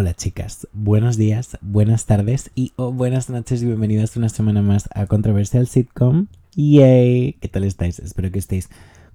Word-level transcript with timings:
Hola 0.00 0.14
chicas, 0.14 0.68
buenos 0.72 1.16
días, 1.16 1.58
buenas 1.60 2.06
tardes 2.06 2.52
y 2.54 2.72
buenas 2.76 3.30
noches 3.30 3.62
y 3.62 3.66
bienvenidas 3.66 4.16
una 4.16 4.28
semana 4.28 4.62
más 4.62 4.88
a 4.94 5.06
Controversial 5.06 5.66
Sitcom. 5.66 6.28
¡Yay! 6.54 7.32
¿Qué 7.40 7.48
tal 7.48 7.64
estáis? 7.64 7.98
Espero 7.98 8.30
que 8.30 8.38
estéis 8.38 8.68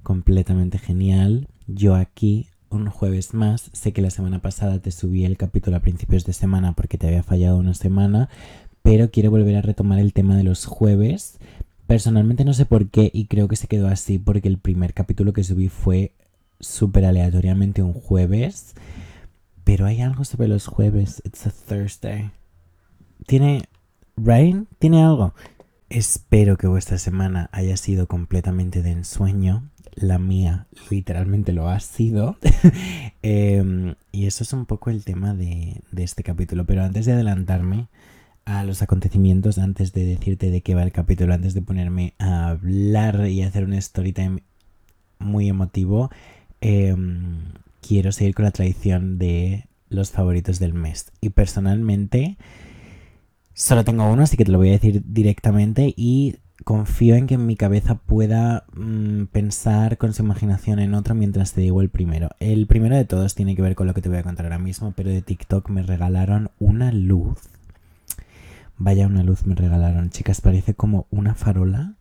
completamente 0.04 0.80
genial. 0.80 1.48
Yo 1.68 1.96
aquí 1.96 2.48
un 2.70 2.90
jueves 2.90 3.34
más. 3.34 3.70
Sé 3.72 3.94
que 3.94 4.02
la 4.02 4.10
semana 4.10 4.40
pasada 4.40 4.80
te 4.80 4.92
subí 4.92 5.23
el 5.23 5.38
capítulo 5.38 5.77
a 5.77 5.80
principios 5.80 6.25
de 6.25 6.34
semana 6.34 6.73
porque 6.73 6.97
te 6.97 7.07
había 7.07 7.23
fallado 7.23 7.55
una 7.55 7.75
semana, 7.75 8.27
pero 8.81 9.09
quiero 9.09 9.31
volver 9.31 9.55
a 9.55 9.61
retomar 9.61 10.00
el 10.00 10.11
tema 10.11 10.36
de 10.36 10.43
los 10.43 10.65
jueves. 10.65 11.38
Personalmente 11.88 12.43
no 12.43 12.54
sé 12.54 12.65
por 12.65 12.89
qué 12.89 13.09
y 13.13 13.27
creo 13.27 13.47
que 13.47 13.55
se 13.55 13.68
quedó 13.68 13.88
así 13.88 14.20
porque 14.20 14.50
el 14.50 14.57
primer 14.57 14.93
capítulo 14.93 15.31
que 15.31 15.45
subí 15.45 15.70
fue 15.70 16.11
súper 16.59 17.05
aleatoriamente 17.05 17.81
un 17.81 17.93
jueves 17.93 18.75
pero 19.64 19.86
hay 19.86 20.02
algo 20.02 20.23
sobre 20.25 20.48
los 20.48 20.68
jueves. 20.68 21.21
It's 21.25 21.46
a 21.47 21.51
Thursday. 21.51 22.32
Tiene. 23.25 23.64
Rain 24.15 24.68
tiene 24.79 25.04
algo. 25.04 25.33
Espero 25.89 26.57
que 26.57 26.68
vuestra 26.68 26.97
semana 26.97 27.50
haya 27.51 27.78
sido 27.78 28.07
completamente 28.07 28.82
de 28.82 28.91
ensueño. 28.91 29.69
La 29.96 30.19
mía 30.19 30.68
literalmente 30.89 31.54
lo 31.54 31.69
ha 31.69 31.79
sido. 31.79 32.38
Em, 33.22 33.95
y 34.11 34.25
eso 34.25 34.44
es 34.44 34.52
un 34.52 34.66
poco 34.66 34.89
el 34.89 35.05
tema 35.05 35.33
de, 35.33 35.81
de 35.91 36.03
este 36.03 36.23
capítulo. 36.23 36.66
Pero 36.66 36.83
antes 36.83 37.05
de 37.05 37.14
adelantarme 37.14 37.88
a 38.45 38.64
los 38.64 38.81
acontecimientos, 38.81 39.58
antes 39.58 39.94
de 39.94 40.05
decirte 40.05 40.52
de 40.52 40.61
qué 40.61 40.75
va 40.75 40.83
el 40.83 40.91
capítulo, 40.91 41.33
antes 41.33 41.53
de 41.53 41.61
ponerme 41.61 42.14
a 42.19 42.50
hablar 42.50 43.27
y 43.27 43.41
hacer 43.44 43.64
un 43.64 43.73
story 43.73 44.14
time 44.14 44.44
muy 45.19 45.47
emotivo, 45.47 46.11
eh, 46.61 46.95
quiero 47.86 48.11
seguir 48.11 48.33
con 48.33 48.45
la 48.45 48.52
tradición 48.52 49.17
de 49.17 49.67
los 49.89 50.11
favoritos 50.11 50.59
del 50.59 50.73
mes. 50.73 51.11
Y 51.22 51.30
personalmente 51.30 52.38
solo 53.53 53.83
tengo 53.83 54.11
uno, 54.11 54.23
así 54.23 54.38
que 54.38 54.45
te 54.45 54.52
lo 54.52 54.58
voy 54.58 54.69
a 54.69 54.73
decir 54.73 55.03
directamente 55.05 55.93
y 55.95 56.38
confío 56.63 57.16
en 57.16 57.27
que 57.27 57.38
mi 57.38 57.55
cabeza 57.55 57.95
pueda 57.95 58.66
mm, 58.73 59.25
pensar 59.25 59.97
con 59.97 60.13
su 60.13 60.23
imaginación 60.23 60.80
en 60.80 60.93
otro 60.93 61.13
mientras 61.13 61.53
te 61.53 61.61
digo 61.61 61.81
el 61.81 61.89
primero. 61.89 62.30
El 62.39 62.67
primero 62.67 62.95
de 62.95 63.05
todos 63.05 63.35
tiene 63.35 63.55
que 63.55 63.61
ver 63.61 63.75
con 63.75 63.88
lo 63.88 63.93
que 63.93 64.02
te 64.02 64.09
voy 64.09 64.17
a 64.17 64.23
contar 64.23 64.45
ahora 64.45 64.59
mismo, 64.59 64.93
pero 64.95 65.09
de 65.09 65.21
TikTok 65.21 65.69
me 65.69 65.83
regalaron 65.83 66.52
una 66.59 66.91
luz. 66.91 67.39
Vaya 68.77 69.08
una 69.08 69.23
luz 69.23 69.45
me 69.45 69.55
regalaron, 69.55 70.09
chicas, 70.09 70.41
parece 70.41 70.73
como 70.73 71.05
una 71.11 71.36
farola, 71.36 71.95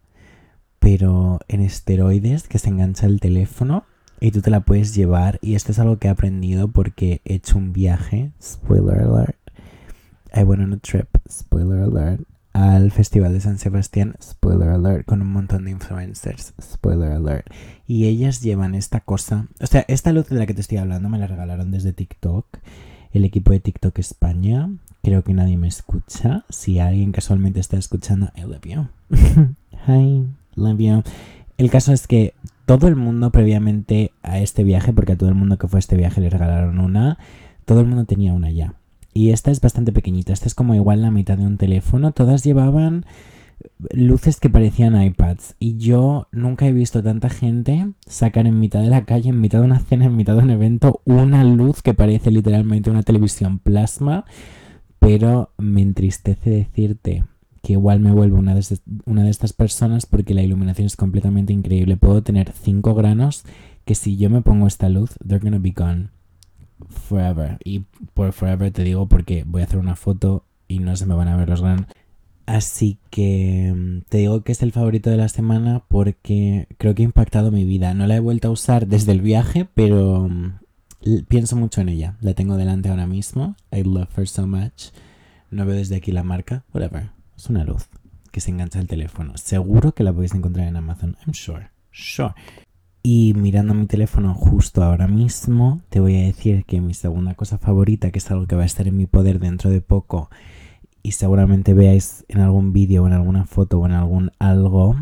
pero 0.78 1.40
en 1.48 1.60
esteroides 1.60 2.48
que 2.48 2.58
se 2.58 2.68
engancha 2.68 3.06
el 3.06 3.20
teléfono 3.20 3.84
y 4.22 4.30
tú 4.30 4.40
te 4.40 4.50
la 4.50 4.60
puedes 4.60 4.94
llevar. 4.94 5.40
Y 5.42 5.56
esto 5.56 5.72
es 5.72 5.80
algo 5.80 5.98
que 5.98 6.06
he 6.06 6.10
aprendido 6.10 6.68
porque 6.68 7.20
he 7.24 7.34
hecho 7.34 7.58
un 7.58 7.72
viaje, 7.72 8.30
spoiler 8.40 9.00
alert. 9.00 9.36
I 10.32 10.44
went 10.44 10.62
on 10.62 10.72
a 10.72 10.78
trip, 10.78 11.08
spoiler 11.28 11.80
alert, 11.80 12.22
al 12.52 12.92
Festival 12.92 13.32
de 13.32 13.40
San 13.40 13.58
Sebastián, 13.58 14.14
spoiler 14.22 14.68
alert, 14.68 15.06
con 15.06 15.22
un 15.22 15.32
montón 15.32 15.64
de 15.64 15.72
influencers, 15.72 16.54
spoiler 16.62 17.10
alert. 17.10 17.48
Y 17.88 18.06
ellas 18.06 18.40
llevan 18.40 18.76
esta 18.76 19.00
cosa, 19.00 19.48
o 19.60 19.66
sea, 19.66 19.84
esta 19.88 20.12
luz 20.12 20.28
de 20.28 20.36
la 20.36 20.46
que 20.46 20.54
te 20.54 20.60
estoy 20.60 20.78
hablando 20.78 21.08
me 21.08 21.18
la 21.18 21.26
regalaron 21.26 21.72
desde 21.72 21.92
TikTok, 21.92 22.46
el 23.12 23.24
equipo 23.24 23.50
de 23.50 23.60
TikTok 23.60 23.98
España. 23.98 24.70
Creo 25.02 25.24
que 25.24 25.34
nadie 25.34 25.56
me 25.56 25.66
escucha. 25.66 26.44
Si 26.48 26.78
alguien 26.78 27.10
casualmente 27.10 27.58
está 27.58 27.76
escuchando, 27.76 28.30
I 28.36 28.42
love 28.42 28.62
you. 28.62 28.86
Hi, 29.88 30.28
love 30.54 30.78
you. 30.78 31.02
El 31.58 31.70
caso 31.70 31.92
es 31.92 32.06
que 32.06 32.34
todo 32.66 32.88
el 32.88 32.96
mundo 32.96 33.30
previamente 33.30 34.12
a 34.22 34.38
este 34.38 34.64
viaje, 34.64 34.92
porque 34.92 35.12
a 35.12 35.16
todo 35.16 35.28
el 35.28 35.34
mundo 35.34 35.58
que 35.58 35.68
fue 35.68 35.78
a 35.78 35.80
este 35.80 35.96
viaje 35.96 36.20
le 36.20 36.30
regalaron 36.30 36.78
una, 36.78 37.18
todo 37.64 37.80
el 37.80 37.86
mundo 37.86 38.04
tenía 38.04 38.32
una 38.32 38.50
ya. 38.50 38.74
Y 39.14 39.30
esta 39.30 39.50
es 39.50 39.60
bastante 39.60 39.92
pequeñita, 39.92 40.32
esta 40.32 40.46
es 40.46 40.54
como 40.54 40.74
igual 40.74 41.02
la 41.02 41.10
mitad 41.10 41.36
de 41.36 41.46
un 41.46 41.58
teléfono, 41.58 42.12
todas 42.12 42.44
llevaban 42.44 43.04
luces 43.90 44.40
que 44.40 44.50
parecían 44.50 45.00
iPads. 45.00 45.56
Y 45.58 45.76
yo 45.76 46.28
nunca 46.32 46.66
he 46.66 46.72
visto 46.72 47.02
tanta 47.02 47.28
gente 47.28 47.92
sacar 48.06 48.46
en 48.46 48.58
mitad 48.58 48.80
de 48.80 48.88
la 48.88 49.04
calle, 49.04 49.30
en 49.30 49.40
mitad 49.40 49.60
de 49.60 49.66
una 49.66 49.80
cena, 49.80 50.06
en 50.06 50.16
mitad 50.16 50.34
de 50.34 50.42
un 50.42 50.50
evento, 50.50 51.02
una 51.04 51.44
luz 51.44 51.82
que 51.82 51.94
parece 51.94 52.30
literalmente 52.30 52.90
una 52.90 53.02
televisión 53.02 53.58
plasma, 53.58 54.24
pero 54.98 55.52
me 55.58 55.82
entristece 55.82 56.50
decirte 56.50 57.24
que 57.62 57.74
igual 57.74 58.00
me 58.00 58.12
vuelvo 58.12 58.38
una 58.38 58.54
de, 58.54 58.64
una 59.06 59.22
de 59.22 59.30
estas 59.30 59.52
personas 59.52 60.06
porque 60.06 60.34
la 60.34 60.42
iluminación 60.42 60.86
es 60.86 60.96
completamente 60.96 61.52
increíble. 61.52 61.96
Puedo 61.96 62.22
tener 62.22 62.52
5 62.52 62.94
granos 62.94 63.44
que 63.84 63.94
si 63.94 64.16
yo 64.16 64.30
me 64.30 64.42
pongo 64.42 64.66
esta 64.66 64.88
luz, 64.88 65.16
they're 65.26 65.42
gonna 65.42 65.58
be 65.58 65.70
gone 65.70 66.08
forever. 66.88 67.58
Y 67.64 67.84
por 68.14 68.32
forever 68.32 68.72
te 68.72 68.82
digo 68.84 69.06
porque 69.06 69.44
voy 69.46 69.62
a 69.62 69.64
hacer 69.64 69.78
una 69.78 69.96
foto 69.96 70.44
y 70.68 70.80
no 70.80 70.96
se 70.96 71.06
me 71.06 71.14
van 71.14 71.28
a 71.28 71.36
ver 71.36 71.48
los 71.48 71.62
granos. 71.62 71.86
Así 72.46 72.98
que 73.10 73.72
mm, 73.74 74.08
te 74.08 74.18
digo 74.18 74.42
que 74.42 74.52
es 74.52 74.62
el 74.62 74.72
favorito 74.72 75.10
de 75.10 75.16
la 75.16 75.28
semana 75.28 75.84
porque 75.88 76.66
creo 76.78 76.94
que 76.94 77.02
ha 77.02 77.04
impactado 77.04 77.52
mi 77.52 77.64
vida. 77.64 77.94
No 77.94 78.06
la 78.06 78.16
he 78.16 78.20
vuelto 78.20 78.48
a 78.48 78.52
usar 78.52 78.88
desde 78.88 79.12
el 79.12 79.20
viaje, 79.20 79.68
pero 79.72 80.28
mm, 80.28 81.24
pienso 81.28 81.56
mucho 81.56 81.80
en 81.80 81.90
ella. 81.90 82.16
La 82.20 82.34
tengo 82.34 82.56
delante 82.56 82.88
ahora 82.88 83.06
mismo. 83.06 83.54
I 83.70 83.84
love 83.84 84.18
her 84.18 84.26
so 84.26 84.46
much. 84.46 84.90
No 85.50 85.64
veo 85.66 85.76
desde 85.76 85.96
aquí 85.96 86.10
la 86.10 86.24
marca. 86.24 86.64
Whatever. 86.72 87.21
Es 87.42 87.50
una 87.50 87.64
luz 87.64 87.88
que 88.30 88.40
se 88.40 88.52
engancha 88.52 88.78
al 88.78 88.86
teléfono. 88.86 89.36
Seguro 89.36 89.90
que 89.90 90.04
la 90.04 90.12
podéis 90.12 90.32
encontrar 90.32 90.68
en 90.68 90.76
Amazon. 90.76 91.16
I'm 91.26 91.34
sure. 91.34 91.70
Sure. 91.90 92.34
Y 93.02 93.34
mirando 93.34 93.74
mi 93.74 93.86
teléfono 93.86 94.32
justo 94.32 94.84
ahora 94.84 95.08
mismo, 95.08 95.80
te 95.88 95.98
voy 95.98 96.14
a 96.18 96.26
decir 96.26 96.64
que 96.64 96.80
mi 96.80 96.94
segunda 96.94 97.34
cosa 97.34 97.58
favorita, 97.58 98.12
que 98.12 98.20
es 98.20 98.30
algo 98.30 98.46
que 98.46 98.54
va 98.54 98.62
a 98.62 98.66
estar 98.66 98.86
en 98.86 98.96
mi 98.96 99.06
poder 99.06 99.40
dentro 99.40 99.70
de 99.70 99.80
poco, 99.80 100.30
y 101.02 101.10
seguramente 101.10 101.74
veáis 101.74 102.24
en 102.28 102.38
algún 102.42 102.72
vídeo 102.72 103.02
o 103.02 103.06
en 103.08 103.14
alguna 103.14 103.44
foto 103.44 103.80
o 103.80 103.86
en 103.86 103.92
algún 103.92 104.30
algo, 104.38 104.94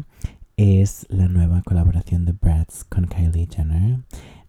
es 0.57 1.05
la 1.11 1.29
nueva 1.29 1.61
colaboración 1.61 2.25
de 2.25 2.33
Bratz 2.33 2.85
con 2.85 3.05
Kylie 3.05 3.49
Jenner. 3.55 3.99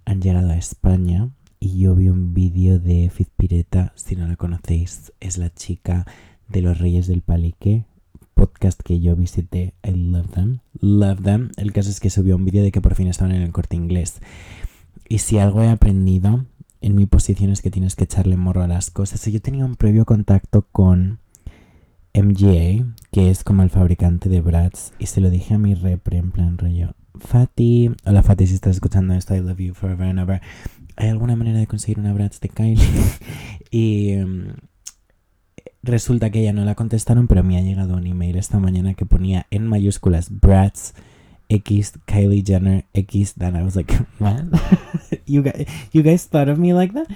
Han 0.06 0.22
llegado 0.22 0.52
a 0.52 0.56
España 0.56 1.29
y 1.59 1.78
yo 1.78 1.94
vi 1.94 2.08
un 2.08 2.34
vídeo 2.34 2.79
de 2.79 3.09
Fizpireta, 3.09 3.91
si 3.96 4.16
no 4.16 4.28
la 4.28 4.38
conocéis, 4.38 5.12
es 5.19 5.38
la 5.38 5.53
chica 5.53 6.06
de 6.51 6.62
los 6.62 6.79
Reyes 6.79 7.07
del 7.07 7.22
Palique, 7.22 7.85
podcast 8.34 8.81
que 8.81 9.00
yo 9.00 9.16
visité. 9.16 9.73
I 9.84 9.91
love 9.91 10.29
them, 10.31 10.59
love 10.79 11.22
them. 11.23 11.51
El 11.57 11.72
caso 11.72 11.89
es 11.89 12.00
que 12.00 12.09
subió 12.09 12.35
un 12.35 12.45
vídeo 12.45 12.63
de 12.63 12.72
que 12.72 12.81
por 12.81 12.95
fin 12.95 13.07
estaban 13.07 13.34
en 13.34 13.41
el 13.41 13.51
corte 13.51 13.75
inglés. 13.75 14.19
Y 15.07 15.19
si 15.19 15.38
algo 15.38 15.61
he 15.61 15.69
aprendido 15.69 16.45
en 16.81 16.95
mi 16.95 17.06
posición 17.06 17.51
es 17.51 17.61
que 17.61 17.72
tienes 17.72 17.95
que 17.95 18.03
echarle 18.03 18.38
morro 18.38 18.63
a 18.63 18.67
las 18.67 18.91
cosas. 18.91 19.25
Yo 19.25 19.41
tenía 19.41 19.66
un 19.66 19.75
previo 19.75 20.06
contacto 20.06 20.67
con 20.72 21.19
MGA, 22.13 22.94
que 23.11 23.29
es 23.29 23.44
como 23.44 23.63
el 23.63 23.69
fabricante 23.69 24.28
de 24.28 24.41
Bratz, 24.41 24.91
y 25.00 25.06
se 25.06 25.22
lo 25.22 25.29
dije 25.29 25.53
a 25.53 25.57
mi 25.57 25.75
repre 25.75 26.17
en 26.17 26.31
plan 26.31 26.57
rollo. 26.57 26.95
Fati, 27.16 27.91
hola 28.06 28.23
Fati, 28.23 28.47
si 28.47 28.56
estás 28.56 28.75
escuchando 28.75 29.13
esto, 29.13 29.35
I 29.35 29.41
love 29.41 29.59
you 29.59 29.73
forever 29.73 30.07
and 30.07 30.19
ever. 30.19 30.41
¿Hay 30.97 31.09
alguna 31.09 31.35
manera 31.35 31.59
de 31.59 31.67
conseguir 31.67 32.00
una 32.00 32.13
Bratz 32.13 32.40
de 32.40 32.50
Kylie? 32.50 32.81
y 33.72 34.09
em, 34.09 34.56
Resulta 35.84 36.30
que 36.30 36.42
ella 36.42 36.53
no 36.53 36.64
la 36.64 36.75
contestaron, 36.75 37.28
pero 37.28 37.44
me 37.44 37.58
ha 37.58 37.62
llegado 37.62 37.96
un 37.96 38.06
email 38.06 38.38
esta 38.38 38.59
mañana 38.59 38.94
que 38.94 39.06
ponía 39.06 39.47
en 39.50 39.66
mayúsculas 39.66 40.30
Bratz 40.30 40.94
X 41.50 41.94
Kylie 42.06 42.44
Jenner 42.46 42.86
X. 42.94 43.34
Then 43.34 43.56
I 43.56 43.64
was 43.64 43.75
like, 43.75 43.91
what? 44.20 44.44
you, 45.25 45.41
guys, 45.41 45.68
you 45.91 46.03
guys 46.03 46.25
thought 46.25 46.50
of 46.50 46.59
me 46.59 46.74
like 46.74 46.94
that? 46.94 47.08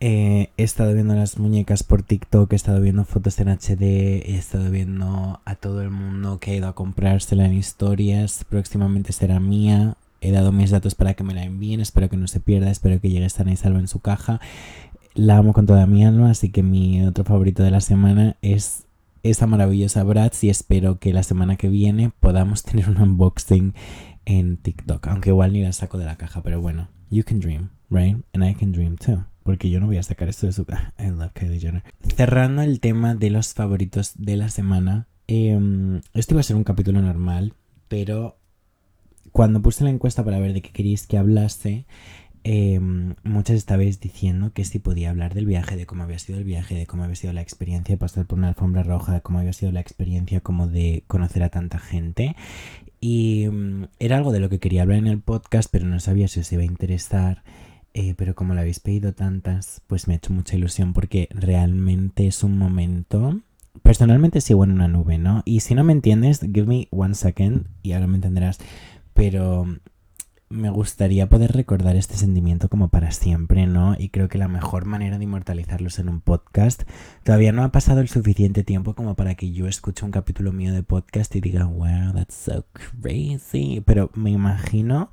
Eh, 0.00 0.48
he 0.56 0.62
estado 0.62 0.94
viendo 0.94 1.14
las 1.14 1.38
muñecas 1.38 1.82
por 1.82 2.02
TikTok, 2.02 2.52
he 2.52 2.56
estado 2.56 2.80
viendo 2.80 3.04
fotos 3.04 3.40
en 3.40 3.48
HD, 3.48 4.22
he 4.24 4.36
estado 4.36 4.70
viendo 4.70 5.40
a 5.44 5.54
todo 5.56 5.82
el 5.82 5.90
mundo 5.90 6.38
que 6.38 6.52
ha 6.52 6.54
ido 6.54 6.68
a 6.68 6.74
comprársela 6.74 7.44
en 7.44 7.54
historias. 7.54 8.44
Próximamente 8.48 9.12
será 9.12 9.38
mía. 9.38 9.96
He 10.20 10.32
dado 10.32 10.50
mis 10.50 10.70
datos 10.70 10.94
para 10.94 11.14
que 11.14 11.24
me 11.24 11.34
la 11.34 11.44
envíen. 11.44 11.80
Espero 11.80 12.08
que 12.08 12.16
no 12.16 12.26
se 12.26 12.40
pierda. 12.40 12.70
Espero 12.70 13.00
que 13.00 13.10
llegue 13.10 13.28
sana 13.28 13.52
y 13.52 13.56
salva 13.56 13.80
en 13.80 13.88
su 13.88 14.00
caja 14.00 14.40
la 15.18 15.36
amo 15.36 15.52
con 15.52 15.66
toda 15.66 15.84
mi 15.86 16.04
alma, 16.04 16.30
así 16.30 16.50
que 16.50 16.62
mi 16.62 17.04
otro 17.04 17.24
favorito 17.24 17.64
de 17.64 17.72
la 17.72 17.80
semana 17.80 18.36
es 18.40 18.84
esa 19.24 19.48
maravillosa 19.48 20.04
Bratz 20.04 20.44
y 20.44 20.48
espero 20.48 21.00
que 21.00 21.12
la 21.12 21.24
semana 21.24 21.56
que 21.56 21.68
viene 21.68 22.12
podamos 22.20 22.62
tener 22.64 22.88
un 22.88 22.98
unboxing 22.98 23.74
en 24.26 24.58
TikTok, 24.58 25.08
aunque 25.08 25.30
igual 25.30 25.52
ni 25.52 25.62
la 25.62 25.72
saco 25.72 25.98
de 25.98 26.04
la 26.04 26.16
caja, 26.16 26.42
pero 26.44 26.60
bueno, 26.60 26.88
you 27.10 27.24
can 27.24 27.40
dream, 27.40 27.70
right? 27.90 28.16
And 28.32 28.44
I 28.44 28.54
can 28.54 28.70
dream 28.70 28.96
too. 28.96 29.24
Porque 29.42 29.70
yo 29.70 29.80
no 29.80 29.86
voy 29.86 29.96
a 29.96 30.02
sacar 30.02 30.28
esto 30.28 30.46
de 30.46 30.52
su. 30.52 30.62
I 30.98 31.08
love 31.08 31.32
Kylie 31.32 31.58
Jenner. 31.58 31.82
Cerrando 32.14 32.62
el 32.62 32.80
tema 32.80 33.14
de 33.14 33.30
los 33.30 33.54
favoritos 33.54 34.12
de 34.18 34.36
la 34.36 34.50
semana. 34.50 35.08
Eh, 35.26 35.58
este 36.12 36.34
iba 36.34 36.40
a 36.40 36.44
ser 36.44 36.56
un 36.56 36.64
capítulo 36.64 37.00
normal. 37.00 37.54
Pero 37.88 38.36
cuando 39.32 39.62
puse 39.62 39.84
la 39.84 39.90
encuesta 39.90 40.22
para 40.22 40.38
ver 40.38 40.52
de 40.52 40.60
qué 40.60 40.70
queréis 40.70 41.06
que 41.06 41.16
hablase, 41.16 41.86
eh, 42.50 42.80
muchas 43.24 43.56
estabais 43.56 44.00
diciendo 44.00 44.52
que 44.54 44.64
si 44.64 44.78
podía 44.78 45.10
hablar 45.10 45.34
del 45.34 45.44
viaje, 45.44 45.76
de 45.76 45.84
cómo 45.84 46.04
había 46.04 46.18
sido 46.18 46.38
el 46.38 46.44
viaje, 46.44 46.74
de 46.74 46.86
cómo 46.86 47.04
había 47.04 47.14
sido 47.14 47.34
la 47.34 47.42
experiencia 47.42 47.94
de 47.94 47.98
pasar 47.98 48.24
por 48.24 48.38
una 48.38 48.48
alfombra 48.48 48.82
roja, 48.82 49.12
de 49.12 49.20
cómo 49.20 49.38
había 49.38 49.52
sido 49.52 49.70
la 49.70 49.80
experiencia 49.80 50.40
como 50.40 50.66
de 50.66 51.04
conocer 51.08 51.42
a 51.42 51.50
tanta 51.50 51.78
gente. 51.78 52.36
Y 53.02 53.48
mm, 53.48 53.88
era 53.98 54.16
algo 54.16 54.32
de 54.32 54.40
lo 54.40 54.48
que 54.48 54.60
quería 54.60 54.80
hablar 54.80 54.96
en 54.96 55.08
el 55.08 55.20
podcast, 55.20 55.68
pero 55.70 55.84
no 55.84 56.00
sabía 56.00 56.26
si 56.26 56.40
os 56.40 56.50
iba 56.50 56.62
a 56.62 56.64
interesar. 56.64 57.42
eh, 57.92 58.14
pero 58.16 58.34
como 58.34 58.54
lo 58.54 58.60
habéis 58.60 58.80
pedido 58.80 59.12
tantas, 59.12 59.82
pues 59.86 60.08
me 60.08 60.14
ha 60.14 60.16
hecho 60.16 60.32
mucha 60.32 60.56
ilusión 60.56 60.94
porque 60.94 61.28
realmente 61.32 62.26
es 62.26 62.42
un 62.44 62.56
momento... 62.56 63.42
Personalmente 63.82 64.40
sigo 64.40 64.64
en 64.64 64.70
una 64.72 64.88
nube, 64.88 65.18
¿no? 65.18 65.42
Y 65.44 65.60
si 65.60 65.74
no 65.74 65.84
me 65.84 65.92
entiendes, 65.92 66.40
give 66.40 66.64
me 66.66 66.88
one 66.92 67.14
second 67.14 67.66
y 67.82 67.92
ahora 67.92 68.06
me 68.06 68.16
entenderás. 68.16 68.58
Pero 69.12 69.66
me 70.50 70.70
gustaría 70.70 71.28
poder 71.28 71.52
recordar 71.52 71.96
este 71.96 72.16
sentimiento 72.16 72.68
como 72.68 72.88
para 72.88 73.10
siempre, 73.10 73.66
¿no? 73.66 73.96
Y 73.98 74.08
creo 74.08 74.28
que 74.28 74.38
la 74.38 74.48
mejor 74.48 74.86
manera 74.86 75.18
de 75.18 75.24
inmortalizarlos 75.24 75.98
en 75.98 76.08
un 76.08 76.20
podcast, 76.20 76.82
todavía 77.22 77.52
no 77.52 77.64
ha 77.64 77.72
pasado 77.72 78.00
el 78.00 78.08
suficiente 78.08 78.64
tiempo 78.64 78.94
como 78.94 79.14
para 79.14 79.34
que 79.34 79.52
yo 79.52 79.66
escuche 79.66 80.04
un 80.04 80.10
capítulo 80.10 80.52
mío 80.52 80.72
de 80.72 80.82
podcast 80.82 81.34
y 81.36 81.40
diga, 81.40 81.64
wow, 81.64 82.12
that's 82.14 82.34
so 82.34 82.64
crazy. 82.72 83.82
Pero 83.84 84.10
me 84.14 84.30
imagino 84.30 85.10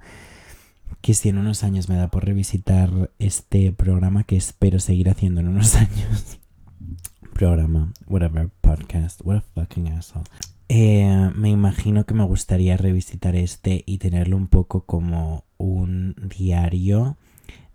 que 1.02 1.14
si 1.14 1.30
en 1.30 1.38
unos 1.38 1.64
años 1.64 1.90
me 1.90 1.98
da 1.98 2.10
por 2.10 2.26
revisitar 2.26 3.12
este 3.20 3.72
programa 3.72 4.24
que 4.24 4.38
espero 4.38 4.80
seguir 4.80 5.10
haciendo 5.10 5.42
en 5.42 5.50
unos 5.50 5.76
años. 5.76 6.40
programa, 7.34 7.92
whatever, 8.08 8.50
podcast, 8.62 9.20
what 9.26 9.36
a 9.36 9.42
fucking 9.42 9.90
asshole. 9.90 10.24
Eh, 10.68 11.32
me 11.36 11.50
imagino 11.50 12.06
que 12.06 12.16
me 12.16 12.24
gustaría 12.24 12.78
revisitar 12.78 13.36
este 13.36 13.84
y 13.86 14.00
tenerlo 14.00 14.36
un 14.38 14.48
poco 14.48 14.86
como 14.86 15.46
un 15.58 16.16
diario 16.38 17.18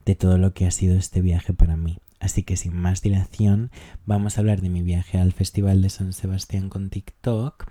de 0.04 0.16
todo 0.16 0.38
lo 0.38 0.54
que 0.54 0.66
ha 0.66 0.70
sido 0.70 0.96
este 0.96 1.20
viaje 1.20 1.52
para 1.52 1.76
mí. 1.76 1.98
Así 2.18 2.42
que 2.42 2.56
sin 2.56 2.74
más 2.74 3.00
dilación, 3.00 3.70
vamos 4.04 4.36
a 4.36 4.40
hablar 4.40 4.60
de 4.60 4.68
mi 4.68 4.82
viaje 4.82 5.18
al 5.18 5.32
Festival 5.32 5.80
de 5.82 5.88
San 5.88 6.12
Sebastián 6.12 6.68
con 6.68 6.90
TikTok, 6.90 7.70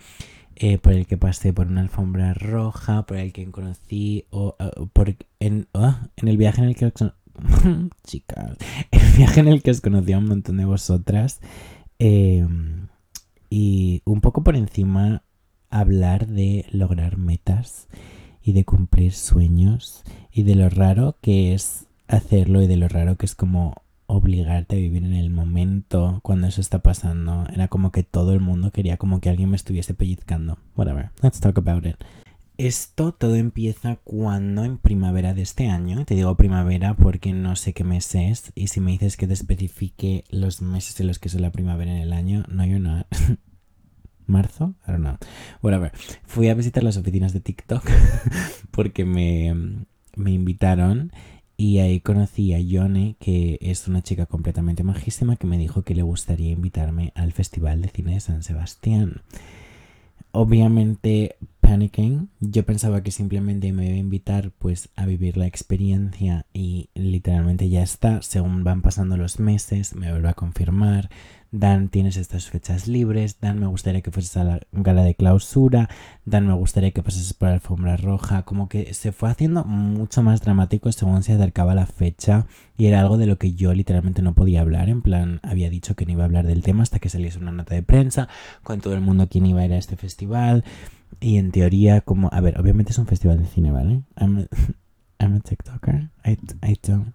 eh, 0.56 0.78
por 0.80 0.94
el 0.94 1.06
que 1.06 1.18
pasé 1.18 1.54
por 1.54 1.68
una 1.68 1.82
alfombra 1.82 2.34
roja, 2.34 3.06
por 3.06 3.18
el 3.18 3.32
que 3.32 3.50
conocí, 3.52 4.26
o 4.32 4.56
por, 4.94 5.16
en, 5.40 5.68
ah, 5.74 6.08
en 6.16 6.28
el 6.28 6.38
viaje 6.38 6.62
en 6.62 6.70
el 6.70 6.76
que... 6.76 6.92
Chicas, 8.08 8.58
el 8.92 9.12
viaje 9.18 9.40
en 9.40 9.48
el 9.50 9.62
que 9.62 9.72
os 9.72 9.82
conocí 9.82 10.14
a 10.14 10.18
un 10.18 10.28
montón 10.28 10.58
de 10.58 10.66
vosotras. 10.66 11.40
Eh, 12.00 12.46
y 13.50 14.02
un 14.06 14.22
poco 14.22 14.44
por 14.44 14.56
encima 14.56 15.24
hablar 15.70 16.28
de 16.28 16.66
lograr 16.72 17.18
metas 17.18 17.88
y 18.42 18.54
de 18.54 18.66
cumplir 18.66 19.14
sueños 19.14 20.04
y 20.32 20.44
de 20.44 20.56
lo 20.56 20.70
raro 20.70 21.18
que 21.22 21.54
es 21.54 21.88
hacerlo 22.08 22.62
y 22.62 22.68
de 22.68 22.78
lo 22.78 22.88
raro 22.88 23.16
que 23.18 23.26
es 23.26 23.36
como 23.36 23.76
obligarte 24.08 24.76
a 24.76 24.80
vivir 24.80 25.04
en 25.04 25.14
el 25.14 25.30
momento 25.30 26.20
cuando 26.24 26.48
eso 26.48 26.62
está 26.62 26.80
pasando. 26.80 27.46
Era 27.54 27.68
como 27.68 27.92
que 27.92 28.04
todo 28.04 28.34
el 28.34 28.40
mundo 28.40 28.72
quería 28.72 28.98
como 28.98 29.22
que 29.22 29.30
alguien 29.30 29.52
me 29.52 29.56
estuviese 29.56 29.94
pellizcando. 29.94 30.58
Whatever. 30.76 31.12
Let's 31.22 31.40
talk 31.40 31.58
about 31.60 31.86
it. 31.86 31.96
Esto 32.60 33.14
todo 33.14 33.36
empieza 33.36 33.96
cuando 34.04 34.66
en 34.66 34.80
primavera 34.80 35.34
de 35.34 35.42
este 35.42 35.70
año, 35.70 36.04
te 36.04 36.14
digo 36.14 36.36
primavera 36.36 36.94
porque 36.94 37.32
no 37.32 37.56
sé 37.56 37.72
qué 37.72 37.86
mes 37.86 38.14
es, 38.16 38.52
y 38.54 38.68
si 38.68 38.82
me 38.82 38.92
dices 38.92 39.16
que 39.16 39.28
te 39.28 39.34
especifique 39.34 40.26
los 40.30 40.62
meses 40.62 41.00
en 41.00 41.08
los 41.08 41.20
que 41.20 41.30
es 41.30 41.36
la 41.36 41.54
primavera 41.54 41.96
en 41.96 42.02
el 42.02 42.12
año, 42.12 42.44
no, 42.50 42.66
you're 42.66 42.82
not. 42.82 43.08
¿Marzo? 44.28 44.76
I 44.86 44.92
don't 44.92 45.04
know. 45.04 45.16
Whatever. 45.62 45.94
Fui 46.26 46.50
a 46.50 46.54
visitar 46.54 46.84
las 46.84 46.98
oficinas 46.98 47.32
de 47.32 47.40
TikTok 47.40 47.90
porque 48.72 49.06
me, 49.06 49.86
me 50.18 50.32
invitaron 50.34 51.14
y 51.56 51.80
ahí 51.80 52.02
conocí 52.02 52.54
a 52.54 52.60
Yone, 52.60 53.16
que 53.22 53.58
es 53.62 53.88
una 53.88 54.02
chica 54.02 54.26
completamente 54.26 54.84
majísima, 54.84 55.38
que 55.38 55.48
me 55.48 55.58
dijo 55.58 55.84
que 55.84 55.96
le 55.96 56.02
gustaría 56.02 56.52
invitarme 56.52 57.14
al 57.16 57.32
Festival 57.32 57.82
de 57.82 57.88
Cine 57.88 58.16
de 58.16 58.20
San 58.20 58.44
Sebastián. 58.44 59.22
Obviamente 60.34 61.38
panicking. 61.70 62.30
Yo 62.40 62.66
pensaba 62.66 63.04
que 63.04 63.12
simplemente 63.12 63.72
me 63.74 63.86
iba 63.86 63.94
a 63.94 64.00
invitar 64.00 64.52
pues 64.58 64.90
a 64.96 65.06
vivir 65.06 65.38
la 65.38 65.46
experiencia 65.46 66.48
y 66.52 66.90
literalmente 66.96 67.70
ya 67.70 67.84
está. 67.84 68.24
Según 68.24 68.64
van 68.64 68.82
pasando 68.82 69.18
los 69.18 69.40
meses, 69.40 69.96
me 69.96 70.10
vuelve 70.10 70.30
a 70.30 70.34
confirmar. 70.34 71.12
Dan, 71.52 71.90
tienes 71.90 72.18
estas 72.18 72.50
fechas 72.50 72.88
libres. 72.88 73.40
Dan, 73.40 73.60
me 73.60 73.68
gustaría 73.68 74.02
que 74.02 74.10
fueses 74.10 74.36
a 74.38 74.44
la 74.44 74.62
gala 74.72 75.04
de 75.04 75.14
clausura. 75.14 75.90
Dan, 76.26 76.48
me 76.48 76.54
gustaría 76.54 76.90
que 76.90 77.04
pases 77.04 77.34
por 77.36 77.50
la 77.50 77.56
alfombra 77.56 77.98
roja. 77.98 78.44
Como 78.44 78.68
que 78.68 78.96
se 78.96 79.12
fue 79.12 79.30
haciendo 79.30 79.64
mucho 79.64 80.24
más 80.24 80.42
dramático 80.42 80.92
según 80.92 81.22
se 81.22 81.34
acercaba 81.34 81.76
la 81.76 81.86
fecha. 81.86 82.48
Y 82.78 82.88
era 82.88 83.00
algo 83.00 83.18
de 83.18 83.28
lo 83.28 83.38
que 83.38 83.54
yo 83.54 83.76
literalmente 83.76 84.24
no 84.24 84.34
podía 84.34 84.62
hablar. 84.62 84.90
En 84.90 85.04
plan, 85.04 85.40
había 85.44 85.70
dicho 85.70 85.96
que 85.96 86.08
no 86.08 86.14
iba 86.14 86.24
a 86.24 86.26
hablar 86.26 86.48
del 86.48 86.64
tema 86.64 86.82
hasta 86.82 86.98
que 86.98 87.10
saliese 87.10 87.38
una 87.38 87.52
nota 87.52 87.76
de 87.76 87.84
prensa 87.84 88.28
con 88.64 88.82
todo 88.82 88.96
el 88.96 89.02
mundo 89.02 89.28
quien 89.28 89.46
iba 89.46 89.62
a 89.62 89.66
ir 89.66 89.74
a 89.74 89.78
este 89.78 89.98
festival. 89.98 90.64
Y 91.20 91.38
en 91.38 91.52
teoría, 91.52 92.02
como, 92.02 92.30
a 92.32 92.42
ver, 92.42 92.60
obviamente 92.60 92.92
es 92.92 92.98
un 92.98 93.08
festival 93.08 93.40
de 93.40 93.48
cine, 93.48 93.72
¿vale? 93.72 94.04
I'm 94.20 94.40
a, 94.40 94.48
I'm 95.24 95.36
a 95.36 95.40
TikToker. 95.40 96.10
I, 96.26 96.38
I 96.66 96.80
don't. 96.82 97.14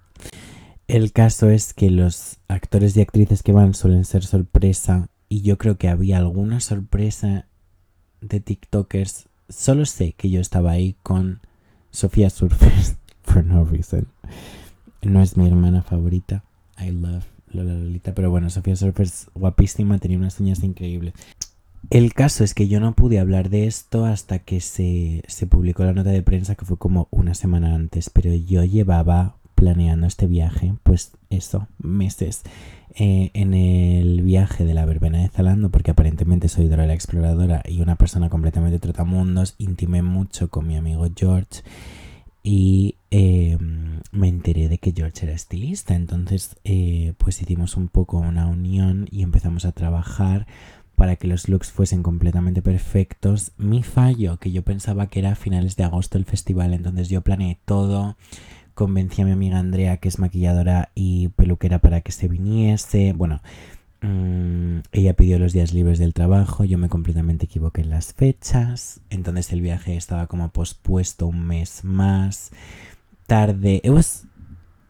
El 0.87 1.13
caso 1.13 1.49
es 1.49 1.73
que 1.73 1.91
los 1.91 2.39
actores 2.47 2.97
y 2.97 3.01
actrices 3.01 3.43
que 3.43 3.53
van 3.53 3.75
suelen 3.75 4.05
ser 4.05 4.25
sorpresa. 4.25 5.09
Y 5.29 5.41
yo 5.41 5.57
creo 5.57 5.79
que 5.79 5.89
había 5.89 6.19
alguna 6.19 6.61
sorpresa 6.61 7.47
de 8.21 8.41
TikTokers. 8.41 9.29
Solo 9.49 9.87
sé 9.87 10.13
que 10.13 10.31
yo 10.31 10.41
estaba 10.41 10.73
ahí 10.73 10.97
con 11.03 11.41
Sofía 11.91 12.29
Surfers. 12.29 12.97
For 13.23 13.45
no 13.45 13.65
reason. 13.65 14.09
No 15.03 15.23
es 15.23 15.37
mi 15.37 15.47
hermana 15.47 15.83
favorita. 15.83 16.45
I 16.79 16.91
love 16.91 17.25
Lola 17.49 17.73
Lolita. 17.73 18.15
Pero 18.15 18.31
bueno, 18.31 18.51
Sofía 18.51 18.77
Surfers 18.77 19.29
guapísima. 19.35 19.99
Tenía 19.99 20.19
unas 20.19 20.39
uñas 20.41 20.63
increíbles. 20.63 21.15
El 21.91 22.15
caso 22.15 22.45
es 22.45 22.55
que 22.55 22.69
yo 22.69 22.81
no 22.81 22.95
pude 22.95 23.19
hablar 23.19 23.51
de 23.51 23.67
esto 23.67 24.05
hasta 24.05 24.39
que 24.39 24.61
se, 24.61 25.23
publicó 25.49 25.85
la 25.85 25.93
nota 25.93 26.11
de 26.11 26.23
prensa, 26.23 26.55
que 26.55 26.65
fue 26.65 26.79
como 26.79 27.09
una 27.11 27.35
semana 27.35 27.75
antes, 27.75 28.11
pero 28.11 28.33
yo 28.35 28.65
llevaba 28.65 29.37
planeando 29.55 30.07
este 30.07 30.27
viaje, 30.27 30.75
pues 30.83 31.13
eso, 31.31 31.69
meses. 31.79 32.43
Eh, 32.97 33.31
en 33.35 33.55
el 33.55 34.23
viaje 34.23 34.65
de 34.65 34.75
la 34.75 34.85
verbena 34.85 35.19
de 35.19 35.29
Zalando, 35.29 35.71
porque 35.71 35.91
aparentemente 35.91 36.49
soy 36.49 36.69
de 36.69 36.77
la 36.77 36.95
exploradora 36.95 37.63
y 37.67 37.81
una 37.81 37.97
persona 37.97 38.29
completamente 38.29 38.79
trotamundos, 38.79 39.57
intimé 39.59 40.03
mucho 40.03 40.49
con 40.49 40.69
mi 40.69 40.77
amigo 40.77 41.07
George 41.17 41.63
y 42.45 42.97
em, 43.11 44.01
me 44.13 44.29
enteré 44.29 44.69
de 44.69 44.79
que 44.79 44.93
George 44.93 45.25
era 45.27 45.35
estilista. 45.35 45.95
Entonces, 45.95 46.57
eh, 46.65 47.15
pues 47.19 47.41
hicimos 47.41 47.77
un 47.77 47.89
poco 47.89 48.19
una 48.19 48.47
unión 48.47 49.09
y 49.11 49.23
empezamos 49.23 49.65
a 49.65 49.73
trabajar 49.73 50.47
para 50.97 51.17
que 51.17 51.29
los 51.29 51.49
looks 51.49 51.73
fuesen 51.73 52.03
completamente 52.03 52.63
perfectos. 52.63 53.53
Mi 53.57 53.83
fallo, 53.83 54.39
que 54.39 54.53
yo 54.53 54.63
pensaba 54.63 55.09
que 55.09 55.21
era 55.21 55.33
a 55.33 55.37
finales 55.37 55.77
de 55.77 55.85
agosto 55.85 56.19
el 56.19 56.25
festival, 56.25 56.75
entonces 56.75 57.09
yo 57.09 57.21
planeé 57.21 57.59
todo, 57.65 58.17
convencí 58.75 59.23
a 59.23 59.25
mi 59.25 59.33
amiga 59.33 59.59
Andrea, 59.59 59.97
que 59.99 60.09
es 60.09 60.19
maquilladora 60.19 60.91
y 60.95 61.29
peluquera, 61.29 61.79
para 61.79 62.01
que 62.01 62.13
se 62.13 62.29
viniese. 62.29 63.13
Bueno, 63.13 63.41
mm, 64.03 64.79
ella 64.93 65.15
pidió 65.15 65.39
los 65.39 65.53
días 65.53 65.73
libres 65.73 65.99
del 65.99 66.15
trabajo, 66.15 66.65
yo 66.65 66.79
me 66.79 66.89
completamente 66.89 67.47
equivoqué 67.47 67.83
en 67.83 67.91
las 67.91 68.13
fechas, 68.15 69.01
entonces 69.11 69.53
el 69.53 69.61
viaje 69.61 69.97
estaba 69.97 70.27
como 70.27 70.49
pospuesto 70.51 71.27
un 71.27 71.47
mes 71.47 71.85
más 71.85 72.51
tarde. 73.27 73.81
It 73.83 73.91
was, 73.91 74.27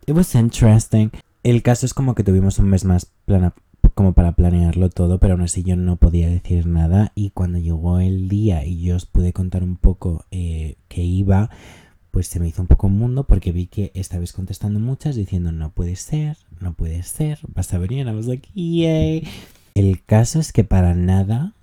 it 0.07 0.15
was 0.15 0.35
interesting. 0.35 1.11
El 1.43 1.63
caso 1.63 1.85
es 1.85 1.93
como 1.93 2.15
que 2.15 2.25
tuvimos 2.25 2.59
un 2.59 2.71
mes 2.71 2.85
más 2.85 3.07
plana, 3.27 3.55
como 3.95 4.13
para 4.13 4.33
planearlo 4.33 4.91
todo, 4.91 5.19
pero 5.19 5.35
aún 5.35 5.43
así 5.43 5.63
yo 5.63 5.77
no 5.77 5.97
podía 5.97 6.29
decir 6.29 6.67
nada 6.67 7.13
y 7.15 7.31
cuando 7.31 7.59
llegó 7.59 8.01
el 8.01 8.29
día 8.29 8.65
y 8.67 8.83
yo 8.83 8.97
os 8.97 9.07
pude 9.07 9.33
contar 9.33 9.63
un 9.63 9.77
poco 9.77 10.25
eh, 10.31 10.77
que 10.89 11.03
iba, 11.03 11.51
pues 12.11 12.27
se 12.27 12.41
me 12.41 12.49
hizo 12.49 12.63
un 12.63 12.69
poco 12.69 12.89
un 12.89 12.99
mundo 12.99 13.25
porque 13.25 13.53
vi 13.53 13.67
que 13.67 13.93
estabais 13.95 14.33
contestando 14.33 14.81
muchas 14.81 15.17
diciendo 15.17 15.53
no 15.53 15.71
puede 15.71 15.97
ser, 15.97 16.37
no 16.61 16.75
puede 16.75 17.03
ser, 17.03 17.39
vas 17.55 17.73
a 17.73 17.79
venir, 17.79 18.07
was 18.07 18.27
like, 18.27 18.49
yay. 18.55 19.27
El 19.75 20.03
caso 20.05 20.39
es 20.41 20.53
que 20.53 20.65
para 20.65 20.95
nada 20.95 21.55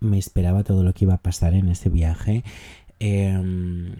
me 0.00 0.18
esperaba 0.18 0.64
todo 0.64 0.82
lo 0.82 0.94
que 0.94 1.04
iba 1.04 1.14
a 1.14 1.22
pasar 1.22 1.54
en 1.54 1.68
ese 1.68 1.88
viaje. 1.88 2.44
Eh, 2.98 3.94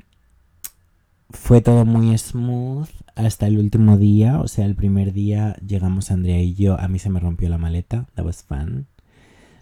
fue 1.32 1.60
todo 1.60 1.84
muy 1.84 2.16
smooth 2.16 2.88
hasta 3.14 3.46
el 3.46 3.58
último 3.58 3.96
día. 3.96 4.40
O 4.40 4.48
sea, 4.48 4.64
el 4.66 4.74
primer 4.74 5.12
día 5.12 5.56
llegamos 5.66 6.10
Andrea 6.10 6.40
y 6.40 6.54
yo. 6.54 6.78
A 6.80 6.88
mí 6.88 6.98
se 6.98 7.10
me 7.10 7.20
rompió 7.20 7.48
la 7.48 7.58
maleta. 7.58 8.06
That 8.14 8.24
was 8.24 8.42
fun. 8.42 8.86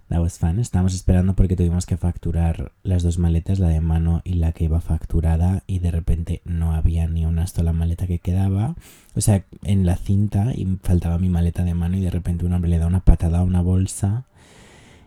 That 0.08 0.20
was 0.20 0.38
fun. 0.38 0.58
Estábamos 0.58 0.94
esperando 0.94 1.34
porque 1.34 1.56
tuvimos 1.56 1.84
que 1.84 1.98
facturar 1.98 2.72
las 2.82 3.02
dos 3.02 3.18
maletas, 3.18 3.58
la 3.58 3.68
de 3.68 3.80
mano 3.80 4.22
y 4.24 4.34
la 4.34 4.52
que 4.52 4.64
iba 4.64 4.80
facturada. 4.80 5.62
Y 5.66 5.80
de 5.80 5.90
repente 5.90 6.40
no 6.44 6.72
había 6.72 7.06
ni 7.06 7.26
una 7.26 7.46
sola 7.46 7.72
maleta 7.72 8.06
que 8.06 8.18
quedaba. 8.18 8.74
O 9.14 9.20
sea, 9.20 9.44
en 9.64 9.84
la 9.84 9.96
cinta 9.96 10.52
y 10.54 10.78
faltaba 10.82 11.18
mi 11.18 11.28
maleta 11.28 11.64
de 11.64 11.74
mano. 11.74 11.96
Y 11.96 12.00
de 12.00 12.10
repente 12.10 12.46
un 12.46 12.54
hombre 12.54 12.70
le 12.70 12.78
da 12.78 12.86
una 12.86 13.00
patada 13.00 13.40
a 13.40 13.44
una 13.44 13.60
bolsa. 13.60 14.24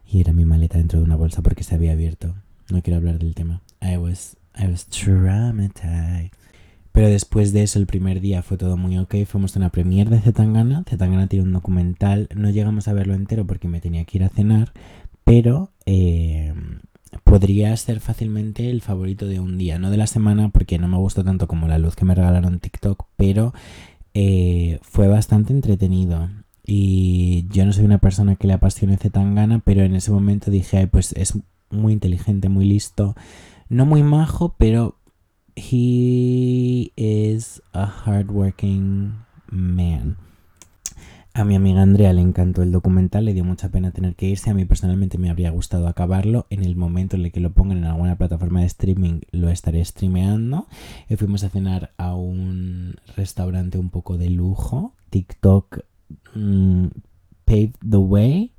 Y 0.07 0.19
era 0.19 0.33
mi 0.33 0.45
maleta 0.45 0.77
dentro 0.77 0.99
de 0.99 1.05
una 1.05 1.15
bolsa 1.15 1.41
porque 1.41 1.63
se 1.63 1.75
había 1.75 1.93
abierto. 1.93 2.35
No 2.69 2.81
quiero 2.81 2.97
hablar 2.97 3.17
del 3.17 3.33
tema. 3.33 3.61
I 3.81 3.97
was, 3.97 4.37
I 4.55 4.67
was 4.67 4.85
traumatized. 4.85 6.40
Pero 6.91 7.07
después 7.07 7.53
de 7.53 7.63
eso, 7.63 7.79
el 7.79 7.87
primer 7.87 8.19
día 8.19 8.41
fue 8.41 8.57
todo 8.57 8.75
muy 8.75 8.97
ok. 8.97 9.15
Fuimos 9.25 9.55
a 9.55 9.59
una 9.59 9.69
premiere 9.69 10.09
de 10.09 10.19
Zetangana. 10.19 10.83
Zetangana 10.87 11.27
tiene 11.27 11.45
un 11.45 11.53
documental. 11.53 12.27
No 12.35 12.49
llegamos 12.49 12.87
a 12.87 12.93
verlo 12.93 13.13
entero 13.13 13.45
porque 13.45 13.67
me 13.67 13.79
tenía 13.79 14.03
que 14.03 14.17
ir 14.17 14.23
a 14.23 14.29
cenar. 14.29 14.73
Pero 15.23 15.71
eh, 15.85 16.53
podría 17.23 17.75
ser 17.77 18.01
fácilmente 18.01 18.69
el 18.69 18.81
favorito 18.81 19.25
de 19.25 19.39
un 19.39 19.57
día. 19.57 19.79
No 19.79 19.89
de 19.89 19.97
la 19.97 20.07
semana 20.07 20.49
porque 20.49 20.79
no 20.79 20.89
me 20.89 20.97
gustó 20.97 21.23
tanto 21.23 21.47
como 21.47 21.67
la 21.67 21.77
luz 21.77 21.95
que 21.95 22.05
me 22.05 22.15
regalaron 22.15 22.59
TikTok. 22.59 23.05
Pero 23.15 23.53
eh, 24.13 24.79
fue 24.81 25.07
bastante 25.07 25.53
entretenido. 25.53 26.29
Y 26.65 27.47
yo 27.51 27.65
no 27.65 27.71
soy 27.71 27.85
una 27.85 27.99
persona 27.99 28.35
que 28.35 28.47
le 28.47 28.53
apasione 28.53 28.97
Zetangana, 28.97 29.59
pero 29.59 29.83
en 29.83 29.95
ese 29.95 30.11
momento 30.11 30.51
dije, 30.51 30.77
Ay, 30.77 30.85
pues 30.87 31.13
es 31.13 31.37
muy 31.69 31.93
inteligente, 31.93 32.49
muy 32.49 32.65
listo. 32.65 33.15
No 33.69 33.85
muy 33.85 34.03
majo, 34.03 34.55
pero 34.57 34.97
he 35.55 36.91
is 36.95 37.61
a 37.73 37.85
hardworking 37.85 39.13
man. 39.49 40.17
A 41.33 41.45
mi 41.45 41.55
amiga 41.55 41.81
Andrea 41.81 42.11
le 42.11 42.19
encantó 42.21 42.61
el 42.61 42.73
documental, 42.73 43.23
le 43.23 43.33
dio 43.33 43.45
mucha 43.45 43.69
pena 43.69 43.91
tener 43.91 44.15
que 44.15 44.27
irse. 44.27 44.49
A 44.49 44.53
mí 44.53 44.65
personalmente 44.65 45.17
me 45.17 45.29
habría 45.29 45.49
gustado 45.49 45.87
acabarlo. 45.87 46.45
En 46.49 46.61
el 46.61 46.75
momento 46.75 47.15
en 47.15 47.23
el 47.23 47.31
que 47.31 47.39
lo 47.39 47.53
pongan 47.53 47.77
en 47.77 47.85
alguna 47.85 48.17
plataforma 48.17 48.59
de 48.59 48.65
streaming, 48.65 49.21
lo 49.31 49.49
estaré 49.49 49.83
streameando. 49.85 50.67
Y 51.09 51.15
fuimos 51.15 51.45
a 51.45 51.49
cenar 51.49 51.93
a 51.97 52.15
un 52.15 52.95
restaurante 53.15 53.77
un 53.77 53.91
poco 53.91 54.17
de 54.17 54.29
lujo. 54.29 54.93
TikTok 55.09 55.85
mm, 56.35 56.87
paved 57.45 57.75
the 57.89 57.97
way 57.97 58.51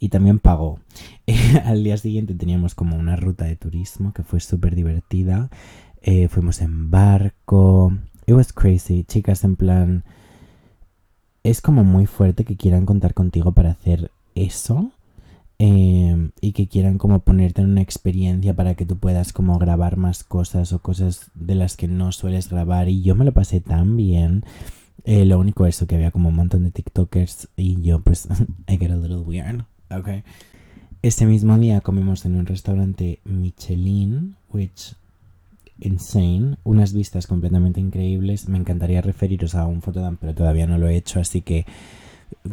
y 0.00 0.08
también 0.08 0.40
pagó. 0.40 0.80
Al 1.64 1.84
día 1.84 1.96
siguiente 1.96 2.34
teníamos 2.34 2.74
como 2.74 2.96
una 2.96 3.16
ruta 3.16 3.44
de 3.44 3.56
turismo 3.56 4.12
que 4.12 4.22
fue 4.22 4.40
súper 4.40 4.74
divertida. 4.74 5.48
Eh, 6.06 6.28
fuimos 6.28 6.60
en 6.60 6.88
barco. 6.88 7.92
It 8.26 8.34
was 8.34 8.52
crazy. 8.52 9.02
Chicas, 9.02 9.42
en 9.42 9.56
plan 9.56 10.04
es 11.42 11.60
como 11.60 11.82
muy 11.82 12.06
fuerte 12.06 12.44
que 12.44 12.56
quieran 12.56 12.86
contar 12.86 13.12
contigo 13.12 13.50
para 13.50 13.70
hacer 13.72 14.12
eso. 14.36 14.92
Em, 15.58 16.30
y 16.40 16.52
que 16.52 16.68
quieran 16.68 16.98
como 16.98 17.20
ponerte 17.20 17.62
en 17.62 17.70
una 17.70 17.80
experiencia 17.80 18.54
para 18.54 18.74
que 18.76 18.86
tú 18.86 18.98
puedas 18.98 19.32
como 19.32 19.58
grabar 19.58 19.96
más 19.96 20.22
cosas 20.22 20.72
o 20.72 20.80
cosas 20.80 21.30
de 21.34 21.56
las 21.56 21.76
que 21.76 21.88
no 21.88 22.12
sueles 22.12 22.50
grabar 22.50 22.90
y 22.90 23.02
yo 23.02 23.14
me 23.14 23.24
lo 23.24 23.32
pasé 23.32 23.62
tan 23.62 23.96
bien 23.96 24.44
eh, 25.04 25.24
lo 25.24 25.38
único 25.38 25.64
eso 25.64 25.86
que 25.86 25.94
había 25.94 26.10
como 26.10 26.28
un 26.28 26.34
montón 26.34 26.64
de 26.64 26.72
tiktokers 26.72 27.48
y 27.56 27.80
yo 27.80 28.00
pues 28.00 28.28
I 28.68 28.76
get 28.76 28.90
a 28.90 28.96
little 28.96 29.20
weird 29.20 29.64
okay 29.90 30.24
ese 31.00 31.24
mismo 31.24 31.56
día 31.56 31.80
comimos 31.80 32.26
en 32.26 32.36
un 32.36 32.44
restaurante 32.44 33.20
Michelin 33.24 34.36
which 34.50 34.94
insane, 35.80 36.56
unas 36.64 36.92
vistas 36.92 37.26
completamente 37.26 37.80
increíbles. 37.80 38.48
Me 38.48 38.58
encantaría 38.58 39.02
referiros 39.02 39.54
a 39.54 39.66
un 39.66 39.82
fotodam, 39.82 40.16
pero 40.16 40.34
todavía 40.34 40.66
no 40.66 40.78
lo 40.78 40.88
he 40.88 40.96
hecho, 40.96 41.20
así 41.20 41.42
que 41.42 41.66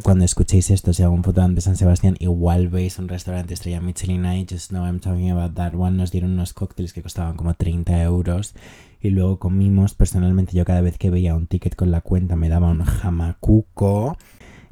cuando 0.02 0.24
escuchéis 0.24 0.70
esto, 0.70 0.92
si 0.92 1.02
hago 1.02 1.14
un 1.14 1.24
fotodam 1.24 1.54
de 1.54 1.60
San 1.60 1.76
Sebastián, 1.76 2.16
igual 2.18 2.68
veis 2.68 2.98
un 2.98 3.08
restaurante 3.08 3.54
estrella 3.54 3.80
Michelin 3.80 4.24
I 4.24 4.46
just 4.48 4.70
know 4.70 4.84
I'm 4.84 5.00
talking 5.00 5.30
about 5.30 5.54
that 5.54 5.74
one. 5.74 5.96
Nos 5.96 6.10
dieron 6.10 6.32
unos 6.32 6.52
cócteles 6.52 6.92
que 6.92 7.02
costaban 7.02 7.36
como 7.36 7.54
30 7.54 8.02
euros 8.02 8.54
y 9.00 9.10
luego 9.10 9.38
comimos. 9.38 9.94
Personalmente, 9.94 10.56
yo 10.56 10.64
cada 10.64 10.80
vez 10.80 10.98
que 10.98 11.10
veía 11.10 11.34
un 11.34 11.46
ticket 11.46 11.76
con 11.76 11.90
la 11.90 12.00
cuenta 12.00 12.36
me 12.36 12.48
daba 12.48 12.70
un 12.70 12.84
jamacuco. 12.84 14.16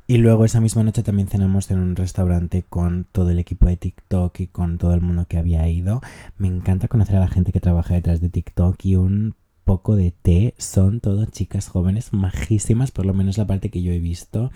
Y 0.06 0.18
luego 0.18 0.44
esa 0.44 0.61
misma 0.61 0.82
noche 0.82 1.02
también 1.02 1.28
cenamos 1.28 1.71
en 1.71 1.78
un 1.78 1.97
restaurante 1.97 2.64
con 2.68 3.06
todo 3.12 3.30
el 3.30 3.38
equipo 3.38 3.66
de 3.66 3.76
TikTok 3.76 4.40
y 4.40 4.47
con 4.49 4.76
todo 4.78 4.94
el 4.94 5.00
mundo 5.00 5.26
que 5.28 5.38
había 5.38 5.68
ido. 5.68 6.02
Me 6.38 6.49
encanta 6.49 6.88
conocer 6.88 7.16
a 7.16 7.21
la 7.21 7.28
gente 7.28 7.52
que 7.52 7.61
trabaja 7.61 7.94
detrás 7.94 8.21
de 8.21 8.28
TikTok 8.28 8.85
y 8.85 8.97
un 8.97 9.35
poco 9.64 9.94
de 9.97 10.11
té. 10.11 10.54
Son 10.59 11.00
todas 11.00 11.30
chicas 11.30 11.68
jóvenes 11.68 12.12
majísimas, 12.12 12.90
por 12.90 13.06
lo 13.06 13.14
menos 13.14 13.38
la 13.38 13.47
parte 13.47 13.71
que 13.71 13.82
yo 13.82 13.92
he 13.92 14.00
visto. 14.00 14.50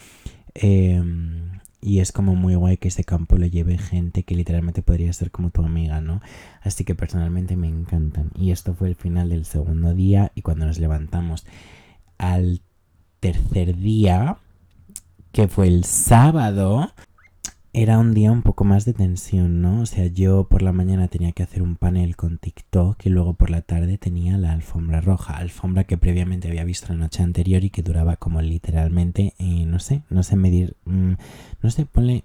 Em, 0.54 1.60
y 1.80 2.00
es 2.00 2.10
como 2.10 2.34
muy 2.34 2.56
guay 2.56 2.78
que 2.78 2.88
ese 2.88 3.04
campo 3.04 3.36
lo 3.36 3.46
lleve 3.46 3.78
gente 3.78 4.24
que 4.24 4.34
literalmente 4.34 4.82
podría 4.82 5.12
ser 5.12 5.30
como 5.30 5.50
tu 5.50 5.62
amiga, 5.62 6.00
¿no? 6.00 6.20
Así 6.62 6.84
que 6.84 6.94
personalmente 6.96 7.56
me 7.56 7.68
encantan. 7.68 8.30
Y 8.34 8.50
esto 8.50 8.74
fue 8.74 8.88
el 8.88 8.96
final 8.96 9.28
del 9.28 9.44
segundo 9.44 9.94
día 9.94 10.32
y 10.34 10.42
cuando 10.42 10.66
nos 10.66 10.78
levantamos 10.78 11.46
al 12.18 12.60
tercer 13.20 13.76
día 13.76 14.38
que 15.36 15.48
fue 15.48 15.68
el 15.68 15.84
sábado, 15.84 16.90
era 17.74 17.98
un 17.98 18.14
día 18.14 18.32
un 18.32 18.40
poco 18.40 18.64
más 18.64 18.86
de 18.86 18.94
tensión, 18.94 19.60
¿no? 19.60 19.82
O 19.82 19.86
sea, 19.86 20.06
yo 20.06 20.44
por 20.44 20.62
la 20.62 20.72
mañana 20.72 21.08
tenía 21.08 21.32
que 21.32 21.42
hacer 21.42 21.60
un 21.60 21.76
panel 21.76 22.16
con 22.16 22.38
TikTok 22.38 23.04
y 23.04 23.10
luego 23.10 23.34
por 23.34 23.50
la 23.50 23.60
tarde 23.60 23.98
tenía 23.98 24.38
la 24.38 24.52
alfombra 24.52 25.02
roja, 25.02 25.36
alfombra 25.36 25.84
que 25.84 25.98
previamente 25.98 26.48
había 26.48 26.64
visto 26.64 26.86
la 26.88 27.00
noche 27.00 27.22
anterior 27.22 27.62
y 27.64 27.68
que 27.68 27.82
duraba 27.82 28.16
como 28.16 28.40
literalmente, 28.40 29.34
eh, 29.38 29.66
no 29.66 29.78
sé, 29.78 30.04
no 30.08 30.22
sé 30.22 30.36
medir, 30.36 30.74
mm, 30.86 31.12
no 31.60 31.70
sé, 31.70 31.84
ponle 31.84 32.24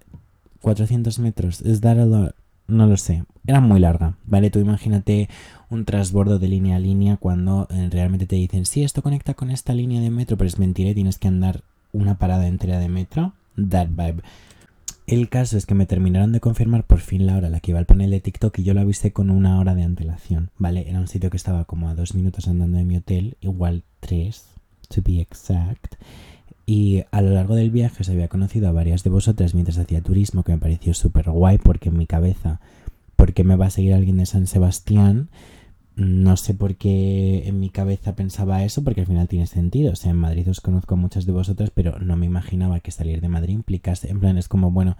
400 0.62 1.20
metros, 1.20 1.60
es 1.64 1.82
dar 1.82 1.98
no 1.98 2.88
lo 2.88 2.96
sé, 2.96 3.26
era 3.46 3.60
muy 3.60 3.82
larga, 3.82 4.16
¿vale? 4.26 4.52
Tú 4.52 4.60
imagínate 4.60 5.28
un 5.70 5.84
transbordo 5.84 6.40
de 6.40 6.48
línea 6.48 6.78
a 6.78 6.80
línea 6.80 7.18
cuando 7.18 7.68
eh, 7.72 7.90
realmente 7.92 8.26
te 8.26 8.38
dicen, 8.38 8.66
sí, 8.66 8.86
esto 8.86 9.02
conecta 9.02 9.34
con 9.34 9.52
esta 9.52 9.74
línea 9.74 10.00
de 10.00 10.12
metro, 10.12 10.38
pero 10.38 10.48
es 10.48 10.60
mentira 10.60 10.92
y 10.92 10.96
tienes 10.96 11.18
que 11.18 11.28
andar 11.28 11.66
una 11.92 12.18
parada 12.18 12.48
entera 12.48 12.80
de 12.80 12.90
metro. 12.90 13.34
That 13.56 13.88
vibe. 13.90 14.24
El 15.08 15.28
caso 15.28 15.58
es 15.58 15.66
que 15.66 15.76
me 15.76 15.86
terminaron 15.86 16.32
de 16.32 16.40
confirmar 16.40 16.86
por 16.86 17.00
fin 17.00 17.26
la 17.26 17.36
hora 17.36 17.50
la 17.50 17.60
que 17.60 17.72
iba 17.72 17.80
al 17.80 17.86
panel 17.86 18.12
de 18.12 18.22
TikTok 18.22 18.60
y 18.60 18.64
yo 18.64 18.74
lo 18.74 18.82
avisé 18.82 19.12
con 19.12 19.30
una 19.30 19.60
hora 19.60 19.76
de 19.76 19.84
antelación, 19.84 20.52
¿vale? 20.58 20.90
Era 20.90 21.00
un 21.00 21.10
sitio 21.10 21.30
que 21.30 21.38
estaba 21.38 21.66
como 21.66 21.90
a 21.90 21.96
dos 21.96 22.16
minutos 22.16 22.48
andando 22.48 22.78
de 22.78 22.86
mi 22.86 22.96
hotel, 22.96 23.36
igual 23.42 23.84
tres, 24.00 24.46
to 24.88 25.02
be 25.04 25.20
exact. 25.20 25.96
Y 26.66 27.04
a 27.12 27.22
lo 27.22 27.32
largo 27.32 27.56
del 27.56 27.72
viaje 27.72 27.98
os 28.02 28.10
había 28.10 28.30
conocido 28.30 28.70
a 28.70 28.72
varias 28.72 29.04
de 29.04 29.10
vosotras 29.10 29.54
mientras 29.54 29.78
hacía 29.78 30.02
turismo, 30.02 30.44
que 30.44 30.54
me 30.54 30.60
pareció 30.60 30.94
súper 30.94 31.30
guay 31.30 31.58
porque 31.58 31.90
en 31.90 31.98
mi 31.98 32.06
cabeza, 32.06 32.62
¿por 33.18 33.34
qué 33.34 33.44
me 33.44 33.58
va 33.58 33.66
a 33.66 33.72
seguir 33.72 33.94
alguien 33.94 34.16
de 34.16 34.26
San 34.26 34.48
Sebastián? 34.48 35.28
No 35.96 36.38
sé 36.38 36.54
por 36.54 36.76
qué 36.76 37.44
en 37.48 37.60
mi 37.60 37.70
cabeza 37.70 38.16
pensaba 38.16 38.64
eso, 38.64 38.84
porque 38.84 39.02
al 39.02 39.08
final 39.08 39.28
tiene 39.28 39.46
sentido. 39.46 39.92
O 39.92 39.96
sea, 39.96 40.12
en 40.12 40.18
Madrid 40.18 40.50
os 40.50 40.62
conozco 40.62 40.96
a 40.96 40.98
muchas 40.98 41.26
de 41.26 41.34
vosotras, 41.34 41.72
pero 41.74 42.00
no 42.00 42.16
me 42.16 42.26
imaginaba 42.26 42.80
que 42.80 42.92
salir 42.92 43.22
de 43.22 43.28
Madrid 43.28 43.54
implicase. 43.54 44.10
En 44.10 44.20
plan, 44.20 44.38
es 44.38 44.48
como, 44.48 44.72
bueno, 44.72 44.98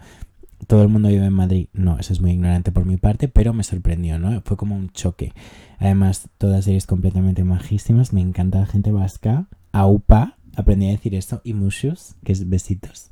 todo 0.66 0.82
el 0.82 0.88
mundo 0.88 1.08
vive 1.08 1.26
en 1.26 1.32
Madrid. 1.32 1.68
No, 1.72 1.98
eso 1.98 2.12
es 2.12 2.20
muy 2.20 2.32
ignorante 2.32 2.72
por 2.72 2.84
mi 2.84 2.98
parte, 2.98 3.28
pero 3.28 3.52
me 3.52 3.64
sorprendió, 3.64 4.18
¿no? 4.18 4.40
Fue 4.42 4.56
como 4.56 4.76
un 4.76 4.90
choque. 4.90 5.32
Además, 5.78 6.28
todas 6.38 6.66
ellas 6.68 6.86
completamente 6.86 7.42
majísimas. 7.42 8.12
Me 8.12 8.20
encanta 8.20 8.60
la 8.60 8.66
gente 8.66 8.92
vasca. 8.92 9.46
Aupa, 9.72 10.36
aprendí 10.56 10.86
a 10.88 10.90
decir 10.90 11.14
esto. 11.14 11.40
Y 11.42 11.54
mushus, 11.54 12.16
que 12.22 12.32
es 12.32 12.48
besitos. 12.48 13.10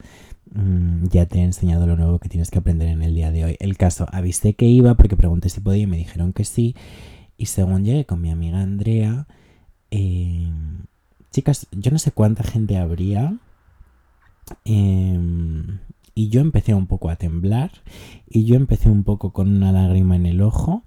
Mm, 0.53 1.07
ya 1.09 1.27
te 1.27 1.39
he 1.39 1.43
enseñado 1.43 1.87
lo 1.87 1.97
nuevo 1.97 2.19
que 2.19 2.29
tienes 2.29 2.51
que 2.51 2.59
aprender 2.59 2.89
en 2.89 3.03
el 3.03 3.15
día 3.15 3.31
de 3.31 3.45
hoy. 3.45 3.57
El 3.61 3.77
caso, 3.77 4.07
avisé 4.11 4.55
que 4.55 4.67
iba 4.67 4.95
porque 4.95 5.17
pregunté 5.17 5.49
si 5.49 5.61
podía 5.61 5.83
y 5.85 5.87
me 5.87 5.97
dijeron 5.97 6.33
que 6.33 6.45
sí. 6.45 6.75
Y 7.41 7.47
según 7.47 7.87
llegué 7.87 8.05
con 8.05 8.21
mi 8.21 8.31
amiga 8.31 8.61
Andrea, 8.61 9.27
em, 9.91 10.85
chicas, 11.31 11.69
yo 11.73 11.91
no 11.91 11.99
sé 11.99 12.13
cuánta 12.13 12.45
gente 12.45 12.77
habría. 12.77 13.39
Em, 14.67 15.79
y 16.15 16.29
yo 16.29 16.43
empecé 16.43 16.75
un 16.75 16.87
poco 16.87 17.09
a 17.09 17.17
temblar. 17.17 17.71
Y 18.29 18.45
yo 18.45 18.57
empecé 18.57 18.91
un 18.91 19.05
poco 19.05 19.33
con 19.33 19.49
una 19.57 19.73
lágrima 19.73 20.17
en 20.17 20.27
el 20.27 20.43
ojo. 20.43 20.85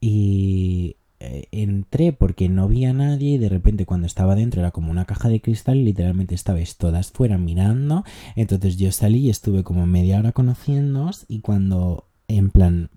Y 0.00 0.94
eh, 1.18 1.48
entré 1.50 2.12
porque 2.12 2.48
no 2.48 2.68
vi 2.68 2.84
a 2.84 2.92
nadie. 2.92 3.32
Y 3.32 3.38
de 3.38 3.48
repente, 3.48 3.84
cuando 3.84 4.06
estaba 4.06 4.36
dentro, 4.36 4.60
era 4.60 4.70
como 4.70 4.92
una 4.92 5.06
caja 5.06 5.28
de 5.28 5.40
cristal. 5.40 5.78
Y 5.78 5.84
literalmente 5.86 6.36
estabais 6.36 6.76
todas 6.76 7.10
fuera 7.10 7.36
mirando. 7.36 8.04
Entonces 8.36 8.76
yo 8.76 8.92
salí 8.92 9.26
y 9.26 9.30
estuve 9.30 9.64
como 9.64 9.88
media 9.88 10.20
hora 10.20 10.30
conociéndoos. 10.30 11.24
Y 11.26 11.40
cuando, 11.40 12.04
en 12.28 12.50
plan, 12.50 12.90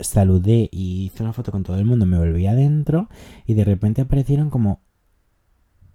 saludé 0.00 0.68
y 0.72 1.04
hice 1.04 1.22
una 1.22 1.32
foto 1.32 1.52
con 1.52 1.62
todo 1.62 1.78
el 1.78 1.84
mundo, 1.84 2.06
me 2.06 2.18
volví 2.18 2.46
adentro 2.46 3.08
y 3.46 3.54
de 3.54 3.64
repente 3.64 4.02
aparecieron 4.02 4.50
como 4.50 4.80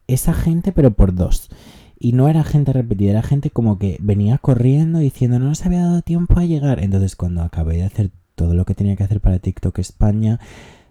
esa 0.08 0.34
gente 0.34 0.72
pero 0.72 0.92
por 0.92 1.16
dos. 1.16 1.50
Y 1.98 2.12
no 2.12 2.28
era 2.28 2.44
gente 2.44 2.74
repetida, 2.74 3.12
era 3.12 3.22
gente 3.24 3.50
como 3.50 3.80
que 3.80 3.98
venía 4.02 4.38
corriendo 4.38 5.00
diciendo 5.00 5.40
no 5.40 5.46
nos 5.46 5.66
había 5.66 5.84
dado 5.84 6.02
tiempo 6.02 6.40
a 6.40 6.46
llegar. 6.46 6.84
Entonces 6.84 7.16
cuando 7.16 7.42
acabé 7.42 7.78
de 7.78 7.84
hacer 7.84 8.12
todo 8.36 8.54
lo 8.54 8.66
que 8.66 8.76
tenía 8.76 8.96
que 8.96 9.04
hacer 9.04 9.22
para 9.22 9.40
TikTok 9.40 9.80
España, 9.80 10.40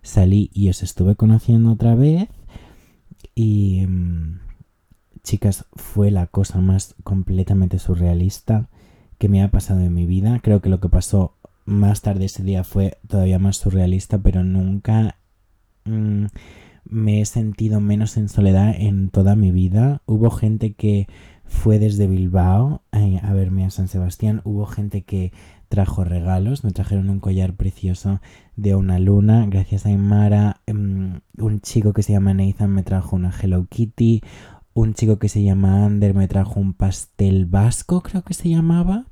salí 0.03 0.51
y 0.55 0.69
os 0.71 0.83
estuve 0.83 1.17
conociendo 1.17 1.73
otra 1.73 1.95
vez. 1.95 2.29
Y 3.35 3.87
mm, 3.87 4.41
chicas, 5.23 5.67
fue 5.75 6.11
la 6.11 6.27
cosa 6.27 6.61
más 6.61 6.95
completamente 7.05 7.79
surrealista 7.79 8.69
que 9.19 9.29
me 9.29 9.43
ha 9.43 9.51
pasado 9.51 9.81
en 9.81 9.95
mi 9.95 10.07
vida. 10.07 10.41
Creo 10.43 10.61
que 10.61 10.69
lo 10.69 10.81
que 10.81 10.89
pasó 10.89 11.37
más 11.65 12.03
tarde 12.03 12.27
ese 12.27 12.43
día 12.43 12.65
fue 12.65 12.99
todavía 13.07 13.39
más 13.39 13.57
surrealista, 13.57 14.19
pero 14.19 14.45
nunca 14.45 15.17
mm, 15.85 16.27
me 16.85 17.21
he 17.21 17.25
sentido 17.25 17.81
menos 17.81 18.17
en 18.17 18.29
soledad 18.29 18.75
en 18.77 19.09
toda 19.09 19.37
mi 19.37 19.51
vida. 19.51 20.03
Hubo 20.07 20.31
gente 20.31 20.75
que 20.75 21.07
fue 21.45 21.79
desde 21.79 22.07
Bilbao 22.07 22.83
eh, 22.93 23.21
a 23.23 23.33
verme 23.33 23.65
a 23.65 23.71
San 23.71 23.89
Sebastián. 23.89 24.41
Hubo 24.45 24.67
gente 24.67 25.03
que 25.03 25.33
trajo 25.69 26.05
regalos. 26.05 26.65
Me 26.65 26.73
trajeron 26.73 27.11
un 27.11 27.21
collar 27.21 27.55
precioso 27.55 28.21
de 28.57 28.75
una 28.75 28.99
luna. 28.99 29.47
Gracias 29.47 29.87
a 29.87 29.91
Imara. 29.91 30.61
Em, 30.67 31.21
un 31.39 31.61
chico 31.61 31.93
que 31.93 32.03
se 32.03 32.13
llama 32.13 32.35
Nathan 32.35 32.71
me 32.71 32.83
trajo 32.83 33.17
una 33.17 33.33
Hello 33.33 33.67
Kitty. 33.69 34.23
Un 34.75 34.95
chico 34.95 35.19
que 35.19 35.29
se 35.29 35.43
llama 35.43 35.85
Ander 35.85 36.15
me 36.15 36.29
trajo 36.29 36.59
un 36.59 36.73
pastel 36.73 37.45
vasco, 37.45 38.03
creo 38.03 38.23
que 38.23 38.33
se 38.33 38.49
llamaba. 38.49 39.07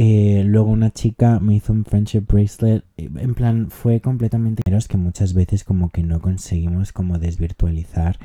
Eh, 0.00 0.44
luego 0.46 0.70
una 0.70 0.92
chica 0.92 1.40
me 1.40 1.56
hizo 1.56 1.72
un 1.72 1.84
friendship 1.84 2.20
bracelet. 2.20 2.84
Eh, 2.96 3.10
en 3.16 3.34
plan, 3.34 3.68
fue 3.68 4.00
completamente... 4.00 4.62
Es 4.64 4.86
que 4.86 4.96
muchas 4.96 5.34
veces 5.34 5.64
como 5.64 5.90
que 5.90 6.04
no 6.04 6.20
conseguimos 6.20 6.92
como 6.92 7.18
desvirtualizar. 7.18 8.16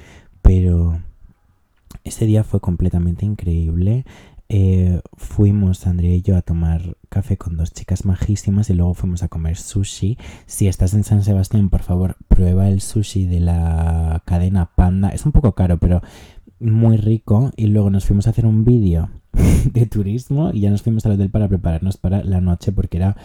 Pero 0.43 1.01
ese 2.03 2.27
día 2.27 2.43
fue 2.43 2.59
completamente 2.61 3.25
increíble. 3.25 4.05
Eh, 4.49 5.01
fuimos 5.17 5.87
Andrea 5.87 6.13
y 6.13 6.21
yo 6.21 6.37
a 6.37 6.43
tomar 6.43 6.95
café 7.09 7.37
con 7.37 7.57
dos 7.57 7.73
chicas 7.73 8.05
majísimas 8.05 8.69
y 8.69 8.75
luego 8.75 8.93
fuimos 8.93 9.23
a 9.23 9.27
comer 9.27 9.57
sushi. 9.57 10.19
Si 10.45 10.67
estás 10.67 10.93
en 10.93 11.03
San 11.03 11.23
Sebastián, 11.23 11.69
por 11.69 11.81
favor, 11.81 12.17
prueba 12.27 12.67
el 12.67 12.81
sushi 12.81 13.25
de 13.25 13.39
la 13.39 14.21
cadena 14.25 14.69
Panda. 14.75 15.09
Es 15.09 15.25
un 15.25 15.31
poco 15.31 15.53
caro, 15.55 15.79
pero 15.79 16.03
muy 16.63 16.97
rico. 16.97 17.51
Y 17.55 17.67
luego 17.67 17.89
nos 17.89 18.05
fuimos 18.05 18.27
a 18.27 18.31
hacer 18.31 18.45
un 18.45 18.65
vídeo 18.65 19.09
de 19.73 19.85
turismo 19.85 20.51
y 20.53 20.61
ya 20.61 20.69
nos 20.69 20.81
fuimos 20.81 21.05
al 21.05 21.13
hotel 21.13 21.29
para 21.29 21.47
prepararnos 21.47 21.97
para 21.97 22.23
la 22.23 22.41
noche 22.41 22.71
porque 22.71 22.97
era 22.97 23.17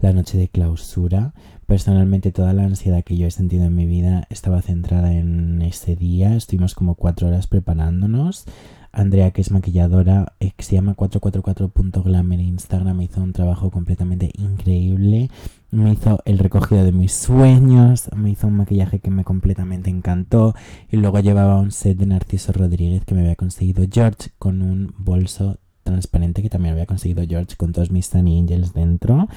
la 0.00 0.12
noche 0.12 0.38
de 0.38 0.48
clausura. 0.48 1.34
Personalmente 1.66 2.32
toda 2.32 2.52
la 2.52 2.64
ansiedad 2.64 3.04
que 3.04 3.16
yo 3.16 3.26
he 3.26 3.30
sentido 3.30 3.64
en 3.64 3.74
mi 3.74 3.86
vida 3.86 4.26
estaba 4.30 4.60
centrada 4.62 5.14
en 5.14 5.62
ese 5.62 5.96
día. 5.96 6.34
Estuvimos 6.36 6.74
como 6.74 6.96
cuatro 6.96 7.28
horas 7.28 7.46
preparándonos. 7.46 8.44
Andrea, 8.92 9.30
que 9.30 9.40
es 9.40 9.50
maquilladora, 9.50 10.34
eh, 10.38 10.52
que 10.54 10.62
se 10.62 10.74
llama 10.74 10.94
444.glam 10.94 12.32
en 12.32 12.40
Instagram, 12.40 13.00
hizo 13.00 13.22
un 13.22 13.32
trabajo 13.32 13.70
completamente 13.70 14.30
increíble. 14.38 15.30
Me 15.70 15.92
hizo 15.92 16.20
el 16.26 16.38
recogido 16.38 16.84
de 16.84 16.92
mis 16.92 17.12
sueños, 17.12 18.10
me 18.14 18.30
hizo 18.30 18.46
un 18.46 18.56
maquillaje 18.58 18.98
que 18.98 19.10
me 19.10 19.24
completamente 19.24 19.88
encantó. 19.88 20.54
Y 20.90 20.98
luego 20.98 21.20
llevaba 21.20 21.58
un 21.58 21.72
set 21.72 21.96
de 21.96 22.06
Narciso 22.06 22.52
Rodríguez 22.52 23.04
que 23.06 23.14
me 23.14 23.22
había 23.22 23.36
conseguido 23.36 23.86
George 23.90 24.30
con 24.38 24.60
un 24.60 24.94
bolso 24.98 25.58
transparente 25.82 26.42
que 26.42 26.50
también 26.50 26.74
había 26.74 26.86
conseguido 26.86 27.24
George 27.26 27.56
con 27.56 27.72
todos 27.72 27.90
mis 27.90 28.06
Sunny 28.06 28.38
Angels 28.38 28.74
dentro. 28.74 29.28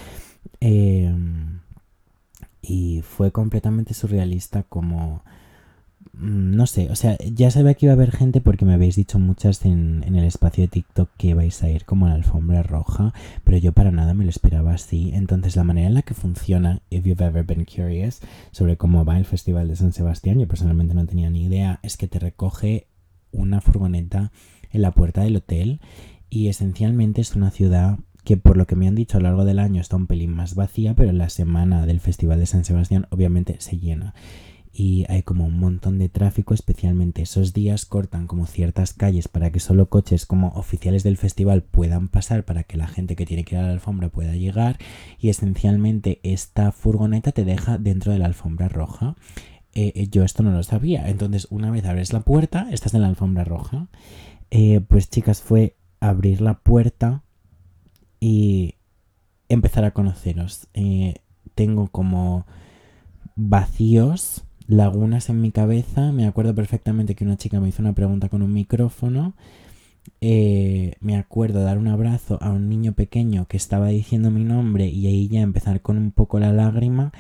Em, 0.60 1.62
y 2.62 3.02
fue 3.04 3.32
completamente 3.32 3.94
surrealista 3.94 4.64
como 4.64 5.24
no 6.14 6.66
sé, 6.66 6.90
o 6.92 6.96
sea, 6.96 7.18
ya 7.18 7.52
sabía 7.52 7.74
que 7.74 7.88
iba 7.88 7.94
a 7.94 7.96
haber 7.96 8.12
gente 8.12 8.40
porque 8.40 8.66
me 8.66 8.74
habéis 8.74 8.96
dicho 8.96 9.20
muchas 9.20 9.66
en, 9.66 10.04
el 10.04 10.24
espacio 10.24 10.64
de 10.64 10.70
TikTok 10.70 11.10
que 11.18 11.34
vais 11.34 11.62
a 11.62 11.70
ir 11.70 11.86
como 11.86 12.06
a 12.06 12.10
la 12.10 12.16
alfombra 12.16 12.64
roja, 12.64 13.14
pero 13.44 13.58
yo 13.58 13.74
para 13.74 13.92
nada 13.92 14.14
me 14.14 14.24
lo 14.24 14.30
esperaba 14.30 14.74
así. 14.74 15.12
Entonces, 15.14 15.56
la 15.56 15.64
manera 15.64 15.88
en 15.88 15.94
la 15.94 16.04
que 16.04 16.14
funciona, 16.14 16.82
if 16.90 17.06
you've 17.06 17.24
ever 17.24 17.46
been 17.46 17.66
curious, 17.66 18.22
sobre 18.52 18.78
cómo 18.78 19.04
va 19.04 19.18
el 19.18 19.26
Festival 19.26 19.68
de 19.68 19.76
San 19.76 19.92
Sebastián, 19.92 20.40
yo 20.40 20.48
personalmente 20.48 20.94
no 20.94 21.06
tenía 21.06 21.30
ni 21.30 21.44
idea, 21.44 21.80
es 21.84 21.98
que 21.98 22.08
te 22.08 22.20
recoge 22.20 22.88
una 23.32 23.60
furgoneta 23.60 24.32
en 24.72 24.82
la 24.82 24.92
puerta 24.92 25.22
del 25.22 25.36
hotel 25.36 25.82
y 26.30 26.48
esencialmente 26.48 27.22
es 27.22 27.36
una 27.36 27.52
ciudad 27.52 28.00
que 28.24 28.38
por 28.38 28.58
lo 28.58 28.66
que 28.66 28.76
me 28.76 28.88
han 28.88 28.96
dicho 28.96 29.18
a 29.18 29.22
lo 29.22 29.28
largo 29.28 29.46
del 29.46 29.60
año 29.60 29.82
está 29.82 29.98
un 29.98 30.08
pelín 30.08 30.32
más 30.32 30.56
vacía, 30.56 30.96
pero 30.96 31.10
en 31.10 31.18
la 31.18 31.30
semana 31.30 31.86
del 31.86 32.00
Festival 32.00 32.40
de 32.40 32.46
San 32.46 32.66
Sebastián 32.66 33.08
obviamente 33.12 33.58
se 33.60 33.78
llena 33.78 34.16
y 34.78 35.06
hay 35.08 35.24
como 35.24 35.46
un 35.46 35.58
montón 35.58 36.00
de 36.00 36.10
tráfico, 36.10 36.54
especialmente 36.54 37.22
esos 37.22 37.54
días 37.54 37.86
cortan 37.86 38.28
como 38.28 38.46
ciertas 38.46 38.92
calles 38.92 39.30
para 39.30 39.50
que 39.50 39.62
solo 39.62 39.88
coches 39.88 40.26
como 40.26 40.50
oficiales 40.50 41.02
del 41.02 41.16
festival 41.16 41.64
puedan 41.64 42.10
pasar 42.10 42.44
para 42.44 42.64
que 42.64 42.76
la 42.76 42.88
gente 42.88 43.16
que 43.16 43.26
tiene 43.26 43.46
que 43.46 43.56
ir 43.56 43.62
a 43.62 43.68
la 43.68 43.72
alfombra 43.72 44.10
pueda 44.10 44.36
llegar 44.36 44.78
y 45.18 45.30
esencialmente 45.30 46.20
esta 46.24 46.74
furgoneta 46.74 47.32
te 47.32 47.46
deja 47.46 47.78
dentro 47.78 48.12
de 48.12 48.20
la 48.20 48.26
alfombra 48.26 48.68
roja. 48.68 49.16
Eh, 49.76 49.94
eh, 49.96 50.08
yo 50.10 50.26
esto 50.26 50.44
no 50.44 50.52
lo 50.52 50.62
sabía, 50.62 51.08
entonces 51.10 51.48
una 51.50 51.72
vez 51.72 51.86
abres 51.86 52.12
la 52.12 52.20
puerta 52.20 52.68
estás 52.70 52.94
en 52.94 53.02
la 53.04 53.08
alfombra 53.08 53.46
roja. 53.46 53.88
Eh, 54.52 54.82
pues 54.82 55.10
chicas 55.10 55.42
fue 55.42 55.78
abrir 56.02 56.42
la 56.42 56.60
puerta 56.60 57.24
y 58.20 58.76
empezar 59.48 59.86
a 59.86 59.92
conoceros. 59.92 60.68
tengo 61.56 61.88
como 61.88 62.46
vacíos 63.38 64.44
lagunas 64.68 65.30
en 65.30 65.42
mi 65.42 65.52
cabeza. 65.52 66.12
Me 66.12 66.26
acuerdo 66.26 66.56
perfectamente 66.56 67.16
que 67.16 67.24
una 67.24 67.38
chica 67.38 67.60
me 67.60 67.70
hizo 67.70 67.82
una 67.82 67.94
pregunta 67.94 68.30
con 68.30 68.42
un 68.42 68.54
micrófono. 68.54 69.34
Eh, 70.22 70.96
me 71.00 71.18
acuerdo 71.18 71.64
dar 71.64 71.78
un 71.78 71.88
abrazo 71.88 72.38
a 72.42 72.52
un 72.52 72.70
niño 72.70 72.94
pequeño 72.94 73.48
que 73.48 73.58
estaba 73.58 73.88
diciendo 73.88 74.30
mi 74.32 74.44
nombre 74.44 74.88
y 74.88 75.08
ahí 75.08 75.28
ya 75.28 75.42
empezar 75.42 75.82
con 75.82 75.98
un 75.98 76.12
poco 76.12 76.40
la 76.40 76.54
lágrima. 76.54 77.12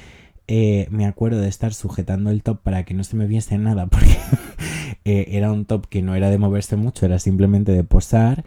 Eh, 0.47 0.87
me 0.91 1.05
acuerdo 1.05 1.41
de 1.41 1.47
estar 1.47 1.73
sujetando 1.73 2.29
el 2.29 2.43
top 2.43 2.61
para 2.61 2.83
que 2.83 2.93
no 2.93 3.03
se 3.03 3.15
me 3.15 3.25
viese 3.25 3.57
nada 3.57 3.87
porque 3.87 4.15
eh, 5.05 5.25
era 5.29 5.51
un 5.51 5.65
top 5.65 5.87
que 5.87 6.03
no 6.03 6.13
era 6.15 6.29
de 6.29 6.37
moverse 6.37 6.75
mucho, 6.75 7.05
era 7.05 7.17
simplemente 7.19 7.71
de 7.71 7.83
posar 7.83 8.43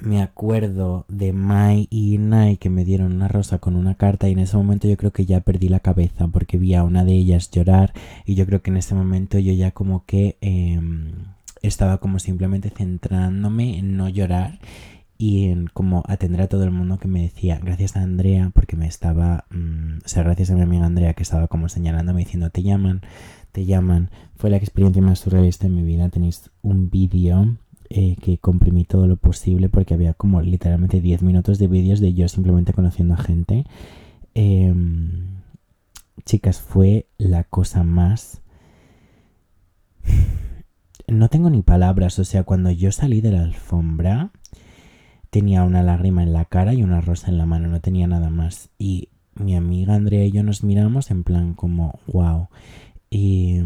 me 0.00 0.22
acuerdo 0.22 1.04
de 1.08 1.32
Mai 1.32 1.88
y 1.90 2.18
Nai 2.18 2.56
que 2.56 2.70
me 2.70 2.84
dieron 2.84 3.12
una 3.12 3.28
rosa 3.28 3.58
con 3.58 3.76
una 3.76 3.94
carta 3.94 4.28
y 4.28 4.32
en 4.32 4.40
ese 4.40 4.56
momento 4.56 4.88
yo 4.88 4.96
creo 4.96 5.12
que 5.12 5.26
ya 5.26 5.40
perdí 5.40 5.68
la 5.68 5.80
cabeza 5.80 6.28
porque 6.28 6.58
vi 6.58 6.74
a 6.74 6.84
una 6.84 7.04
de 7.04 7.12
ellas 7.12 7.50
llorar 7.50 7.92
y 8.24 8.34
yo 8.34 8.46
creo 8.46 8.62
que 8.62 8.70
en 8.70 8.76
ese 8.76 8.94
momento 8.94 9.38
yo 9.38 9.52
ya 9.52 9.70
como 9.70 10.04
que 10.04 10.36
em, 10.40 11.12
estaba 11.62 11.98
como 11.98 12.18
simplemente 12.18 12.70
centrándome 12.70 13.78
en 13.78 13.96
no 13.96 14.08
llorar 14.08 14.58
y 15.18 15.46
en 15.46 15.66
como 15.66 16.02
atender 16.06 16.42
a 16.42 16.48
todo 16.48 16.64
el 16.64 16.70
mundo 16.70 16.98
que 16.98 17.08
me 17.08 17.22
decía 17.22 17.58
gracias 17.62 17.96
a 17.96 18.02
Andrea 18.02 18.50
porque 18.54 18.76
me 18.76 18.86
estaba 18.86 19.46
mm, 19.50 19.98
o 20.04 20.08
sea 20.08 20.22
gracias 20.22 20.50
a 20.50 20.54
mi 20.54 20.62
amiga 20.62 20.86
Andrea 20.86 21.14
que 21.14 21.22
estaba 21.22 21.48
como 21.48 21.68
señalándome 21.68 22.20
diciendo 22.20 22.50
te 22.50 22.62
llaman 22.62 23.00
te 23.52 23.64
llaman 23.64 24.10
fue 24.36 24.50
la 24.50 24.58
experiencia 24.58 25.00
más 25.00 25.20
surrealista 25.20 25.66
en 25.66 25.74
mi 25.74 25.82
vida. 25.82 26.10
Tenéis 26.10 26.50
un 26.60 26.90
vídeo 26.90 27.56
eh, 27.90 28.16
que 28.22 28.38
comprimí 28.38 28.84
todo 28.84 29.06
lo 29.06 29.16
posible 29.16 29.68
porque 29.68 29.94
había 29.94 30.14
como 30.14 30.40
literalmente 30.40 31.00
10 31.00 31.22
minutos 31.22 31.58
de 31.58 31.66
vídeos 31.66 32.00
de 32.00 32.14
yo 32.14 32.28
simplemente 32.28 32.72
conociendo 32.72 33.14
a 33.14 33.18
gente. 33.18 33.64
Em, 34.34 35.40
chicas, 36.24 36.60
fue 36.60 37.06
la 37.18 37.44
cosa 37.44 37.82
más... 37.84 38.42
No 41.08 41.28
tengo 41.28 41.50
ni 41.50 41.62
palabras, 41.62 42.18
o 42.18 42.24
sea, 42.24 42.42
cuando 42.42 42.68
yo 42.72 42.90
salí 42.90 43.20
de 43.20 43.30
la 43.30 43.42
alfombra 43.42 44.32
tenía 45.30 45.62
una 45.62 45.82
lágrima 45.82 46.22
en 46.22 46.32
la 46.32 46.46
cara 46.46 46.74
y 46.74 46.82
una 46.82 47.00
rosa 47.00 47.30
en 47.30 47.38
la 47.38 47.46
mano, 47.46 47.68
no 47.68 47.80
tenía 47.80 48.06
nada 48.06 48.30
más. 48.30 48.70
Y 48.78 49.10
mi 49.34 49.54
amiga 49.54 49.94
Andrea 49.94 50.24
y 50.24 50.32
yo 50.32 50.42
nos 50.42 50.64
miramos 50.64 51.10
en 51.10 51.24
plan 51.24 51.54
como, 51.54 52.00
wow. 52.06 52.48
Y 53.10 53.60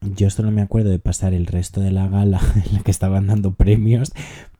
yo 0.00 0.30
solo 0.30 0.50
me 0.50 0.62
acuerdo 0.62 0.90
de 0.90 0.98
pasar 0.98 1.34
el 1.34 1.46
resto 1.46 1.80
de 1.80 1.90
la 1.90 2.08
gala 2.08 2.40
en 2.66 2.74
la 2.74 2.82
que 2.82 2.90
estaban 2.90 3.26
dando 3.26 3.54
premios 3.54 4.12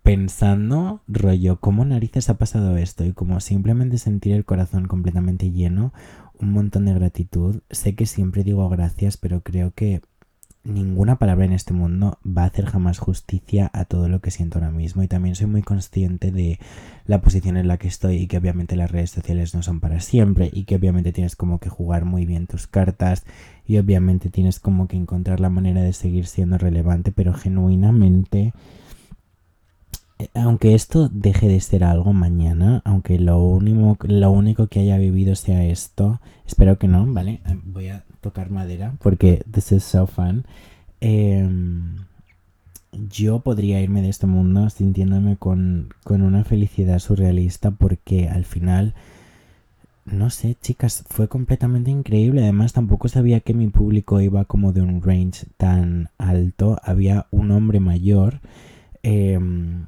pensando, 0.02 1.02
rollo, 1.06 1.60
¿cómo 1.60 1.84
narices 1.84 2.30
ha 2.30 2.38
pasado 2.38 2.78
esto? 2.78 3.04
Y 3.04 3.12
como 3.12 3.40
simplemente 3.40 3.98
sentir 3.98 4.32
el 4.32 4.46
corazón 4.46 4.88
completamente 4.88 5.50
lleno, 5.50 5.92
un 6.38 6.52
montón 6.52 6.86
de 6.86 6.94
gratitud. 6.94 7.60
Sé 7.70 7.94
que 7.94 8.06
siempre 8.06 8.42
digo 8.42 8.68
gracias, 8.70 9.16
pero 9.18 9.42
creo 9.42 9.72
que 9.74 10.00
ninguna 10.68 11.16
palabra 11.16 11.44
en 11.44 11.52
este 11.52 11.72
mundo 11.72 12.18
va 12.24 12.42
a 12.42 12.46
hacer 12.46 12.66
jamás 12.66 12.98
justicia 12.98 13.70
a 13.72 13.84
todo 13.84 14.08
lo 14.08 14.20
que 14.20 14.30
siento 14.30 14.58
ahora 14.58 14.70
mismo. 14.70 15.02
Y 15.02 15.08
también 15.08 15.34
soy 15.34 15.46
muy 15.46 15.62
consciente 15.62 16.30
de 16.30 16.58
la 17.06 17.20
posición 17.20 17.56
en 17.56 17.68
la 17.68 17.78
que 17.78 17.88
estoy 17.88 18.16
y 18.16 18.26
que 18.26 18.38
obviamente 18.38 18.76
las 18.76 18.90
redes 18.90 19.10
sociales 19.10 19.54
no 19.54 19.62
son 19.62 19.80
para 19.80 20.00
siempre 20.00 20.50
y 20.52 20.64
que 20.64 20.76
obviamente 20.76 21.12
tienes 21.12 21.36
como 21.36 21.58
que 21.58 21.70
jugar 21.70 22.04
muy 22.04 22.26
bien 22.26 22.46
tus 22.46 22.66
cartas 22.66 23.24
y 23.66 23.78
obviamente 23.78 24.30
tienes 24.30 24.60
como 24.60 24.88
que 24.88 24.96
encontrar 24.96 25.40
la 25.40 25.50
manera 25.50 25.82
de 25.82 25.92
seguir 25.92 26.26
siendo 26.26 26.58
relevante 26.58 27.12
pero 27.12 27.32
genuinamente 27.32 28.52
aunque 30.34 30.74
esto 30.74 31.08
deje 31.08 31.48
de 31.48 31.60
ser 31.60 31.84
algo 31.84 32.12
mañana, 32.12 32.82
aunque 32.84 33.18
lo 33.18 33.42
único, 33.42 33.96
lo 34.06 34.30
único 34.30 34.66
que 34.66 34.80
haya 34.80 34.98
vivido 34.98 35.36
sea 35.36 35.64
esto, 35.64 36.20
espero 36.46 36.78
que 36.78 36.88
no, 36.88 37.06
¿vale? 37.12 37.40
Eh, 37.46 37.58
voy 37.64 37.88
a 37.88 38.04
tocar 38.20 38.50
madera 38.50 38.94
porque 39.00 39.44
this 39.50 39.72
is 39.72 39.84
so 39.84 40.06
fun. 40.06 40.44
Em, 41.00 41.98
yo 43.10 43.40
podría 43.40 43.80
irme 43.80 44.02
de 44.02 44.08
este 44.08 44.26
mundo 44.26 44.70
sintiéndome 44.70 45.36
con, 45.36 45.90
con 46.02 46.22
una 46.22 46.42
felicidad 46.44 46.98
surrealista 46.98 47.70
porque 47.70 48.28
al 48.28 48.44
final, 48.44 48.94
no 50.04 50.30
sé, 50.30 50.56
chicas, 50.60 51.04
fue 51.08 51.28
completamente 51.28 51.92
increíble. 51.92 52.42
Además, 52.42 52.72
tampoco 52.72 53.08
sabía 53.08 53.40
que 53.40 53.54
mi 53.54 53.68
público 53.68 54.20
iba 54.20 54.44
como 54.46 54.72
de 54.72 54.80
un 54.80 55.00
range 55.00 55.46
tan 55.56 56.10
alto. 56.18 56.80
Había 56.82 57.26
un 57.30 57.52
hombre 57.52 57.78
mayor 57.78 58.40
em, 59.04 59.86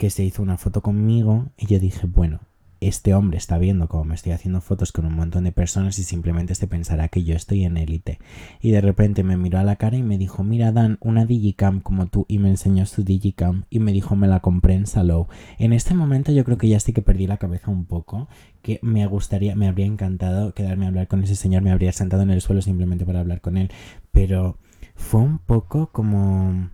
que 0.00 0.08
se 0.08 0.24
hizo 0.24 0.40
una 0.42 0.56
foto 0.56 0.80
conmigo 0.80 1.50
y 1.58 1.66
yo 1.66 1.78
dije, 1.78 2.06
bueno, 2.06 2.40
este 2.80 3.12
hombre 3.12 3.36
está 3.36 3.58
viendo 3.58 3.86
cómo 3.86 4.06
me 4.06 4.14
estoy 4.14 4.32
haciendo 4.32 4.62
fotos 4.62 4.92
con 4.92 5.04
un 5.04 5.12
montón 5.14 5.44
de 5.44 5.52
personas 5.52 5.98
y 5.98 6.04
simplemente 6.04 6.54
se 6.54 6.66
pensará 6.66 7.08
que 7.08 7.22
yo 7.22 7.36
estoy 7.36 7.64
en 7.64 7.76
élite. 7.76 8.18
Y 8.62 8.70
de 8.70 8.80
repente 8.80 9.24
me 9.24 9.36
miró 9.36 9.58
a 9.58 9.62
la 9.62 9.76
cara 9.76 9.98
y 9.98 10.02
me 10.02 10.16
dijo, 10.16 10.42
mira 10.42 10.72
Dan, 10.72 10.96
una 11.02 11.26
digicam 11.26 11.80
como 11.80 12.06
tú 12.06 12.24
y 12.28 12.38
me 12.38 12.48
enseñó 12.48 12.86
su 12.86 13.04
digicam 13.04 13.64
y 13.68 13.78
me 13.80 13.92
dijo, 13.92 14.16
me 14.16 14.26
la 14.26 14.40
compré 14.40 14.72
en 14.72 14.86
Salou. 14.86 15.26
En 15.58 15.74
este 15.74 15.92
momento 15.92 16.32
yo 16.32 16.46
creo 16.46 16.56
que 16.56 16.68
ya 16.68 16.80
sí 16.80 16.94
que 16.94 17.02
perdí 17.02 17.26
la 17.26 17.36
cabeza 17.36 17.70
un 17.70 17.84
poco, 17.84 18.26
que 18.62 18.78
me 18.80 19.06
gustaría, 19.06 19.54
me 19.54 19.68
habría 19.68 19.84
encantado 19.84 20.54
quedarme 20.54 20.86
a 20.86 20.88
hablar 20.88 21.08
con 21.08 21.22
ese 21.22 21.36
señor, 21.36 21.60
me 21.60 21.72
habría 21.72 21.92
sentado 21.92 22.22
en 22.22 22.30
el 22.30 22.40
suelo 22.40 22.62
simplemente 22.62 23.04
para 23.04 23.20
hablar 23.20 23.42
con 23.42 23.58
él, 23.58 23.70
pero 24.12 24.56
fue 24.94 25.20
un 25.20 25.40
poco 25.40 25.90
como 25.92 26.70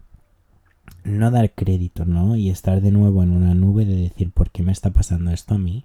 no 1.06 1.30
dar 1.30 1.52
crédito, 1.52 2.04
¿no? 2.04 2.36
Y 2.36 2.50
estar 2.50 2.80
de 2.80 2.90
nuevo 2.90 3.22
en 3.22 3.30
una 3.30 3.54
nube 3.54 3.84
de 3.84 3.96
decir, 3.96 4.30
¿por 4.30 4.50
qué 4.50 4.62
me 4.62 4.72
está 4.72 4.90
pasando 4.90 5.30
esto 5.30 5.54
a 5.54 5.58
mí? 5.58 5.84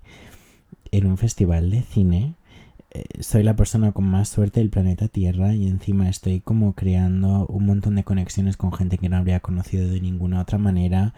En 0.92 1.06
un 1.06 1.18
festival 1.18 1.70
de 1.70 1.82
cine, 1.84 2.34
eh, 2.94 3.06
soy 3.22 3.44
la 3.44 3.56
persona 3.56 3.94
con 3.94 4.06
más 4.06 4.28
suerte 4.28 4.60
del 4.60 4.70
planeta 4.70 5.08
Tierra 5.08 5.54
y 5.54 5.68
encima 5.68 6.10
estoy 6.10 6.42
como 6.42 6.74
creando 6.74 7.46
un 7.48 7.66
montón 7.66 7.96
de 7.96 8.04
conexiones 8.04 8.58
con 8.58 8.74
gente 8.74 8.98
que 8.98 9.08
no 9.08 9.16
habría 9.16 9.40
conocido 9.40 9.88
de 9.88 10.02
ninguna 10.02 10.42
otra 10.42 10.58
manera. 10.58 11.14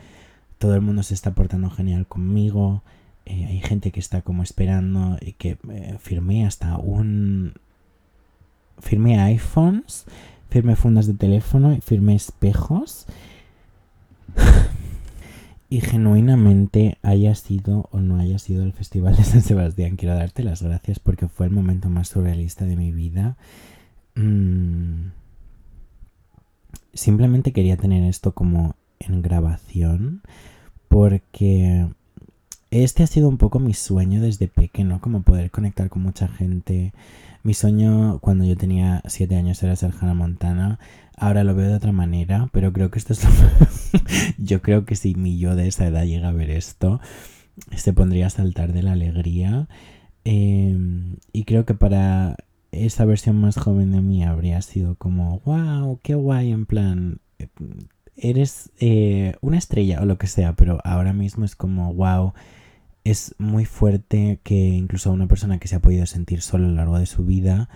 Todo 0.59 0.75
el 0.75 0.81
mundo 0.81 1.01
se 1.01 1.13
está 1.13 1.33
portando 1.33 1.69
genial 1.71 2.05
conmigo. 2.05 2.83
Eh, 3.25 3.45
hay 3.45 3.61
gente 3.61 3.91
que 3.91 3.99
está 3.99 4.21
como 4.21 4.43
esperando 4.43 5.17
y 5.21 5.33
que 5.33 5.57
eh, 5.69 5.97
firmé 5.99 6.45
hasta 6.45 6.77
un... 6.77 7.53
Firmé 8.79 9.19
iPhones, 9.19 10.05
firmé 10.49 10.75
fundas 10.75 11.07
de 11.07 11.13
teléfono 11.13 11.73
y 11.73 11.79
firmé 11.79 12.15
espejos. 12.15 13.07
Y 15.69 15.81
genuinamente 15.81 16.97
haya 17.01 17.33
sido 17.33 17.89
o 17.91 17.99
no 17.99 18.19
haya 18.19 18.37
sido 18.37 18.63
el 18.63 18.73
Festival 18.73 19.15
de 19.15 19.23
San 19.23 19.41
Sebastián, 19.41 19.95
quiero 19.95 20.15
darte 20.15 20.43
las 20.43 20.61
gracias 20.61 20.99
porque 20.99 21.27
fue 21.27 21.47
el 21.47 21.51
momento 21.51 21.89
más 21.89 22.09
surrealista 22.09 22.65
de 22.65 22.75
mi 22.75 22.91
vida. 22.91 23.37
Mm. 24.15 25.07
Simplemente 26.93 27.53
quería 27.53 27.75
tener 27.75 28.03
esto 28.03 28.33
como 28.33 28.75
en 28.99 29.23
grabación 29.23 30.21
porque 30.87 31.87
este 32.69 33.01
ha 33.01 33.07
sido 33.07 33.29
un 33.29 33.37
poco 33.37 33.59
mi 33.59 33.73
sueño 33.73 34.21
desde 34.21 34.47
pequeño, 34.47 35.01
como 35.01 35.23
poder 35.23 35.49
conectar 35.49 35.89
con 35.89 36.03
mucha 36.03 36.27
gente. 36.27 36.93
Mi 37.43 37.53
sueño 37.53 38.19
cuando 38.19 38.45
yo 38.45 38.55
tenía 38.55 39.03
7 39.05 39.35
años 39.35 39.61
era 39.61 39.75
ser 39.75 39.93
Hannah 39.99 40.13
Montana. 40.13 40.79
Ahora 41.17 41.43
lo 41.43 41.53
veo 41.53 41.67
de 41.67 41.75
otra 41.75 41.91
manera, 41.91 42.49
pero 42.53 42.71
creo 42.71 42.89
que 42.89 42.99
esto 42.99 43.11
es 43.11 43.23
lo... 43.23 43.29
yo 44.37 44.61
creo 44.61 44.85
que 44.85 44.95
si 44.95 45.13
mi 45.13 45.37
yo 45.37 45.55
de 45.55 45.67
esa 45.67 45.87
edad 45.87 46.05
llega 46.05 46.29
a 46.29 46.31
ver 46.31 46.49
esto, 46.49 47.01
se 47.75 47.91
pondría 47.91 48.27
a 48.27 48.29
saltar 48.29 48.71
de 48.71 48.83
la 48.83 48.93
alegría. 48.93 49.67
Em, 50.23 51.17
y 51.33 51.43
creo 51.43 51.65
que 51.65 51.73
para 51.73 52.37
esa 52.71 53.03
versión 53.03 53.39
más 53.41 53.57
joven 53.57 53.91
de 53.91 54.01
mí 54.01 54.23
habría 54.23 54.61
sido 54.61 54.95
como, 54.95 55.39
wow, 55.45 55.99
qué 56.01 56.15
guay, 56.15 56.51
en 56.51 56.65
plan, 56.65 57.19
eres 58.15 58.71
eh, 58.79 59.35
una 59.41 59.57
estrella 59.57 60.01
o 60.01 60.05
lo 60.05 60.17
que 60.17 60.27
sea, 60.27 60.55
pero 60.55 60.79
ahora 60.83 61.11
mismo 61.13 61.43
es 61.45 61.55
como, 61.55 61.93
wow, 61.93 62.33
es 63.03 63.35
muy 63.37 63.65
fuerte 63.65 64.39
que 64.43 64.55
incluso 64.55 65.11
una 65.11 65.27
persona 65.27 65.59
que 65.59 65.67
se 65.67 65.75
ha 65.75 65.81
podido 65.81 66.05
sentir 66.05 66.41
sola 66.41 66.65
a 66.65 66.69
lo 66.69 66.75
largo 66.75 66.99
de 66.99 67.05
su 67.05 67.25
vida, 67.25 67.69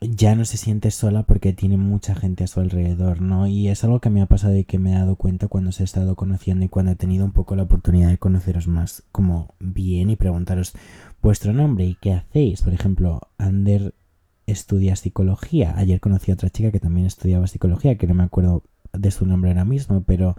ya 0.00 0.34
no 0.34 0.44
se 0.44 0.56
siente 0.56 0.90
sola 0.90 1.24
porque 1.24 1.52
tiene 1.52 1.76
mucha 1.76 2.14
gente 2.14 2.44
a 2.44 2.46
su 2.46 2.60
alrededor, 2.60 3.20
¿no? 3.20 3.46
Y 3.46 3.68
es 3.68 3.84
algo 3.84 4.00
que 4.00 4.10
me 4.10 4.22
ha 4.22 4.26
pasado 4.26 4.56
y 4.56 4.64
que 4.64 4.78
me 4.78 4.92
he 4.92 4.94
dado 4.94 5.16
cuenta 5.16 5.48
cuando 5.48 5.70
os 5.70 5.80
he 5.80 5.84
estado 5.84 6.14
conociendo 6.14 6.64
y 6.64 6.68
cuando 6.68 6.92
he 6.92 6.96
tenido 6.96 7.24
un 7.24 7.32
poco 7.32 7.56
la 7.56 7.64
oportunidad 7.64 8.08
de 8.08 8.18
conoceros 8.18 8.68
más 8.68 9.02
como 9.12 9.54
bien 9.58 10.10
y 10.10 10.16
preguntaros 10.16 10.72
vuestro 11.20 11.52
nombre 11.52 11.84
y 11.84 11.96
qué 11.96 12.12
hacéis. 12.12 12.62
Por 12.62 12.72
ejemplo, 12.72 13.28
Ander 13.38 13.94
estudia 14.46 14.96
psicología. 14.96 15.74
Ayer 15.76 16.00
conocí 16.00 16.30
a 16.30 16.34
otra 16.34 16.50
chica 16.50 16.70
que 16.70 16.80
también 16.80 17.06
estudiaba 17.06 17.46
psicología, 17.46 17.98
que 17.98 18.06
no 18.06 18.14
me 18.14 18.24
acuerdo 18.24 18.62
de 18.92 19.10
su 19.10 19.26
nombre 19.26 19.50
ahora 19.50 19.64
mismo, 19.64 20.02
pero 20.02 20.36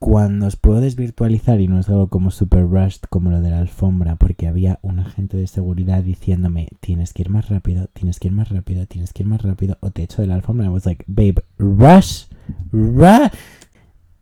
cuando 0.00 0.46
os 0.46 0.56
puedo 0.56 0.80
desvirtualizar 0.80 1.60
y 1.60 1.68
no 1.68 1.78
es 1.78 1.90
algo 1.90 2.08
como 2.08 2.30
super 2.30 2.62
rushed 2.62 3.02
como 3.10 3.30
lo 3.30 3.42
de 3.42 3.50
la 3.50 3.58
alfombra, 3.58 4.16
porque 4.16 4.48
había 4.48 4.78
un 4.80 4.98
agente 4.98 5.36
de 5.36 5.46
seguridad 5.46 6.02
diciéndome 6.02 6.68
tienes 6.80 7.12
que 7.12 7.20
ir 7.20 7.28
más 7.28 7.50
rápido, 7.50 7.86
tienes 7.92 8.18
que 8.18 8.28
ir 8.28 8.32
más 8.32 8.48
rápido, 8.48 8.86
tienes 8.86 9.12
que 9.12 9.24
ir 9.24 9.28
más 9.28 9.42
rápido, 9.42 9.76
o 9.80 9.90
te 9.90 10.02
echo 10.02 10.22
de 10.22 10.28
la 10.28 10.36
alfombra. 10.36 10.66
I 10.66 10.70
was 10.70 10.86
like, 10.86 11.04
babe, 11.06 11.44
rush, 11.58 12.24
rush. 12.72 13.30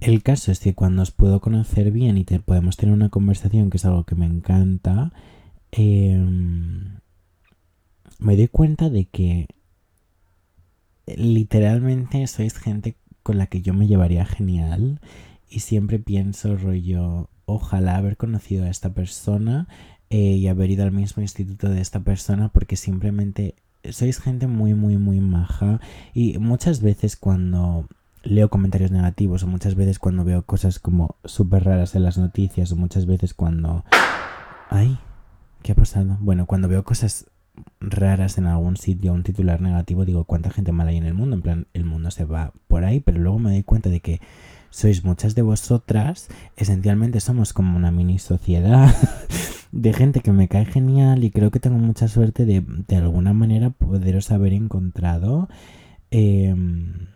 El 0.00 0.24
caso 0.24 0.50
es 0.50 0.58
que 0.58 0.74
cuando 0.74 1.02
os 1.02 1.12
puedo 1.12 1.40
conocer 1.40 1.92
bien 1.92 2.18
y 2.18 2.24
podemos 2.24 2.76
tener 2.76 2.92
una 2.92 3.08
conversación, 3.08 3.70
que 3.70 3.76
es 3.76 3.84
algo 3.84 4.02
que 4.02 4.16
me 4.16 4.26
encanta, 4.26 5.12
em, 5.70 6.98
me 8.18 8.36
doy 8.36 8.48
cuenta 8.48 8.90
de 8.90 9.04
que 9.04 9.46
literalmente 11.06 12.26
sois 12.26 12.58
gente 12.58 12.96
con 13.22 13.38
la 13.38 13.46
que 13.46 13.62
yo 13.62 13.74
me 13.74 13.86
llevaría 13.86 14.24
genial 14.24 15.00
y 15.48 15.60
siempre 15.60 15.98
pienso 15.98 16.56
rollo, 16.56 17.28
ojalá 17.46 17.96
haber 17.96 18.16
conocido 18.16 18.64
a 18.64 18.70
esta 18.70 18.92
persona 18.92 19.68
eh, 20.10 20.36
y 20.36 20.48
haber 20.48 20.70
ido 20.70 20.84
al 20.84 20.92
mismo 20.92 21.22
instituto 21.22 21.68
de 21.68 21.80
esta 21.80 22.00
persona 22.00 22.48
porque 22.48 22.76
simplemente 22.76 23.54
sois 23.90 24.20
gente 24.20 24.46
muy, 24.46 24.74
muy, 24.74 24.96
muy 24.96 25.20
maja 25.20 25.80
y 26.14 26.38
muchas 26.38 26.80
veces 26.82 27.16
cuando 27.16 27.86
leo 28.22 28.50
comentarios 28.50 28.90
negativos 28.90 29.42
o 29.42 29.46
muchas 29.46 29.74
veces 29.74 29.98
cuando 29.98 30.24
veo 30.24 30.42
cosas 30.42 30.78
como 30.78 31.16
súper 31.24 31.64
raras 31.64 31.94
en 31.94 32.02
las 32.02 32.18
noticias 32.18 32.72
o 32.72 32.76
muchas 32.76 33.06
veces 33.06 33.34
cuando... 33.34 33.84
Ay, 34.70 34.98
¿qué 35.62 35.72
ha 35.72 35.74
pasado? 35.74 36.18
Bueno, 36.20 36.46
cuando 36.46 36.68
veo 36.68 36.84
cosas 36.84 37.30
raras 37.80 38.38
en 38.38 38.46
algún 38.46 38.76
sitio, 38.76 39.12
un 39.12 39.22
titular 39.22 39.60
negativo, 39.60 40.04
digo, 40.04 40.24
¿cuánta 40.24 40.50
gente 40.50 40.72
mala 40.72 40.90
hay 40.90 40.98
en 40.98 41.06
el 41.06 41.14
mundo? 41.14 41.36
En 41.36 41.42
plan, 41.42 41.66
el 41.72 41.84
mundo 41.84 42.10
se 42.10 42.24
va 42.24 42.52
por 42.66 42.84
ahí, 42.84 43.00
pero 43.00 43.18
luego 43.18 43.38
me 43.38 43.50
doy 43.50 43.62
cuenta 43.62 43.88
de 43.88 44.00
que 44.00 44.20
sois 44.70 45.04
muchas 45.04 45.34
de 45.34 45.42
vosotras, 45.42 46.28
esencialmente 46.56 47.20
somos 47.20 47.52
como 47.52 47.76
una 47.76 47.90
mini 47.90 48.18
sociedad 48.18 48.94
de 49.72 49.92
gente 49.92 50.20
que 50.20 50.32
me 50.32 50.48
cae 50.48 50.64
genial 50.64 51.24
y 51.24 51.30
creo 51.30 51.50
que 51.50 51.60
tengo 51.60 51.78
mucha 51.78 52.08
suerte 52.08 52.44
de 52.44 52.60
de 52.60 52.96
alguna 52.96 53.32
manera 53.32 53.70
poderos 53.70 54.30
haber 54.30 54.52
encontrado. 54.52 55.48
Em, 56.10 57.08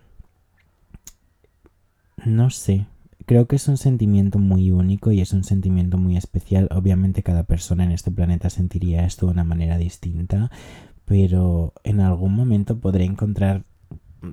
no 2.25 2.49
sé, 2.49 2.85
creo 3.25 3.47
que 3.47 3.55
es 3.55 3.67
un 3.67 3.77
sentimiento 3.77 4.39
muy 4.39 4.71
único 4.71 5.11
y 5.11 5.21
es 5.21 5.33
un 5.33 5.43
sentimiento 5.43 5.97
muy 5.97 6.17
especial. 6.17 6.69
Obviamente 6.71 7.23
cada 7.23 7.43
persona 7.43 7.83
en 7.83 7.91
este 7.91 8.11
planeta 8.11 8.49
sentiría 8.49 9.05
esto 9.05 9.25
de 9.25 9.33
una 9.33 9.43
manera 9.43 9.77
distinta, 9.77 10.51
pero 11.05 11.73
en 11.83 11.99
algún 11.99 12.33
momento 12.35 12.79
podré 12.79 13.05
encontrar 13.05 13.63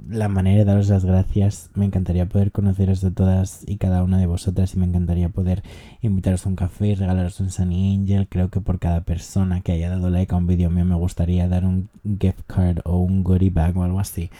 la 0.08 0.28
manera 0.28 0.58
de 0.58 0.64
daros 0.64 0.88
las 0.88 1.04
gracias. 1.04 1.70
Me 1.74 1.84
encantaría 1.84 2.26
poder 2.28 2.52
conoceros 2.52 3.00
de 3.00 3.10
todas 3.10 3.64
y 3.66 3.76
cada 3.76 4.02
una 4.02 4.18
de 4.18 4.26
vosotras 4.26 4.74
y 4.74 4.78
me 4.78 4.86
encantaría 4.86 5.28
poder 5.28 5.62
invitaros 6.00 6.46
a 6.46 6.48
un 6.48 6.56
café 6.56 6.88
y 6.88 6.94
regalaros 6.94 7.40
un 7.40 7.50
Sunny 7.50 7.96
Angel. 7.96 8.28
Creo 8.28 8.48
que 8.50 8.60
por 8.60 8.78
cada 8.78 9.02
persona 9.02 9.60
que 9.60 9.72
haya 9.72 9.90
dado 9.90 10.10
like 10.10 10.34
a 10.34 10.38
un 10.38 10.46
vídeo 10.46 10.70
mío 10.70 10.84
me 10.84 10.94
gustaría 10.94 11.48
dar 11.48 11.64
un 11.64 11.88
gift 12.20 12.40
card 12.46 12.80
o 12.84 12.98
un 12.98 13.24
goodie 13.24 13.50
bag 13.50 13.76
o 13.76 13.84
algo 13.84 14.00
así. 14.00 14.30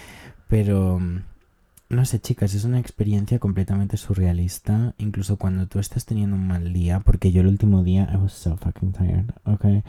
Pero 0.48 1.00
no 1.90 2.04
sé, 2.04 2.20
chicas, 2.20 2.54
es 2.54 2.64
una 2.64 2.78
experiencia 2.78 3.40
completamente 3.40 3.96
surrealista. 3.96 4.94
Incluso 4.98 5.36
cuando 5.36 5.66
tú 5.66 5.80
estás 5.80 6.06
teniendo 6.06 6.36
un 6.36 6.46
mal 6.46 6.72
día, 6.72 7.00
porque 7.00 7.32
yo 7.32 7.40
el 7.40 7.48
último 7.48 7.82
día, 7.82 8.08
I 8.12 8.16
was 8.16 8.32
so 8.32 8.56
fucking 8.56 8.92
tired, 8.92 9.30
ok. 9.44 9.84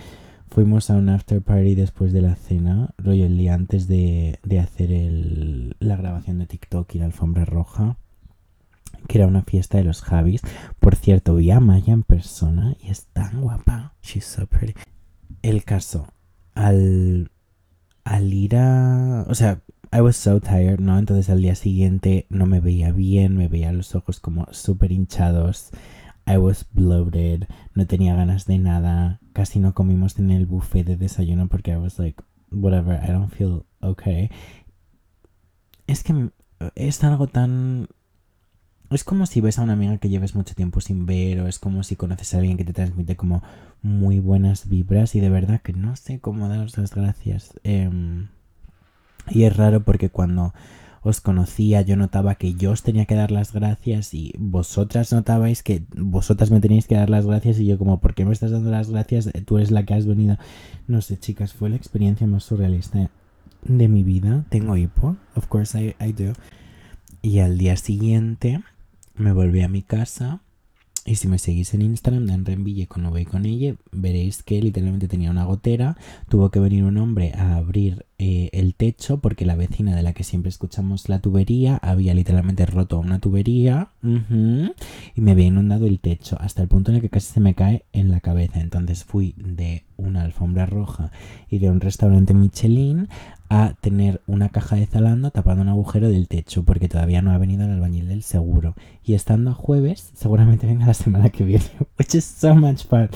Fuimos 0.52 0.90
a 0.90 0.98
un 0.98 1.08
after 1.08 1.42
party 1.42 1.76
después 1.76 2.12
de 2.12 2.22
la 2.22 2.36
cena, 2.36 2.94
rollo 2.98 3.26
el 3.26 3.38
día 3.38 3.54
antes 3.54 3.88
de, 3.88 4.38
de 4.44 4.60
hacer 4.60 4.92
el, 4.92 5.78
la 5.80 5.96
grabación 5.96 6.40
de 6.40 6.46
TikTok 6.46 6.94
y 6.94 7.00
la 7.00 7.06
alfombra 7.06 7.46
roja, 7.46 7.96
que 9.08 9.18
era 9.18 9.28
una 9.28 9.44
fiesta 9.44 9.78
de 9.78 9.86
los 9.86 10.02
Javis. 10.02 10.42
Por 10.82 10.98
cierto, 10.98 11.36
vi 11.36 11.52
a 11.52 11.62
Maya 11.62 11.94
en 11.94 12.04
persona 12.04 12.76
y 12.84 12.90
es 12.90 13.06
tan 13.14 13.40
guapa. 13.40 13.94
She's 14.04 14.26
so 14.26 14.46
pretty. 14.46 14.74
El 15.42 15.64
caso, 15.64 16.08
al, 16.54 17.32
al 18.04 18.34
ir 18.34 18.58
a... 18.58 19.26
O 19.30 19.36
sea, 19.36 19.62
I 19.94 20.02
was 20.02 20.18
so 20.18 20.42
tired, 20.42 20.80
¿no? 20.80 21.00
Entonces 21.00 21.30
al 21.30 21.42
día 21.42 21.56
siguiente 21.56 22.28
no 22.30 22.46
me 22.46 22.60
veía 22.60 22.92
bien, 22.92 23.38
me 23.38 23.48
veía 23.48 23.72
los 23.72 23.96
ojos 23.96 24.20
como 24.20 24.48
súper 24.52 24.92
hinchados. 24.92 25.72
I 26.32 26.38
was 26.38 26.66
bloated, 26.72 27.48
no 27.74 27.86
tenía 27.88 28.16
ganas 28.16 28.46
de 28.46 28.58
nada, 28.58 29.20
casi 29.34 29.60
no 29.60 29.74
comimos 29.74 30.18
en 30.18 30.32
el 30.32 30.46
buffet 30.46 30.86
de 30.86 30.96
desayuno 30.96 31.48
porque 31.48 31.72
I 31.72 31.78
was 31.78 32.00
like, 32.00 32.24
whatever, 32.52 33.02
I 33.04 33.12
don't 33.12 33.32
feel 33.32 33.66
okay. 33.82 34.30
Es 35.88 36.04
que 36.04 36.32
es 36.76 37.04
algo 37.04 37.28
tan... 37.28 37.88
Es 38.90 39.04
como 39.04 39.26
si 39.26 39.40
ves 39.40 39.58
a 39.58 39.64
una 39.64 39.74
amiga 39.74 39.98
que 39.98 40.10
lleves 40.10 40.36
mucho 40.36 40.54
tiempo 40.54 40.82
sin 40.82 41.06
ver 41.06 41.40
o 41.40 41.48
es 41.48 41.60
como 41.60 41.84
si 41.84 41.96
conoces 41.96 42.34
a 42.34 42.40
alguien 42.40 42.58
que 42.58 42.66
te 42.66 42.74
transmite 42.74 43.16
como 43.16 43.42
muy 43.82 44.20
buenas 44.20 44.68
vibras 44.68 45.16
y 45.16 45.22
de 45.22 45.30
verdad 45.30 45.62
que 45.62 45.72
no 45.74 45.96
sé 45.96 46.20
cómo 46.20 46.50
daros 46.50 46.78
las 46.78 46.94
gracias. 46.94 47.54
Em, 47.64 48.28
y 49.30 49.44
es 49.44 49.56
raro 49.56 49.84
porque 49.84 50.10
cuando 50.10 50.54
os 51.02 51.20
conocía, 51.20 51.82
yo 51.82 51.96
notaba 51.98 52.36
que 52.36 52.54
yo 52.54 52.72
os 52.72 52.84
tenía 52.84 53.06
que 53.06 53.16
dar 53.16 53.32
las 53.32 53.54
gracias 53.54 54.14
y 54.14 54.34
vosotras 54.38 55.12
notabais 55.12 55.64
que 55.64 55.84
vosotras 55.98 56.52
me 56.52 56.60
tenéis 56.60 56.88
que 56.88 56.96
dar 56.96 57.10
las 57.10 57.26
gracias 57.26 57.60
y 57.60 57.66
yo 57.66 57.78
como, 57.78 58.00
¿por 58.00 58.14
qué 58.14 58.24
me 58.24 58.34
estás 58.34 58.52
dando 58.52 58.70
las 58.70 58.92
gracias? 58.92 59.30
Tú 59.46 59.58
eres 59.58 59.72
la 59.72 59.84
que 59.84 59.96
has 59.96 60.06
venido. 60.06 60.38
No 60.88 61.02
sé, 61.02 61.18
chicas, 61.18 61.54
fue 61.54 61.70
la 61.70 61.76
experiencia 61.76 62.28
más 62.28 62.44
surrealista 62.44 63.10
de 63.64 63.88
mi 63.88 64.04
vida. 64.04 64.46
Tengo 64.50 64.78
hipo, 64.78 65.18
of 65.36 65.48
course 65.48 65.80
I, 65.80 65.96
I 66.04 66.14
do. 66.14 66.34
Y 67.24 67.40
al 67.40 67.58
día 67.58 67.78
siguiente 67.78 68.62
me 69.16 69.32
volví 69.32 69.62
a 69.62 69.70
mi 69.70 69.82
casa 69.82 70.42
y 71.06 71.16
si 71.16 71.28
me 71.28 71.40
seguís 71.40 71.74
en 71.74 71.82
Instagram 71.82 72.26
de 72.28 72.34
Enrenville 72.34 72.88
con 72.88 73.06
Ove 73.06 73.22
y 73.22 73.26
con 73.26 73.46
ella, 73.46 73.76
veréis 73.92 74.44
que 74.44 74.62
literalmente 74.62 75.08
tenía 75.08 75.32
una 75.32 75.46
gotera. 75.46 75.98
Tuvo 76.30 76.52
que 76.52 76.60
venir 76.60 76.84
un 76.84 76.98
hombre 76.98 77.34
a 77.34 77.56
abrir 77.56 78.06
eh, 78.20 78.50
el 78.54 78.76
techo 78.76 79.20
porque 79.20 79.46
la 79.46 79.56
vecina 79.56 79.96
de 79.96 80.04
la 80.04 80.14
que 80.14 80.24
siempre 80.24 80.50
escuchamos 80.50 81.10
la 81.10 81.20
tubería 81.20 81.78
había 81.78 82.14
literalmente 82.14 82.68
roto 82.68 83.00
una 83.00 83.18
tubería 83.18 83.90
y 85.16 85.22
me 85.22 85.32
había 85.32 85.46
inundado 85.46 85.86
el 85.86 86.00
techo 86.00 86.38
hasta 86.40 86.62
el 86.62 86.68
punto 86.68 86.92
en 86.92 86.96
el 86.96 87.02
que 87.02 87.10
casi 87.10 87.34
se 87.34 87.40
me 87.40 87.56
cae 87.56 87.86
en 87.94 88.12
la 88.12 88.20
cabeza. 88.20 88.60
Entonces 88.60 89.04
fui 89.04 89.34
de 89.38 89.84
una 89.98 90.24
alfombra 90.24 90.66
roja 90.66 91.12
y 91.50 91.60
de 91.60 91.70
un 91.70 91.82
restaurante 91.82 92.34
Michelin 92.34 93.08
a 93.50 93.74
tener 93.82 94.22
una 94.28 94.50
caja 94.50 94.78
de 94.78 94.86
Zalando 94.86 95.32
tapando 95.32 95.62
un 95.62 95.70
agujero 95.70 96.10
del 96.10 96.28
techo 96.28 96.64
porque 96.64 96.88
todavía 96.88 97.22
no 97.22 97.32
ha 97.32 97.38
venido 97.38 97.66
el 97.66 97.72
albañil 97.72 98.08
del 98.08 98.24
seguro. 98.24 98.76
Y 99.04 99.14
estando 99.14 99.52
a 99.52 99.54
jueves, 99.54 100.12
seguramente 100.14 100.68
venga 100.68 100.86
la 100.86 100.94
semana 100.94 101.30
que 101.30 101.44
viene, 101.44 101.66
which 102.00 102.16
is 102.16 102.26
so 102.26 102.56
much 102.56 102.86
fun. 102.86 103.10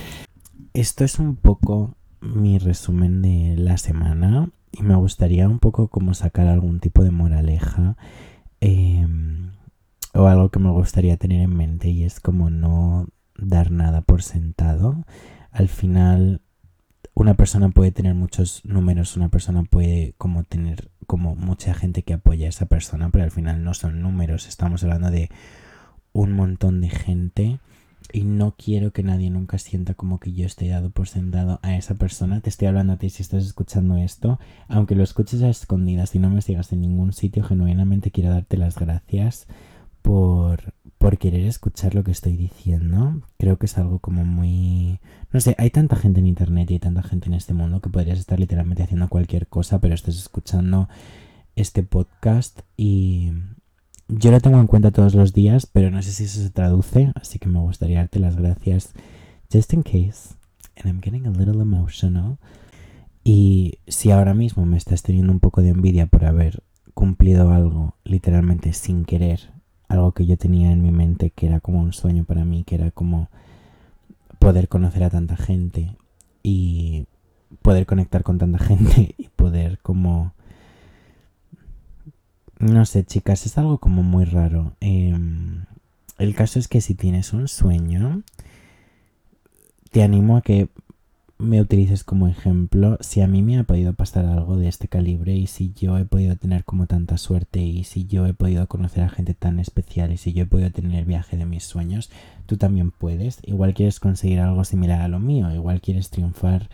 Esto 0.74 1.06
es 1.06 1.20
un 1.20 1.38
poco 1.38 1.96
mi 2.20 2.58
resumen 2.58 3.22
de 3.22 3.56
la 3.58 3.78
semana 3.78 4.50
y 4.72 4.84
me 4.84 4.96
gustaría 4.96 5.48
un 5.48 5.60
poco 5.60 5.88
como 5.88 6.14
sacar 6.14 6.48
algún 6.48 6.80
tipo 6.80 7.04
de 7.04 7.12
moraleja 7.12 7.96
em, 8.60 9.52
o 10.16 10.28
algo 10.28 10.50
que 10.50 10.60
me 10.60 10.72
gustaría 10.72 11.18
tener 11.18 11.42
en 11.42 11.56
mente 11.56 11.90
y 11.90 12.04
es 12.04 12.20
como 12.20 12.50
no 12.50 13.08
dar 13.38 13.72
nada 13.72 14.02
por 14.02 14.24
sentado. 14.24 15.06
Al 15.52 15.68
final 15.68 16.42
una 17.14 17.36
persona 17.36 17.70
puede 17.70 17.92
tener 17.92 18.14
muchos 18.14 18.64
números, 18.66 19.16
una 19.16 19.30
persona 19.30 19.64
puede 19.64 20.16
como 20.18 20.44
tener 20.44 20.90
como 21.06 21.36
mucha 21.36 21.74
gente 21.74 22.04
que 22.04 22.14
apoya 22.14 22.48
a 22.48 22.50
esa 22.50 22.66
persona, 22.66 23.10
pero 23.10 23.24
al 23.24 23.32
final 23.32 23.64
no 23.64 23.74
son 23.74 24.02
números, 24.02 24.48
estamos 24.48 24.84
hablando 24.84 25.12
de 25.12 25.30
un 26.14 26.32
montón 26.32 26.82
de 26.82 26.90
gente 26.90 27.60
y 28.14 28.24
no 28.24 28.56
quiero 28.58 28.92
que 28.92 29.04
nadie 29.04 29.30
nunca 29.30 29.58
sienta 29.58 29.94
como 29.94 30.20
que 30.20 30.34
yo 30.34 30.46
estoy 30.46 30.70
dado 30.70 30.90
por 30.90 31.08
sentado 31.08 31.60
a 31.62 31.76
esa 31.76 31.96
persona. 31.96 32.40
Te 32.40 32.50
estoy 32.50 32.68
hablando 32.68 32.94
a 32.94 32.98
ti 32.98 33.10
si 33.10 33.22
estás 33.22 33.46
escuchando 33.46 33.98
esto, 33.98 34.40
aunque 34.68 34.96
lo 34.96 35.04
escuches 35.04 35.42
a 35.42 35.50
escondidas 35.50 36.16
y 36.16 36.20
no 36.20 36.30
me 36.30 36.42
sigas 36.42 36.72
en 36.72 36.82
ningún 36.82 37.14
sitio, 37.14 37.44
genuinamente 37.44 38.12
quiero 38.12 38.30
darte 38.32 38.58
las 38.58 38.78
gracias 38.78 39.48
por, 40.06 41.18
querer 41.18 41.46
escuchar 41.46 41.96
lo 41.96 42.04
que 42.04 42.12
estoy 42.12 42.36
diciendo. 42.36 43.22
Creo 43.38 43.58
que 43.58 43.66
es 43.68 43.78
algo 43.78 44.00
como 44.00 44.26
muy... 44.26 45.00
No 45.32 45.40
sé, 45.40 45.56
hay 45.58 45.70
tanta 45.70 45.96
gente 45.96 46.20
en 46.20 46.28
internet 46.28 46.70
y 46.70 46.74
hay 46.74 46.80
tanta 46.80 47.02
gente 47.04 47.28
en 47.28 47.36
este 47.36 47.54
mundo 47.54 47.80
que 47.80 47.90
podrías 47.90 48.20
estar 48.20 48.40
literalmente 48.40 48.84
haciendo 48.84 49.08
cualquier 49.08 49.48
cosa, 49.48 49.80
pero 49.80 49.96
estás 49.96 50.18
escuchando 50.18 50.90
este 51.56 51.84
podcast 51.84 52.60
y 52.76 53.32
yo 54.08 54.32
lo 54.32 54.42
tengo 54.42 54.60
en 54.60 54.68
cuenta 54.68 54.92
todos 54.92 55.16
los 55.16 55.34
días, 55.34 55.66
pero 55.66 55.90
no 55.90 56.02
sé 56.02 56.12
si 56.12 56.26
eso 56.26 56.42
se 56.42 56.50
traduce, 56.50 57.12
así 57.16 57.40
que 57.40 57.48
me 57.48 57.60
gustaría 57.60 58.00
darte 58.00 58.20
las 58.20 58.36
gracias 58.36 58.94
just 59.52 59.74
in 59.74 59.84
case. 59.84 60.36
And 60.76 60.88
I'm 60.88 61.02
getting 61.02 61.26
a 61.28 61.32
little 61.32 61.62
emotional. 61.62 62.38
Y 63.24 63.80
si 63.88 64.12
ahora 64.12 64.34
mismo 64.34 64.66
me 64.66 64.78
estás 64.78 65.02
teniendo 65.02 65.32
un 65.32 65.40
poco 65.40 65.62
de 65.62 65.70
envidia 65.70 66.08
por 66.08 66.26
haber 66.26 66.62
cumplido 66.94 67.52
algo 67.52 67.96
literalmente 68.04 68.74
sin 68.74 69.06
querer, 69.06 69.55
algo 69.88 70.14
que 70.14 70.26
yo 70.26 70.38
tenía 70.38 70.72
en 70.72 70.82
mi 70.82 70.92
mente 70.92 71.30
que 71.30 71.48
era 71.48 71.60
como 71.60 71.82
un 71.82 71.94
sueño 71.94 72.24
para 72.24 72.46
mí, 72.46 72.64
que 72.64 72.76
era 72.76 72.92
como 72.92 73.30
poder 74.40 74.68
conocer 74.68 75.04
a 75.04 75.10
tanta 75.10 75.38
gente 75.38 75.96
y 76.44 77.08
poder 77.62 77.86
conectar 77.86 78.24
con 78.24 78.38
tanta 78.38 78.60
gente 78.64 79.16
y 79.18 79.30
poder 79.30 79.80
como 79.80 80.34
no 82.60 82.86
sé, 82.86 83.04
chicas, 83.04 83.46
es 83.46 83.58
algo 83.58 83.80
como 83.80 84.02
muy 84.04 84.26
raro. 84.26 84.76
Em, 84.80 85.66
el 86.18 86.36
caso 86.36 86.60
es 86.60 86.68
que 86.68 86.82
si 86.82 86.96
tienes 86.96 87.34
un 87.34 87.48
sueño, 87.48 88.24
te 89.92 90.04
animo 90.04 90.38
a 90.38 90.42
que 90.42 90.70
me 91.38 91.60
utilices 91.60 92.04
como 92.04 92.28
ejemplo. 92.28 92.98
Si 93.02 93.22
a 93.22 93.28
mí 93.28 93.42
me 93.42 93.58
ha 93.58 93.64
podido 93.64 93.94
pasar 93.94 94.26
algo 94.26 94.58
de 94.58 94.68
este 94.68 94.88
calibre 94.88 95.36
y 95.36 95.48
si 95.48 95.74
yo 95.74 95.98
he 95.98 96.06
podido 96.06 96.36
tener 96.36 96.64
como 96.64 96.88
tanta 96.88 97.18
suerte 97.18 97.60
y 97.60 97.84
si 97.84 98.06
yo 98.06 98.26
he 98.26 98.34
podido 98.34 98.68
conocer 98.68 99.04
a 99.04 99.10
gente 99.10 99.34
tan 99.34 99.60
especial 99.60 100.12
y 100.12 100.18
si 100.18 100.34
yo 100.34 100.44
he 100.44 100.48
podido 100.48 100.72
tener 100.72 100.98
el 100.98 101.06
viaje 101.06 101.38
de 101.38 101.46
mis 101.46 101.64
sueños, 101.64 102.10
tú 102.46 102.58
también 102.58 102.92
puedes. 102.92 103.40
Igual 103.44 103.74
quieres 103.74 104.00
conseguir 104.00 104.40
algo 104.40 104.64
similar 104.64 105.02
a 105.02 105.08
lo 105.08 105.20
mío, 105.20 105.54
igual 105.54 105.82
quieres 105.82 106.10
triunfar 106.10 106.70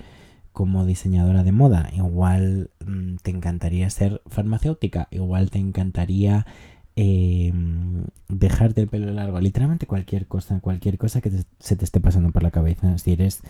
como 0.54 0.86
diseñadora 0.86 1.44
de 1.44 1.54
moda, 1.54 1.90
igual 1.94 2.70
mm, 2.86 3.16
te 3.24 3.32
encantaría 3.32 3.90
ser 3.90 4.22
farmacéutica, 4.28 5.08
igual 5.10 5.50
te 5.50 5.60
encantaría 5.60 6.46
eh, 6.98 7.54
dejarte 8.28 8.82
el 8.82 8.90
pelo 8.90 9.12
largo, 9.12 9.40
literalmente 9.40 9.88
cualquier 9.88 10.28
cosa, 10.28 10.60
cualquier 10.60 10.98
cosa 10.98 11.22
que 11.22 11.32
se 11.60 11.76
te 11.76 11.86
esté 11.86 12.00
pasando 12.00 12.32
por 12.32 12.44
la 12.44 12.52
cabeza. 12.52 12.98
Si 12.98 13.14
eres 13.14 13.42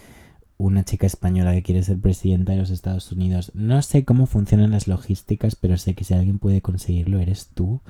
una 0.66 0.84
chica 0.84 1.08
española 1.08 1.54
que 1.54 1.64
quiere 1.64 1.84
ser 1.84 2.00
presidenta 2.00 2.54
de 2.54 2.60
los 2.60 2.70
Estados 2.70 3.12
Unidos, 3.12 3.52
no 3.54 3.82
sé 3.82 4.06
cómo 4.06 4.26
funcionan 4.26 4.72
las 4.72 4.88
logísticas, 4.88 5.56
pero 5.56 5.78
sé 5.78 5.94
que 5.94 6.04
si 6.04 6.14
alguien 6.14 6.40
puede 6.40 6.62
conseguirlo, 6.62 7.20
eres 7.20 7.50
tú. 7.54 7.82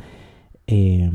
Eh, 0.67 1.11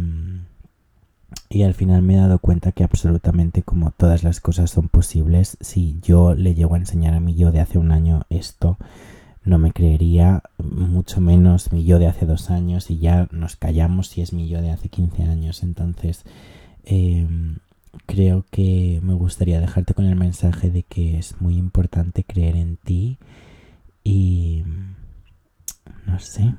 y 1.49 1.63
al 1.63 1.75
final 1.75 2.03
me 2.03 2.15
he 2.15 2.19
dado 2.19 2.39
cuenta 2.39 2.73
que 2.73 2.85
absolutamente 2.85 3.63
como 3.63 3.91
todas 3.91 4.23
las 4.23 4.41
cosas 4.41 4.71
son 4.71 4.89
posibles, 4.89 5.57
si 5.61 5.99
yo 6.03 6.35
le 6.35 6.55
llego 6.55 6.75
a 6.75 6.79
enseñar 6.79 7.15
a 7.15 7.21
mi 7.21 7.35
yo 7.35 7.53
de 7.53 7.61
hace 7.61 7.79
un 7.79 7.93
año 7.93 8.27
esto, 8.31 8.79
no 9.45 9.59
me 9.59 9.73
creería, 9.73 10.43
mucho 10.59 11.21
menos 11.21 11.73
mi 11.73 11.85
yo 11.85 11.99
de 11.99 12.09
hace 12.09 12.27
dos 12.27 12.51
años 12.51 12.91
y 12.91 12.99
ya 12.99 13.29
nos 13.31 13.55
callamos 13.57 14.09
si 14.09 14.21
es 14.21 14.33
mi 14.33 14.49
yo 14.49 14.61
de 14.61 14.73
hace 14.73 14.89
15 14.89 15.23
años. 15.23 15.63
Entonces, 15.63 16.25
em, 16.85 17.59
creo 18.07 18.45
que 18.51 19.01
me 19.03 19.15
gustaría 19.15 19.61
dejarte 19.61 19.95
con 19.95 20.05
el 20.07 20.17
mensaje 20.17 20.71
de 20.71 20.83
que 20.83 21.19
es 21.19 21.41
muy 21.41 21.57
importante 21.57 22.25
creer 22.25 22.57
en 22.57 22.77
ti 22.77 23.19
y 24.05 24.65
no 26.05 26.19
sé. 26.21 26.55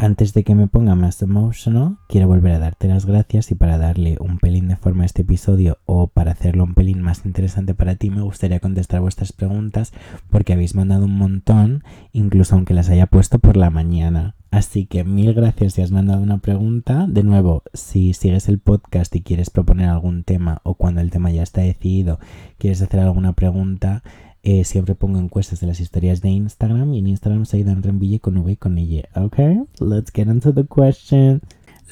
Antes 0.00 0.32
de 0.32 0.44
que 0.44 0.54
me 0.54 0.68
ponga 0.68 0.94
más 0.94 1.20
emotional, 1.22 1.98
quiero 2.08 2.28
volver 2.28 2.52
a 2.52 2.60
darte 2.60 2.86
las 2.86 3.04
gracias 3.04 3.50
y 3.50 3.56
para 3.56 3.78
darle 3.78 4.16
un 4.20 4.38
pelín 4.38 4.68
de 4.68 4.76
forma 4.76 5.02
a 5.02 5.06
este 5.06 5.22
episodio 5.22 5.78
o 5.86 6.06
para 6.06 6.30
hacerlo 6.30 6.62
un 6.62 6.74
pelín 6.74 7.02
más 7.02 7.26
interesante 7.26 7.74
para 7.74 7.96
ti, 7.96 8.08
me 8.08 8.22
gustaría 8.22 8.60
contestar 8.60 9.00
vuestras 9.00 9.32
preguntas 9.32 9.92
porque 10.30 10.52
habéis 10.52 10.76
mandado 10.76 11.06
un 11.06 11.16
montón, 11.16 11.82
incluso 12.12 12.54
aunque 12.54 12.74
las 12.74 12.90
haya 12.90 13.06
puesto 13.06 13.40
por 13.40 13.56
la 13.56 13.70
mañana. 13.70 14.36
Así 14.52 14.86
que 14.86 15.02
mil 15.02 15.34
gracias 15.34 15.74
si 15.74 15.82
has 15.82 15.90
mandado 15.90 16.22
una 16.22 16.38
pregunta. 16.38 17.06
De 17.08 17.24
nuevo, 17.24 17.64
si 17.74 18.14
sigues 18.14 18.48
el 18.48 18.60
podcast 18.60 19.14
y 19.16 19.22
quieres 19.22 19.50
proponer 19.50 19.88
algún 19.88 20.22
tema 20.22 20.60
o 20.62 20.74
cuando 20.74 21.00
el 21.00 21.10
tema 21.10 21.32
ya 21.32 21.42
está 21.42 21.62
decidido, 21.62 22.20
quieres 22.58 22.80
hacer 22.82 23.00
alguna 23.00 23.32
pregunta, 23.32 24.04
eh, 24.50 24.64
siempre 24.64 24.94
pongo 24.94 25.18
encuestas 25.18 25.60
de 25.60 25.66
las 25.66 25.78
historias 25.78 26.22
de 26.22 26.30
Instagram 26.30 26.94
y 26.94 27.00
en 27.00 27.08
Instagram 27.08 27.44
soy 27.44 27.64
Dan 27.64 27.82
Renville 27.82 28.18
con 28.18 28.38
V 28.38 28.52
y 28.52 28.56
con 28.56 28.78
Y. 28.78 29.04
Ok, 29.14 29.36
let's 29.78 30.10
get 30.10 30.26
into 30.26 30.54
the 30.54 30.64
question. 30.64 31.42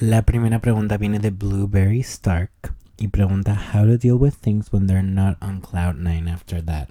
La 0.01 0.23
primera 0.23 0.63
pregunta 0.63 0.97
viene 0.97 1.19
de 1.19 1.29
Blueberry 1.29 2.01
Stark 2.01 2.75
y 2.97 3.09
pregunta 3.09 3.61
How 3.75 3.85
to 3.85 3.99
deal 3.99 4.15
with 4.15 4.37
things 4.41 4.73
when 4.73 4.87
they're 4.87 5.03
not 5.03 5.37
on 5.43 5.61
cloud 5.61 5.97
nine 5.97 6.31
after 6.31 6.65
that. 6.65 6.89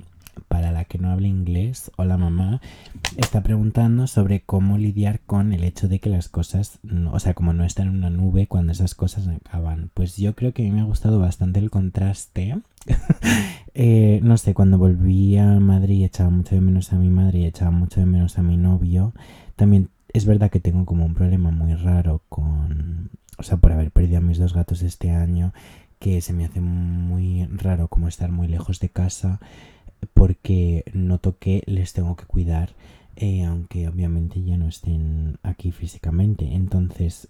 Para 0.48 0.72
la 0.72 0.86
que 0.86 1.00
no 1.00 1.10
hable 1.10 1.30
inglés, 1.30 1.90
hola 1.96 2.18
mamá, 2.18 2.62
está 3.18 3.42
preguntando 3.42 4.06
sobre 4.06 4.42
cómo 4.42 4.78
lidiar 4.78 5.22
con 5.22 5.52
el 5.52 5.64
hecho 5.64 5.88
de 5.88 5.98
que 5.98 6.12
las 6.12 6.30
cosas, 6.30 6.78
o 7.12 7.20
sea, 7.20 7.34
como 7.34 7.54
no 7.54 7.64
están 7.64 7.88
en 7.88 7.96
una 7.96 8.12
nube 8.12 8.46
cuando 8.46 8.72
esas 8.72 8.94
cosas 8.94 9.28
acaban. 9.28 9.90
Pues 9.96 10.16
yo 10.16 10.36
creo 10.36 10.54
que 10.54 10.62
a 10.62 10.66
mí 10.66 10.72
me 10.72 10.82
ha 10.82 10.86
gustado 10.86 11.18
bastante 11.18 11.60
el 11.60 11.72
contraste 11.72 12.56
Eh, 13.78 14.22
no 14.24 14.38
sé, 14.38 14.54
cuando 14.54 14.78
volví 14.78 15.38
a 15.38 15.60
Madrid 15.60 16.06
echaba 16.06 16.30
mucho 16.30 16.56
de 16.56 16.62
menos 16.62 16.94
a 16.94 16.96
mi 16.96 17.10
madre 17.10 17.40
y 17.40 17.46
echaba 17.46 17.72
mucho 17.72 18.00
de 18.00 18.06
menos 18.06 18.38
a 18.38 18.42
mi 18.42 18.56
novio. 18.56 19.14
También 19.58 19.90
es 20.14 20.26
verdad 20.26 20.50
que 20.50 20.62
tengo 20.62 20.86
como 20.86 21.06
un 21.06 21.14
problema 21.14 21.52
muy 21.52 21.76
raro 21.76 22.22
con... 22.30 23.10
O 23.38 23.44
sea, 23.44 23.58
por 23.58 23.74
haber 23.74 23.92
perdido 23.92 24.20
a 24.20 24.22
mis 24.22 24.38
dos 24.38 24.54
gatos 24.54 24.82
este 24.82 25.12
año, 25.12 25.52
que 26.00 26.22
se 26.22 26.32
me 26.32 26.46
hace 26.46 26.62
muy 26.62 27.46
raro 27.48 27.90
como 27.90 28.08
estar 28.08 28.32
muy 28.32 28.48
lejos 28.48 28.80
de 28.80 28.88
casa 28.88 29.42
porque 30.14 30.86
noto 30.94 31.38
que 31.38 31.62
les 31.66 31.92
tengo 31.92 32.16
que 32.16 32.26
cuidar, 32.26 32.76
eh, 33.18 33.44
aunque 33.44 33.90
obviamente 33.90 34.42
ya 34.42 34.56
no 34.56 34.70
estén 34.70 35.38
aquí 35.44 35.72
físicamente. 35.72 36.54
Entonces 36.54 37.28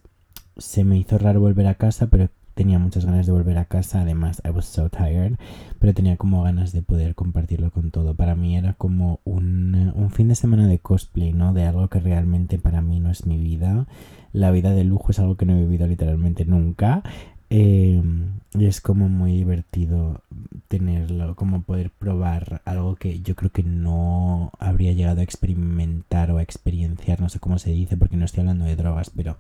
se 0.57 0.83
me 0.83 0.97
hizo 0.97 1.17
raro 1.17 1.39
volver 1.39 1.67
a 1.67 1.75
casa, 1.75 2.07
pero 2.07 2.29
tenía 2.55 2.79
muchas 2.79 3.05
ganas 3.05 3.25
de 3.25 3.31
volver 3.31 3.57
a 3.57 3.65
casa, 3.65 4.01
además 4.01 4.41
I 4.43 4.49
was 4.49 4.65
so 4.65 4.89
tired, 4.89 5.35
pero 5.77 5.93
tenía 5.93 6.17
como 6.17 6.41
ganas 6.41 6.71
de 6.71 6.81
poder 6.81 7.13
compartirlo 7.13 7.69
con 7.69 7.91
todo. 7.91 8.15
Para 8.15 8.35
mí 8.35 8.57
era 8.57 8.73
como 8.73 9.19
un, 9.25 9.93
un 9.93 10.09
fin 10.09 10.29
de 10.29 10.35
semana 10.35 10.67
de 10.67 10.79
cosplay, 10.79 11.33
¿no? 11.33 11.53
De 11.53 11.63
algo 11.63 11.87
que 11.89 11.99
realmente 11.99 12.57
para 12.57 12.81
mí 12.81 12.99
no 12.99 13.11
es 13.11 13.25
mi 13.27 13.37
vida. 13.37 13.85
La 14.33 14.51
vida 14.51 14.71
de 14.71 14.83
lujo 14.83 15.11
es 15.11 15.19
algo 15.19 15.35
que 15.35 15.45
no 15.45 15.53
he 15.53 15.61
vivido 15.61 15.85
literalmente 15.85 16.45
nunca. 16.45 17.03
Em, 17.49 18.39
y 18.53 18.65
es 18.65 18.81
como 18.81 19.07
muy 19.07 19.33
divertido 19.33 20.21
tenerlo, 20.67 21.35
como 21.35 21.61
poder 21.61 21.91
probar 21.91 22.61
algo 22.65 22.95
que 22.95 23.21
yo 23.21 23.35
creo 23.35 23.51
que 23.51 23.63
no 23.63 24.51
habría 24.59 24.93
llegado 24.93 25.19
a 25.21 25.23
experimentar 25.23 26.31
o 26.31 26.37
a 26.37 26.41
experienciar, 26.41 27.21
no 27.21 27.29
sé 27.29 27.39
cómo 27.39 27.59
se 27.59 27.71
dice 27.71 27.97
porque 27.97 28.17
no 28.17 28.25
estoy 28.25 28.41
hablando 28.41 28.65
de 28.65 28.75
drogas, 28.75 29.11
pero 29.11 29.37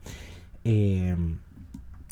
eh, 0.63 1.15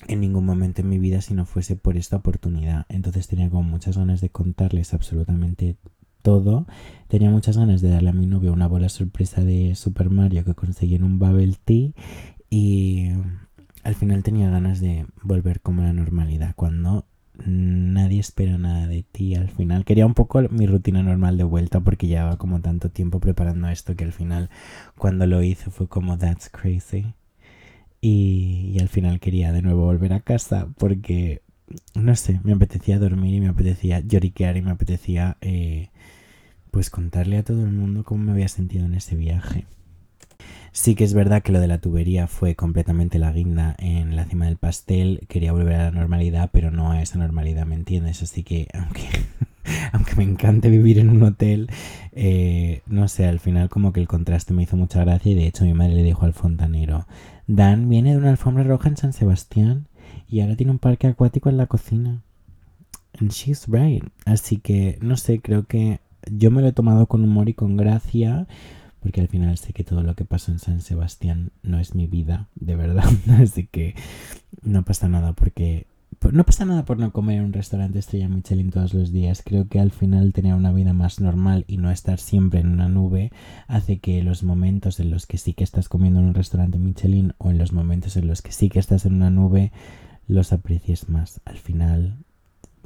en 0.07 0.21
ningún 0.21 0.45
momento 0.45 0.81
en 0.81 0.89
mi 0.89 0.99
vida 0.99 1.21
si 1.21 1.33
no 1.33 1.45
fuese 1.45 1.75
por 1.75 1.97
esta 1.97 2.17
oportunidad. 2.17 2.85
Entonces 2.89 3.27
tenía 3.27 3.49
como 3.49 3.63
muchas 3.63 3.97
ganas 3.97 4.21
de 4.21 4.29
contarles 4.29 4.93
absolutamente 4.93 5.77
todo. 6.21 6.65
Tenía 7.07 7.29
muchas 7.29 7.57
ganas 7.57 7.81
de 7.81 7.89
darle 7.89 8.09
a 8.09 8.13
mi 8.13 8.25
novio 8.25 8.53
una 8.53 8.67
bola 8.67 8.89
sorpresa 8.89 9.43
de 9.43 9.75
Super 9.75 10.09
Mario 10.09 10.43
que 10.43 10.55
conseguí 10.55 10.95
en 10.95 11.03
un 11.03 11.19
Bubble 11.19 11.55
Tea 11.63 11.91
y 12.49 13.09
al 13.83 13.95
final 13.95 14.23
tenía 14.23 14.49
ganas 14.49 14.79
de 14.79 15.05
volver 15.21 15.61
como 15.61 15.81
a 15.81 15.85
la 15.85 15.93
normalidad 15.93 16.53
cuando 16.55 17.05
nadie 17.45 18.19
espero 18.19 18.57
nada 18.57 18.87
de 18.87 19.03
ti 19.03 19.35
al 19.35 19.49
final. 19.49 19.85
Quería 19.85 20.05
un 20.05 20.13
poco 20.13 20.41
mi 20.49 20.65
rutina 20.65 21.03
normal 21.03 21.37
de 21.37 21.43
vuelta 21.43 21.79
porque 21.79 22.07
llevaba 22.07 22.37
como 22.37 22.61
tanto 22.61 22.89
tiempo 22.89 23.19
preparando 23.19 23.67
esto 23.69 23.95
que 23.95 24.05
al 24.05 24.13
final 24.13 24.49
cuando 24.97 25.25
lo 25.27 25.41
hice 25.43 25.71
fue 25.71 25.87
como 25.87 26.17
that's 26.17 26.49
crazy. 26.49 27.13
Y, 28.05 28.77
al 28.81 28.89
final 28.89 29.21
quería 29.21 29.53
de 29.53 29.61
nuevo 29.61 29.85
volver 29.85 30.11
a 30.11 30.19
casa 30.19 30.67
porque, 30.77 31.41
no 31.95 32.17
sé, 32.17 32.41
me 32.43 32.51
apetecía 32.51 32.99
dormir 32.99 33.33
y 33.33 33.39
me 33.39 33.47
apetecía 33.47 34.01
lloriquear 34.01 34.57
y 34.57 34.61
me 34.61 34.71
apetecía 34.71 35.37
eh, 35.39 35.87
pues 36.69 36.89
contarle 36.89 37.37
a 37.37 37.43
todo 37.43 37.63
el 37.63 37.71
mundo 37.71 38.03
cómo 38.03 38.25
me 38.25 38.33
había 38.33 38.49
sentido 38.49 38.85
en 38.85 38.95
ese 38.95 39.15
viaje. 39.15 39.67
Sí 40.73 40.95
que 40.95 41.05
es 41.05 41.13
verdad 41.13 41.43
que 41.43 41.53
lo 41.53 41.61
de 41.61 41.67
la 41.69 41.77
tubería 41.77 42.27
fue 42.27 42.55
completamente 42.55 43.19
la 43.19 43.31
guinda 43.31 43.73
en 43.79 44.17
la 44.17 44.25
cima 44.25 44.47
del 44.47 44.57
pastel. 44.57 45.25
Quería 45.29 45.53
volver 45.53 45.75
a 45.75 45.83
la 45.85 45.91
normalidad, 45.91 46.49
pero 46.51 46.71
no 46.71 46.91
a 46.91 47.01
esa 47.01 47.17
normalidad, 47.19 47.65
¿me 47.65 47.75
entiendes? 47.75 48.21
Así 48.21 48.43
que, 48.43 48.67
aunque, 48.73 49.07
aunque 49.91 50.15
me 50.15 50.23
encante 50.23 50.69
vivir 50.69 50.99
en 50.99 51.09
un 51.09 51.23
hotel, 51.23 51.69
eh, 52.11 52.81
no 52.87 53.07
sé, 53.07 53.25
al 53.25 53.39
final 53.39 53.69
como 53.69 53.93
que 53.93 53.99
el 53.99 54.07
contraste 54.07 54.53
me 54.53 54.63
hizo 54.63 54.77
mucha 54.77 55.03
gracia 55.03 55.31
y 55.31 55.35
de 55.35 55.47
hecho 55.47 55.65
mi 55.65 55.73
madre 55.73 55.95
le 55.95 56.03
dijo 56.03 56.25
al 56.25 56.33
fontanero, 56.33 57.07
Dan 57.47 57.89
viene 57.89 58.11
de 58.11 58.17
una 58.17 58.29
alfombra 58.29 58.63
roja 58.63 58.89
en 58.89 58.97
San 58.97 59.13
Sebastián 59.13 59.87
y 60.27 60.41
ahora 60.41 60.55
tiene 60.55 60.71
un 60.71 60.79
parque 60.79 61.07
acuático 61.07 61.49
en 61.49 61.57
la 61.57 61.67
cocina. 61.67 62.21
And 63.19 63.31
she's 63.31 63.67
right. 63.67 64.03
Así 64.25 64.57
que, 64.57 64.97
no 65.01 65.17
sé, 65.17 65.39
creo 65.39 65.65
que 65.65 65.99
yo 66.31 66.51
me 66.51 66.61
lo 66.61 66.69
he 66.69 66.73
tomado 66.73 67.07
con 67.07 67.23
humor 67.23 67.49
y 67.49 67.53
con 67.53 67.77
gracia 67.77 68.47
porque 69.03 69.19
al 69.19 69.27
final 69.27 69.57
sé 69.57 69.73
que 69.73 69.83
todo 69.83 70.01
lo 70.01 70.15
que 70.15 70.23
pasó 70.23 70.53
en 70.53 70.59
San 70.59 70.79
Sebastián 70.79 71.51
no 71.61 71.77
es 71.77 71.93
mi 71.93 72.07
vida, 72.07 72.47
de 72.55 72.77
verdad. 72.77 73.03
Así 73.41 73.67
que 73.67 73.95
no 74.61 74.83
pasa 74.83 75.09
nada 75.09 75.33
porque... 75.33 75.87
No 76.31 76.45
pasa 76.45 76.65
nada 76.65 76.85
por 76.85 76.97
no 76.99 77.11
comer 77.11 77.39
en 77.39 77.45
un 77.45 77.53
restaurante 77.53 77.99
estrella 77.99 78.29
Michelin 78.29 78.71
todos 78.71 78.93
los 78.93 79.11
días. 79.11 79.41
Creo 79.43 79.67
que 79.67 79.79
al 79.79 79.91
final 79.91 80.33
tener 80.33 80.53
una 80.53 80.71
vida 80.71 80.93
más 80.93 81.19
normal 81.19 81.65
y 81.67 81.77
no 81.77 81.91
estar 81.91 82.19
siempre 82.19 82.59
en 82.59 82.69
una 82.69 82.87
nube 82.87 83.31
hace 83.67 83.99
que 83.99 84.23
los 84.23 84.43
momentos 84.43 84.99
en 84.99 85.09
los 85.09 85.27
que 85.27 85.37
sí 85.37 85.53
que 85.53 85.63
estás 85.63 85.89
comiendo 85.89 86.19
en 86.19 86.27
un 86.27 86.33
restaurante 86.33 86.79
Michelin 86.79 87.33
o 87.37 87.51
en 87.51 87.57
los 87.57 87.73
momentos 87.73 88.17
en 88.17 88.27
los 88.27 88.41
que 88.41 88.51
sí 88.51 88.69
que 88.69 88.79
estás 88.79 89.05
en 89.05 89.15
una 89.15 89.29
nube 89.29 89.71
los 90.27 90.53
aprecies 90.53 91.09
más. 91.09 91.41
Al 91.45 91.57
final 91.57 92.17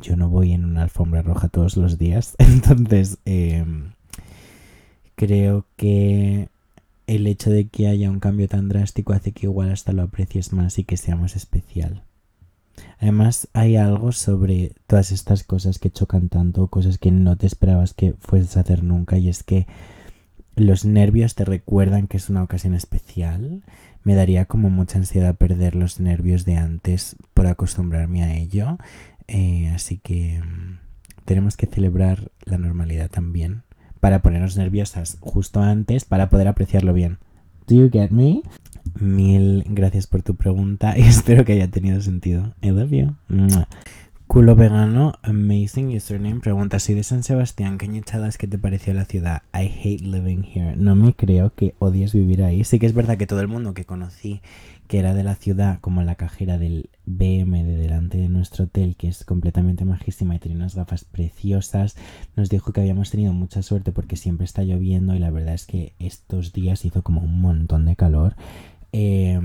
yo 0.01 0.15
no 0.15 0.29
voy 0.29 0.53
en 0.53 0.65
una 0.65 0.83
alfombra 0.83 1.21
roja 1.21 1.47
todos 1.49 1.77
los 1.77 1.97
días. 1.97 2.35
Entonces... 2.39 3.19
Eh, 3.25 3.65
creo 5.17 5.65
que 5.75 6.47
el 7.07 7.27
hecho 7.27 7.49
de 7.49 7.67
que 7.67 7.87
haya 7.87 8.09
un 8.09 8.19
cambio 8.19 8.47
tan 8.47 8.69
drástico 8.69 9.13
hace 9.13 9.31
que 9.31 9.47
igual 9.47 9.71
hasta 9.71 9.91
lo 9.91 10.03
aprecies 10.03 10.53
más 10.53 10.77
y 10.77 10.83
que 10.83 10.95
sea 10.95 11.15
más 11.15 11.35
especial. 11.35 12.03
Además, 12.99 13.47
hay 13.53 13.75
algo 13.75 14.11
sobre 14.11 14.73
todas 14.87 15.11
estas 15.11 15.43
cosas 15.43 15.79
que 15.79 15.91
chocan 15.91 16.29
tanto, 16.29 16.67
cosas 16.67 16.97
que 16.97 17.11
no 17.11 17.37
te 17.37 17.47
esperabas 17.47 17.93
que 17.93 18.13
fueses 18.13 18.57
a 18.57 18.61
hacer 18.61 18.83
nunca, 18.83 19.17
y 19.17 19.29
es 19.29 19.43
que 19.43 19.67
los 20.55 20.85
nervios 20.85 21.35
te 21.35 21.45
recuerdan 21.45 22.07
que 22.07 22.17
es 22.17 22.29
una 22.29 22.43
ocasión 22.43 22.73
especial. 22.73 23.63
Me 24.03 24.15
daría 24.15 24.45
como 24.45 24.69
mucha 24.69 24.97
ansiedad 24.97 25.35
perder 25.35 25.75
los 25.75 25.99
nervios 25.99 26.45
de 26.45 26.55
antes 26.55 27.15
por 27.33 27.45
acostumbrarme 27.45 28.23
a 28.23 28.35
ello. 28.35 28.77
Eh, 29.27 29.69
así 29.69 29.99
que 29.99 30.41
mm, 30.41 30.79
tenemos 31.25 31.57
que 31.57 31.67
celebrar 31.67 32.31
la 32.45 32.57
normalidad 32.57 33.09
también 33.09 33.63
para 33.99 34.21
ponernos 34.21 34.57
nerviosas 34.57 35.17
justo 35.19 35.61
antes 35.61 36.05
para 36.05 36.29
poder 36.29 36.47
apreciarlo 36.47 36.93
bien. 36.93 37.19
Do 37.67 37.75
you 37.75 37.89
get 37.91 38.11
me? 38.11 38.41
Mil 38.99 39.63
gracias 39.67 40.07
por 40.07 40.23
tu 40.23 40.35
pregunta 40.35 40.97
y 40.97 41.01
espero 41.07 41.45
que 41.45 41.53
haya 41.53 41.69
tenido 41.69 42.01
sentido. 42.01 42.53
I 42.61 42.71
love 42.71 42.91
you. 42.91 43.15
Culo 44.27 44.55
vegano, 44.55 45.13
amazing 45.21 45.95
username. 45.95 46.41
Pregunta, 46.41 46.79
soy 46.79 46.95
de 46.95 47.03
San 47.03 47.23
Sebastián. 47.23 47.77
¿Qué 47.77 47.89
es 48.27 48.37
que 48.37 48.47
te 48.47 48.57
pareció 48.57 48.93
la 48.93 49.05
ciudad? 49.05 49.43
I 49.53 49.71
hate 49.81 50.01
living 50.01 50.43
here. 50.43 50.75
No 50.75 50.95
me 50.95 51.13
creo 51.13 51.53
que 51.55 51.75
odies 51.79 52.13
vivir 52.13 52.43
ahí. 52.43 52.65
Sí 52.65 52.77
que 52.77 52.87
es 52.87 52.93
verdad 52.93 53.17
que 53.17 53.25
todo 53.25 53.39
el 53.39 53.47
mundo 53.47 53.73
que 53.73 53.85
conocí 53.85 54.41
que 54.87 54.99
era 54.99 55.13
de 55.13 55.23
la 55.23 55.35
ciudad, 55.35 55.79
como 55.81 56.01
la 56.03 56.15
cajera 56.15 56.57
del 56.57 56.89
BM 57.05 57.63
de 57.63 57.77
delante 57.77 58.17
de 58.17 58.29
nuestro 58.29 58.65
hotel, 58.65 58.95
que 58.95 59.09
es 59.09 59.25
completamente 59.25 59.85
majísima 59.85 60.35
y 60.35 60.39
tiene 60.39 60.57
unas 60.57 60.75
gafas 60.75 61.03
preciosas, 61.03 61.95
nos 62.35 62.49
dijo 62.49 62.71
que 62.71 62.81
habíamos 62.81 63.11
tenido 63.11 63.33
mucha 63.33 63.61
suerte 63.61 63.91
porque 63.91 64.15
siempre 64.15 64.45
está 64.45 64.63
lloviendo 64.63 65.13
y 65.13 65.19
la 65.19 65.29
verdad 65.29 65.53
es 65.53 65.65
que 65.65 65.93
estos 65.99 66.53
días 66.53 66.85
hizo 66.85 67.01
como 67.03 67.21
un 67.21 67.41
montón 67.41 67.85
de 67.85 67.95
calor. 67.95 68.35
Eh, 68.91 69.39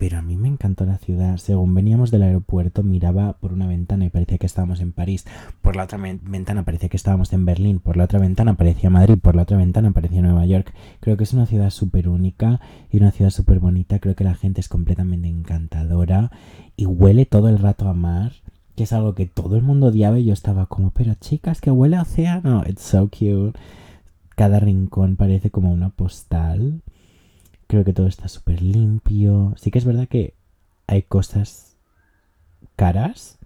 pero 0.00 0.16
a 0.16 0.22
mí 0.22 0.38
me 0.38 0.48
encantó 0.48 0.86
la 0.86 0.96
ciudad. 0.96 1.36
Según 1.36 1.74
veníamos 1.74 2.10
del 2.10 2.22
aeropuerto, 2.22 2.82
miraba 2.82 3.34
por 3.34 3.52
una 3.52 3.66
ventana 3.66 4.06
y 4.06 4.08
parecía 4.08 4.38
que 4.38 4.46
estábamos 4.46 4.80
en 4.80 4.92
París. 4.92 5.26
Por 5.60 5.76
la 5.76 5.84
otra 5.84 5.98
ventana 5.98 6.64
parecía 6.64 6.88
que 6.88 6.96
estábamos 6.96 7.34
en 7.34 7.44
Berlín. 7.44 7.80
Por 7.80 7.98
la 7.98 8.04
otra 8.04 8.18
ventana 8.18 8.54
parecía 8.54 8.88
Madrid. 8.88 9.18
Por 9.20 9.36
la 9.36 9.42
otra 9.42 9.58
ventana 9.58 9.90
parecía 9.90 10.22
Nueva 10.22 10.46
York. 10.46 10.72
Creo 11.00 11.18
que 11.18 11.24
es 11.24 11.34
una 11.34 11.44
ciudad 11.44 11.68
súper 11.68 12.08
única 12.08 12.62
y 12.90 12.96
una 12.96 13.10
ciudad 13.10 13.30
súper 13.30 13.58
bonita. 13.58 13.98
Creo 13.98 14.14
que 14.14 14.24
la 14.24 14.34
gente 14.34 14.62
es 14.62 14.70
completamente 14.70 15.28
encantadora 15.28 16.30
y 16.76 16.86
huele 16.86 17.26
todo 17.26 17.50
el 17.50 17.58
rato 17.58 17.86
a 17.86 17.92
mar. 17.92 18.32
Que 18.76 18.84
es 18.84 18.94
algo 18.94 19.14
que 19.14 19.26
todo 19.26 19.56
el 19.56 19.62
mundo 19.62 19.88
odiaba 19.88 20.18
y 20.18 20.24
yo 20.24 20.32
estaba 20.32 20.64
como, 20.64 20.92
pero 20.92 21.12
chicas, 21.12 21.60
que 21.60 21.70
huele 21.70 21.96
a 21.96 22.02
océano. 22.02 22.64
It's 22.66 22.80
so 22.80 23.10
cute. 23.10 23.52
Cada 24.34 24.60
rincón 24.60 25.16
parece 25.16 25.50
como 25.50 25.70
una 25.70 25.90
postal. 25.90 26.80
Creo 27.70 27.84
que 27.84 27.92
todo 27.92 28.08
está 28.08 28.26
súper 28.26 28.62
limpio. 28.62 29.54
Sí 29.56 29.70
que 29.70 29.78
es 29.78 29.84
verdad 29.84 30.08
que 30.08 30.34
hay 30.88 31.02
cosas 31.02 31.76
caras 32.74 33.38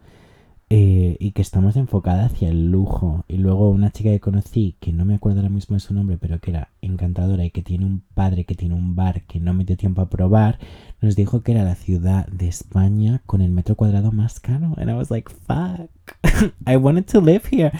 eh, 0.71 1.19
y 1.21 1.33
que 1.33 1.43
estamos 1.43 1.77
enfocadas 1.77 2.33
hacia 2.33 2.49
el 2.49 2.71
lujo. 2.71 3.27
Y 3.29 3.37
luego 3.37 3.69
una 3.69 3.91
chica 3.91 4.09
que 4.09 4.21
conocí, 4.21 4.77
que 4.81 4.95
no 4.95 5.05
me 5.05 5.17
acuerdo 5.17 5.41
ahora 5.41 5.51
mismo 5.51 5.75
de 5.75 5.81
su 5.81 5.93
nombre, 5.93 6.17
pero 6.17 6.41
que 6.41 6.53
era 6.53 6.71
encantadora 6.81 7.45
y 7.45 7.51
que 7.51 7.61
tiene 7.61 7.85
un 7.85 8.03
padre 8.15 8.45
que 8.45 8.55
tiene 8.55 8.75
un 8.75 8.97
bar 8.97 9.25
que 9.27 9.41
no 9.41 9.53
me 9.53 9.67
dio 9.67 9.77
tiempo 9.77 10.01
a 10.01 10.09
probar, 10.09 10.59
nos 11.03 11.17
dijo 11.17 11.43
que 11.43 11.53
era 11.53 11.63
la 11.63 11.75
ciudad 11.75 12.27
de 12.29 12.49
España 12.49 13.21
con 13.27 13.43
el 13.43 13.51
metro 13.51 13.75
cuadrado 13.75 14.11
más 14.11 14.41
caro. 14.41 14.73
And 14.79 14.89
I 14.89 14.95
was 14.95 15.11
like, 15.11 15.29
fuck, 15.29 15.91
I 16.67 16.79
wanted 16.79 17.05
to 17.13 17.21
live 17.21 17.43
here. 17.53 17.73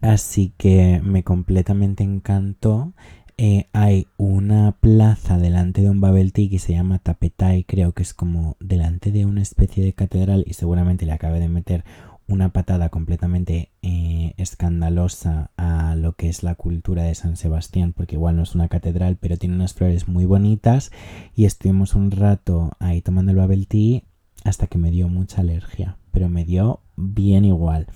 Así 0.00 0.54
que 0.56 1.02
me 1.04 1.22
completamente 1.22 2.02
encantó 2.02 2.94
eh, 3.38 3.66
hay 3.72 4.06
una 4.16 4.72
plaza 4.72 5.38
delante 5.38 5.82
de 5.82 5.90
un 5.90 6.00
Babel 6.00 6.32
Tea 6.32 6.50
que 6.50 6.58
se 6.58 6.72
llama 6.72 6.98
Tapetai, 6.98 7.64
creo 7.64 7.92
que 7.92 8.02
es 8.02 8.14
como 8.14 8.56
delante 8.60 9.10
de 9.10 9.26
una 9.26 9.42
especie 9.42 9.84
de 9.84 9.92
catedral 9.92 10.44
y 10.46 10.54
seguramente 10.54 11.06
le 11.06 11.12
acabe 11.12 11.40
de 11.40 11.48
meter 11.48 11.84
una 12.28 12.50
patada 12.50 12.88
completamente 12.88 13.70
eh, 13.82 14.34
escandalosa 14.36 15.50
a 15.56 15.94
lo 15.96 16.14
que 16.14 16.28
es 16.28 16.42
la 16.42 16.54
cultura 16.54 17.02
de 17.02 17.14
San 17.14 17.36
Sebastián, 17.36 17.92
porque 17.92 18.14
igual 18.14 18.36
no 18.36 18.42
es 18.42 18.54
una 18.54 18.68
catedral, 18.68 19.16
pero 19.20 19.36
tiene 19.36 19.54
unas 19.54 19.74
flores 19.74 20.08
muy 20.08 20.24
bonitas 20.24 20.92
y 21.34 21.44
estuvimos 21.44 21.94
un 21.94 22.10
rato 22.10 22.72
ahí 22.78 23.02
tomando 23.02 23.32
el 23.32 23.38
Babel 23.38 23.66
Tea 23.66 24.02
hasta 24.44 24.66
que 24.66 24.78
me 24.78 24.90
dio 24.90 25.08
mucha 25.08 25.40
alergia, 25.40 25.96
pero 26.10 26.28
me 26.28 26.44
dio 26.44 26.80
bien 26.96 27.44
igual. 27.44 27.86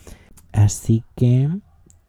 Así 0.53 1.05
que 1.17 1.51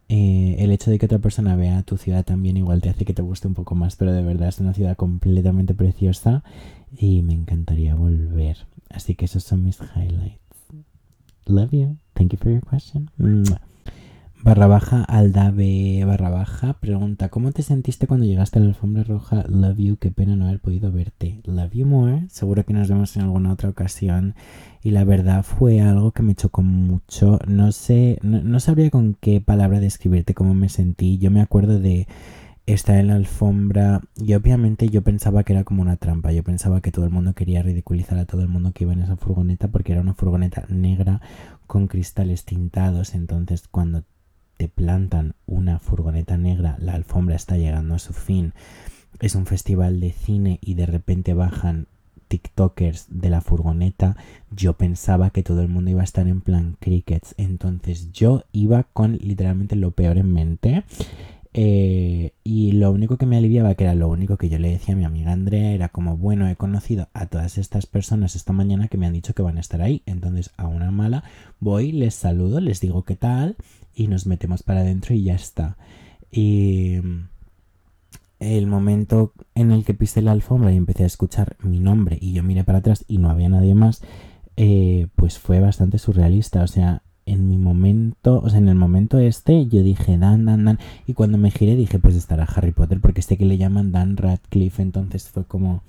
eh, 0.10 0.56
el 0.60 0.72
hecho 0.72 0.90
de 0.90 1.00
que 1.00 1.06
otra 1.06 1.20
persona 1.20 1.56
vea 1.56 1.84
tu 1.84 1.98
ciudad 1.98 2.24
también 2.24 2.56
igual 2.56 2.82
te 2.82 2.90
hace 2.90 3.04
que 3.04 3.14
te 3.14 3.22
guste 3.22 3.48
un 3.48 3.54
poco 3.54 3.76
más, 3.76 3.96
pero 3.96 4.14
de 4.14 4.24
verdad 4.24 4.50
es 4.50 4.60
una 4.60 4.74
ciudad 4.74 4.96
completamente 4.96 5.74
preciosa 5.74 6.44
y 6.98 7.22
me 7.24 7.34
encantaría 7.34 7.96
volver. 7.96 8.58
Así 8.90 9.16
que 9.16 9.26
esos 9.26 9.44
son 9.44 9.64
mis 9.64 9.80
highlights. 9.96 10.40
Love 11.46 11.72
you. 11.72 11.98
Thank 12.14 12.32
you 12.32 12.38
for 12.38 12.52
your 12.52 12.64
question. 12.64 13.10
Barra 14.48 14.68
baja 14.68 15.04
Aldave 15.04 16.06
barra 16.06 16.30
baja 16.30 16.80
pregunta 16.80 17.28
¿Cómo 17.28 17.52
te 17.52 17.64
sentiste 17.64 18.08
cuando 18.08 18.26
llegaste 18.26 18.60
a 18.60 18.62
la 18.62 18.70
alfombra 18.70 19.04
roja? 19.04 19.44
Love 19.50 19.78
you, 19.78 19.98
qué 19.98 20.10
pena 20.10 20.38
no 20.38 20.46
haber 20.46 20.62
podido 20.62 20.90
verte. 20.90 21.42
Love 21.44 21.74
you 21.74 21.86
more. 21.86 22.26
Seguro 22.30 22.64
que 22.64 22.72
nos 22.72 22.88
vemos 22.88 23.18
en 23.18 23.24
alguna 23.24 23.52
otra 23.52 23.68
ocasión. 23.68 24.36
Y 24.82 24.92
la 24.92 25.04
verdad 25.04 25.44
fue 25.44 25.82
algo 25.82 26.14
que 26.14 26.24
me 26.24 26.34
chocó 26.34 26.62
mucho. 26.62 27.40
No 27.46 27.74
sé, 27.74 28.20
no, 28.22 28.58
sabría 28.62 28.90
con 28.90 29.16
qué 29.20 29.42
palabra 29.42 29.82
describirte 29.82 30.34
cómo 30.34 30.54
me 30.54 30.70
sentí. 30.70 31.18
Yo 31.18 31.30
me 31.30 31.42
acuerdo 31.42 31.82
de 31.82 32.08
estar 32.68 32.96
en 32.96 33.08
la 33.08 33.16
alfombra 33.16 34.02
y 34.16 34.34
obviamente 34.34 34.88
yo 34.88 35.02
pensaba 35.02 35.44
que 35.44 35.52
era 35.52 35.66
como 35.66 35.82
una 35.82 35.98
trampa. 35.98 36.32
Yo 36.32 36.44
pensaba 36.44 36.80
que 36.80 36.94
todo 36.94 37.04
el 37.04 37.12
mundo 37.12 37.34
quería 37.34 37.64
ridiculizar 37.64 38.18
a 38.18 38.26
todo 38.26 38.44
el 38.44 38.48
mundo 38.48 38.72
que 38.72 38.86
iba 38.86 38.94
en 38.94 39.02
esa 39.02 39.18
furgoneta 39.18 39.68
porque 39.68 39.92
era 39.92 40.00
una 40.00 40.14
furgoneta 40.14 40.64
negra 40.70 41.20
con 41.66 41.88
cristales 41.88 42.46
tintados. 42.46 43.14
Entonces 43.14 43.68
cuando 43.68 44.06
te 44.58 44.68
plantan 44.68 45.36
una 45.46 45.80
furgoneta 45.80 46.38
negra, 46.38 46.78
la 46.80 46.94
alfombra 46.94 47.36
está 47.36 47.58
llegando 47.58 47.96
a 47.96 48.00
su 48.00 48.14
fin. 48.14 48.54
Es 49.20 49.36
un 49.36 49.46
festival 49.46 50.00
de 50.00 50.12
cine 50.12 50.60
y 50.62 50.74
de 50.74 50.86
repente 50.86 51.34
bajan 51.34 51.88
TikTokers 52.28 53.08
de 53.10 53.30
la 53.30 53.42
furgoneta. 53.42 54.18
Yo 54.52 54.74
pensaba 54.74 55.30
que 55.30 55.44
todo 55.44 55.62
el 55.62 55.70
mundo 55.70 55.92
iba 55.92 56.02
a 56.02 56.06
estar 56.06 56.28
en 56.28 56.42
plan 56.42 56.78
crickets. 56.80 57.34
Entonces 57.38 58.12
yo 58.12 58.44
iba 58.52 58.84
con 58.84 59.18
literalmente 59.18 59.76
lo 59.76 59.92
peor 59.92 60.18
en 60.18 60.34
mente. 60.34 60.84
Eh, 61.60 62.34
y 62.44 62.74
lo 62.74 62.92
único 62.92 63.18
que 63.18 63.26
me 63.26 63.36
aliviaba, 63.36 63.74
que 63.74 63.84
era 63.84 63.96
lo 63.96 64.10
único 64.10 64.38
que 64.38 64.48
yo 64.48 64.60
le 64.60 64.70
decía 64.70 64.94
a 64.94 64.98
mi 64.98 65.06
amiga 65.06 65.32
Andrea, 65.32 65.72
era 65.72 65.90
como, 65.90 66.16
bueno, 66.16 66.48
he 66.48 66.56
conocido 66.56 67.10
a 67.14 67.26
todas 67.26 67.58
estas 67.58 67.88
personas 67.88 68.36
esta 68.36 68.54
mañana 68.54 68.90
que 68.90 68.98
me 69.00 69.08
han 69.08 69.14
dicho 69.14 69.34
que 69.34 69.42
van 69.42 69.58
a 69.58 69.62
estar 69.62 69.82
ahí. 69.82 70.04
Entonces, 70.06 70.52
a 70.58 70.68
una 70.68 70.92
mala, 70.92 71.24
voy, 71.60 71.92
les 71.92 72.14
saludo, 72.14 72.60
les 72.60 72.80
digo 72.80 73.06
qué 73.06 73.16
tal 73.16 73.56
y 73.96 74.08
nos 74.08 74.28
metemos 74.28 74.62
para 74.62 74.82
adentro 74.82 75.16
y 75.16 75.24
ya 75.24 75.34
está. 75.34 75.78
Y 76.32 76.98
el 78.40 78.68
momento 78.68 79.34
en 79.56 79.72
el 79.72 79.84
que 79.84 79.96
pisé 79.96 80.22
la 80.22 80.34
alfombra 80.34 80.72
y 80.72 80.78
empecé 80.78 81.06
a 81.06 81.08
escuchar 81.08 81.58
mi 81.64 81.80
nombre 81.80 82.20
y 82.22 82.34
yo 82.34 82.44
miré 82.44 82.66
para 82.66 82.80
atrás 82.80 83.04
y 83.08 83.18
no 83.18 83.32
había 83.32 83.50
nadie 83.50 83.74
más, 83.74 84.04
eh, 84.58 85.08
pues 85.16 85.40
fue 85.40 85.60
bastante 85.60 85.98
surrealista. 85.98 86.62
O 86.62 86.68
sea, 86.68 87.02
en 87.28 87.48
mi 87.50 87.58
momento, 87.58 88.42
o 88.42 88.50
sea, 88.50 88.58
en 88.58 88.70
el 88.70 88.76
momento 88.76 89.20
este, 89.20 89.68
yo 89.68 89.84
dije 89.84 90.18
Dan, 90.18 90.46
Dan, 90.46 90.66
Dan. 90.66 90.80
Y 91.06 91.14
cuando 91.14 91.38
me 91.38 91.52
giré 91.52 91.76
dije, 91.76 92.00
pues 92.00 92.16
estará 92.16 92.46
Harry 92.46 92.72
Potter, 92.72 93.00
porque 93.02 93.22
sé 93.22 93.38
que 93.38 93.46
le 93.46 93.58
llaman 93.58 93.92
Dan 93.92 94.16
Radcliffe. 94.16 94.82
Entonces 94.82 95.28
fue 95.28 95.44
como, 95.44 95.84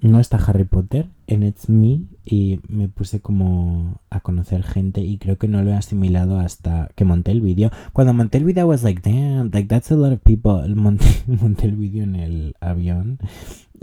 no 0.00 0.20
está 0.20 0.38
Harry 0.38 0.64
Potter 0.64 1.06
en 1.26 1.42
It's 1.42 1.68
Me. 1.68 2.00
Y 2.24 2.60
me 2.66 2.88
puse 2.88 3.20
como 3.20 4.00
a 4.08 4.20
conocer 4.20 4.62
gente. 4.62 5.02
Y 5.02 5.18
creo 5.18 5.36
que 5.36 5.48
no 5.48 5.62
lo 5.62 5.70
he 5.70 5.74
asimilado 5.74 6.40
hasta 6.40 6.90
que 6.94 7.04
monté 7.04 7.30
el 7.30 7.42
vídeo. 7.42 7.70
Cuando 7.92 8.14
monté 8.14 8.38
el 8.38 8.44
vídeo, 8.44 8.66
was 8.66 8.82
like, 8.82 9.02
damn, 9.02 9.50
like 9.52 9.68
that's 9.68 9.92
a 9.92 9.96
lot 9.96 10.12
of 10.12 10.20
people. 10.20 10.66
Monté, 10.74 11.04
monté 11.26 11.66
el 11.66 11.76
vídeo 11.76 12.02
en 12.02 12.16
el 12.16 12.56
avión. 12.60 13.18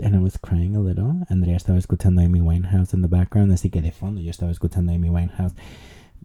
And 0.02 0.16
I 0.16 0.18
was 0.18 0.36
crying 0.36 0.74
a 0.74 0.80
little. 0.80 1.24
Andrea 1.30 1.56
estaba 1.56 1.78
escuchando 1.78 2.20
Amy 2.22 2.40
Winehouse 2.40 2.92
in 2.92 3.02
the 3.02 3.08
background. 3.08 3.52
Así 3.52 3.70
que 3.70 3.80
de 3.80 3.92
fondo 3.92 4.20
yo 4.20 4.30
estaba 4.30 4.50
escuchando 4.50 4.92
Amy 4.92 5.10
Winehouse 5.10 5.54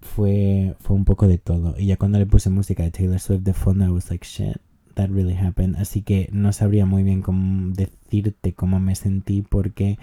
fue, 0.02 0.76
fue 0.80 0.96
un 0.96 1.06
poco 1.06 1.28
de 1.28 1.38
todo. 1.38 1.76
Y 1.78 1.88
ya 1.88 1.98
cuando 1.98 2.20
le 2.20 2.26
puse 2.26 2.50
música 2.50 2.84
de 2.84 2.92
Taylor 2.92 3.20
Swift 3.20 3.42
de 3.42 3.54
fondo, 3.54 3.86
I 3.86 3.90
was 3.90 4.10
like, 4.10 4.26
shit, 4.26 4.58
that 4.96 5.10
really 5.10 5.36
happened. 5.36 5.78
Así 5.78 6.02
que 6.02 6.30
no 6.32 6.52
sabría 6.54 6.86
muy 6.86 7.04
bien 7.04 7.22
cómo 7.22 7.74
decirte 7.74 8.54
cómo 8.54 8.80
me 8.80 8.96
sentí 8.96 9.42
porque 9.42 9.98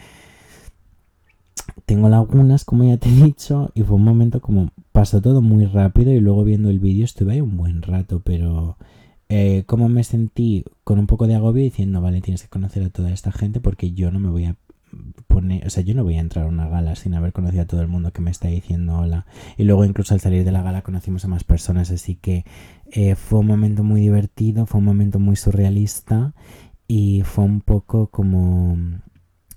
tengo 1.87 2.09
lagunas, 2.09 2.65
como 2.65 2.85
ya 2.85 2.97
te 2.97 3.09
he 3.09 3.13
dicho, 3.13 3.71
y 3.75 3.83
fue 3.83 3.97
un 3.97 4.05
momento 4.05 4.41
como 4.41 4.71
pasó 4.93 5.21
todo 5.21 5.43
muy 5.43 5.65
rápido 5.65 6.13
y 6.13 6.21
luego 6.21 6.45
viendo 6.45 6.71
el 6.71 6.79
vídeo 6.79 7.05
estuve 7.05 7.33
ahí 7.33 7.41
un 7.41 7.57
buen 7.57 7.83
rato, 7.83 8.21
pero 8.25 8.77
eh, 9.29 9.65
cómo 9.67 9.89
me 9.89 10.05
sentí 10.05 10.65
con 10.85 10.99
un 10.99 11.07
poco 11.07 11.27
de 11.27 11.35
agobio 11.35 11.63
diciendo, 11.63 12.01
vale, 12.01 12.21
tienes 12.21 12.43
que 12.43 12.49
conocer 12.49 12.83
a 12.85 12.91
toda 12.91 13.13
esta 13.13 13.33
gente 13.33 13.61
porque 13.61 13.93
yo 13.93 14.11
no 14.11 14.21
me 14.21 14.31
voy 14.31 14.47
a 14.47 14.57
pone, 15.27 15.63
o 15.67 15.71
sea, 15.71 15.83
yo 15.83 15.95
no 15.95 16.05
voy 16.05 16.17
a 16.17 16.21
entrar 16.21 16.47
a 16.47 16.49
una 16.49 16.69
gala 16.69 16.97
sin 16.97 17.15
haber 17.15 17.33
conocido 17.33 17.63
a 17.63 17.67
todo 17.67 17.81
el 17.81 17.89
mundo 17.89 18.13
que 18.13 18.21
me 18.21 18.31
está 18.31 18.49
diciendo 18.49 18.99
hola. 18.99 19.27
Y 19.57 19.65
luego 19.65 19.85
incluso 19.85 20.15
al 20.15 20.21
salir 20.21 20.45
de 20.45 20.53
la 20.53 20.63
gala 20.63 20.83
conocimos 20.83 21.25
a 21.25 21.29
más 21.29 21.45
personas, 21.45 21.91
así 21.91 22.17
que 22.17 22.45
eh, 22.91 23.15
fue 23.15 23.41
un 23.41 23.47
momento 23.47 23.85
muy 23.85 24.01
divertido, 24.01 24.67
fue 24.67 24.79
un 24.79 24.87
momento 24.87 25.19
muy 25.19 25.37
surrealista 25.37 26.35
y 26.87 27.23
fue 27.23 27.45
un 27.45 27.61
poco 27.61 28.09
como 28.09 28.77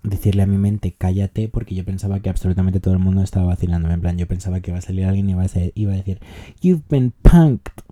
decirle 0.04 0.42
a 0.42 0.48
mi 0.48 0.58
mente 0.58 0.96
cállate 0.98 1.48
porque 1.48 1.76
yo 1.76 1.86
pensaba 1.86 2.20
que 2.20 2.30
absolutamente 2.30 2.80
todo 2.80 2.94
el 2.94 3.00
mundo 3.00 3.22
estaba 3.22 3.48
vacilándome. 3.48 3.94
En 3.94 4.02
plan, 4.02 4.18
yo 4.18 4.28
pensaba 4.28 4.60
que 4.60 4.72
iba 4.72 4.80
a 4.80 4.82
salir 4.82 5.06
alguien 5.06 5.30
y 5.30 5.34
iba 5.34 5.44
a, 5.44 5.48
iba 5.76 5.94
a 5.94 5.96
decir 5.96 6.20
You've 6.62 6.84
been 6.90 7.14
punked. 7.22 7.84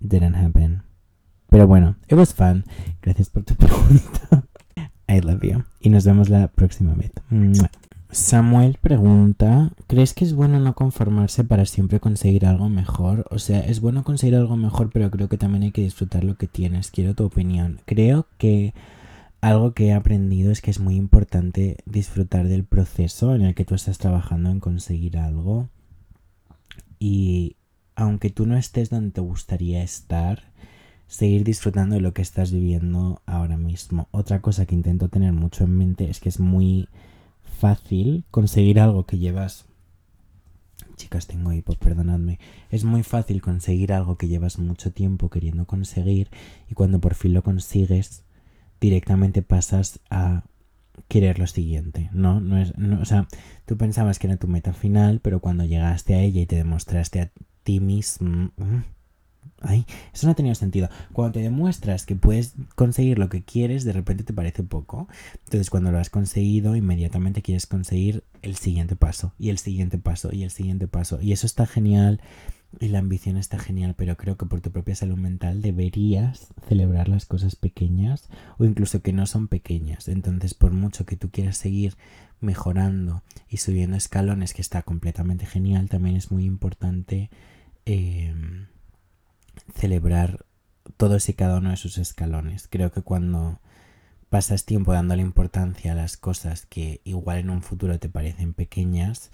Didn't 0.00 0.36
happen. 0.36 0.82
Pero 1.50 1.66
bueno, 1.66 1.96
it 2.08 2.14
was 2.14 2.34
fun. 2.34 2.64
Gracias 3.02 3.30
por 3.30 3.44
tu 3.44 3.54
pregunta. 3.56 4.44
I 5.08 5.20
love 5.20 5.42
you. 5.42 5.64
Y 5.80 5.88
nos 5.88 6.04
vemos 6.04 6.28
la 6.28 6.48
próxima 6.48 6.94
vez. 6.94 7.12
Samuel 8.10 8.78
pregunta, 8.80 9.70
¿crees 9.86 10.14
que 10.14 10.24
es 10.24 10.34
bueno 10.34 10.60
no 10.60 10.74
conformarse 10.74 11.44
para 11.44 11.66
siempre 11.66 12.00
conseguir 12.00 12.46
algo 12.46 12.68
mejor? 12.68 13.26
O 13.30 13.38
sea, 13.38 13.60
es 13.60 13.80
bueno 13.80 14.02
conseguir 14.02 14.36
algo 14.36 14.56
mejor, 14.56 14.90
pero 14.90 15.10
creo 15.10 15.28
que 15.28 15.36
también 15.36 15.64
hay 15.64 15.72
que 15.72 15.82
disfrutar 15.82 16.24
lo 16.24 16.36
que 16.36 16.46
tienes. 16.46 16.90
Quiero 16.90 17.14
tu 17.14 17.24
opinión. 17.24 17.80
Creo 17.84 18.26
que 18.38 18.72
algo 19.40 19.72
que 19.72 19.88
he 19.88 19.92
aprendido 19.92 20.50
es 20.50 20.62
que 20.62 20.70
es 20.70 20.80
muy 20.80 20.96
importante 20.96 21.76
disfrutar 21.84 22.48
del 22.48 22.64
proceso 22.64 23.34
en 23.34 23.42
el 23.42 23.54
que 23.54 23.64
tú 23.64 23.74
estás 23.74 23.98
trabajando 23.98 24.50
en 24.50 24.60
conseguir 24.60 25.18
algo. 25.18 25.68
Y 26.98 27.56
aunque 27.94 28.30
tú 28.30 28.46
no 28.46 28.56
estés 28.56 28.90
donde 28.90 29.10
te 29.10 29.20
gustaría 29.20 29.82
estar, 29.82 30.47
seguir 31.08 31.42
disfrutando 31.42 31.96
de 31.96 32.00
lo 32.00 32.12
que 32.12 32.22
estás 32.22 32.52
viviendo 32.52 33.22
ahora 33.26 33.56
mismo. 33.56 34.08
Otra 34.12 34.40
cosa 34.40 34.66
que 34.66 34.74
intento 34.74 35.08
tener 35.08 35.32
mucho 35.32 35.64
en 35.64 35.76
mente 35.76 36.08
es 36.08 36.20
que 36.20 36.28
es 36.28 36.38
muy 36.38 36.88
fácil 37.42 38.24
conseguir 38.30 38.78
algo 38.78 39.04
que 39.04 39.18
llevas... 39.18 39.64
Chicas, 40.96 41.26
tengo 41.26 41.52
hipo, 41.52 41.74
perdonadme. 41.74 42.38
Es 42.70 42.84
muy 42.84 43.02
fácil 43.02 43.40
conseguir 43.40 43.92
algo 43.92 44.16
que 44.16 44.28
llevas 44.28 44.58
mucho 44.58 44.92
tiempo 44.92 45.30
queriendo 45.30 45.64
conseguir 45.64 46.28
y 46.68 46.74
cuando 46.74 47.00
por 47.00 47.14
fin 47.14 47.34
lo 47.34 47.42
consigues, 47.42 48.24
directamente 48.80 49.42
pasas 49.42 50.00
a 50.10 50.44
querer 51.06 51.38
lo 51.38 51.46
siguiente, 51.46 52.10
¿no? 52.12 52.40
no 52.40 52.58
es, 52.58 52.72
o 53.00 53.04
sea, 53.04 53.28
tú 53.64 53.76
pensabas 53.76 54.18
que 54.18 54.26
era 54.26 54.36
tu 54.36 54.48
meta 54.48 54.72
final, 54.72 55.20
pero 55.20 55.40
cuando 55.40 55.64
llegaste 55.64 56.14
a 56.14 56.20
ella 56.20 56.40
y 56.40 56.46
te 56.46 56.56
demostraste 56.56 57.20
a 57.20 57.30
ti 57.62 57.80
mismo, 57.80 58.50
Eso 60.12 60.26
no 60.26 60.32
ha 60.32 60.36
tenido 60.36 60.54
sentido. 60.54 60.88
Cuando 61.12 61.32
te 61.32 61.40
demuestras 61.40 62.06
que 62.06 62.16
puedes 62.16 62.54
conseguir 62.74 63.18
lo 63.18 63.28
que 63.28 63.42
quieres, 63.42 63.84
de 63.84 63.92
repente 63.92 64.24
te 64.24 64.32
parece 64.32 64.62
poco. 64.62 65.08
Entonces, 65.44 65.70
cuando 65.70 65.92
lo 65.92 65.98
has 65.98 66.10
conseguido, 66.10 66.76
inmediatamente 66.76 67.42
quieres 67.42 67.66
conseguir 67.66 68.24
el 68.42 68.56
siguiente 68.56 68.96
paso, 68.96 69.32
y 69.38 69.50
el 69.50 69.58
siguiente 69.58 69.98
paso, 69.98 70.30
y 70.32 70.44
el 70.44 70.50
siguiente 70.50 70.88
paso. 70.88 71.20
Y 71.20 71.32
eso 71.32 71.46
está 71.46 71.66
genial, 71.66 72.20
y 72.80 72.88
la 72.88 72.98
ambición 72.98 73.36
está 73.36 73.58
genial, 73.58 73.94
pero 73.96 74.16
creo 74.16 74.36
que 74.36 74.46
por 74.46 74.60
tu 74.60 74.70
propia 74.70 74.94
salud 74.94 75.16
mental 75.16 75.62
deberías 75.62 76.48
celebrar 76.68 77.08
las 77.08 77.26
cosas 77.26 77.56
pequeñas, 77.56 78.28
o 78.58 78.64
incluso 78.64 79.02
que 79.02 79.12
no 79.12 79.26
son 79.26 79.48
pequeñas. 79.48 80.08
Entonces, 80.08 80.54
por 80.54 80.72
mucho 80.72 81.06
que 81.06 81.16
tú 81.16 81.30
quieras 81.30 81.56
seguir 81.56 81.96
mejorando 82.40 83.22
y 83.48 83.56
subiendo 83.56 83.96
escalones, 83.96 84.54
que 84.54 84.62
está 84.62 84.82
completamente 84.82 85.46
genial, 85.46 85.88
también 85.88 86.16
es 86.16 86.30
muy 86.30 86.44
importante. 86.44 87.30
Eh, 87.86 88.34
celebrar 89.74 90.44
todos 90.96 91.28
y 91.28 91.34
cada 91.34 91.58
uno 91.58 91.70
de 91.70 91.76
sus 91.76 91.98
escalones. 91.98 92.68
Creo 92.68 92.90
que 92.92 93.02
cuando 93.02 93.60
pasas 94.30 94.64
tiempo 94.64 94.92
dándole 94.92 95.22
importancia 95.22 95.92
a 95.92 95.96
las 95.96 96.16
cosas 96.16 96.66
que 96.66 97.00
igual 97.04 97.38
en 97.38 97.50
un 97.50 97.62
futuro 97.62 97.98
te 97.98 98.08
parecen 98.08 98.52
pequeñas, 98.52 99.30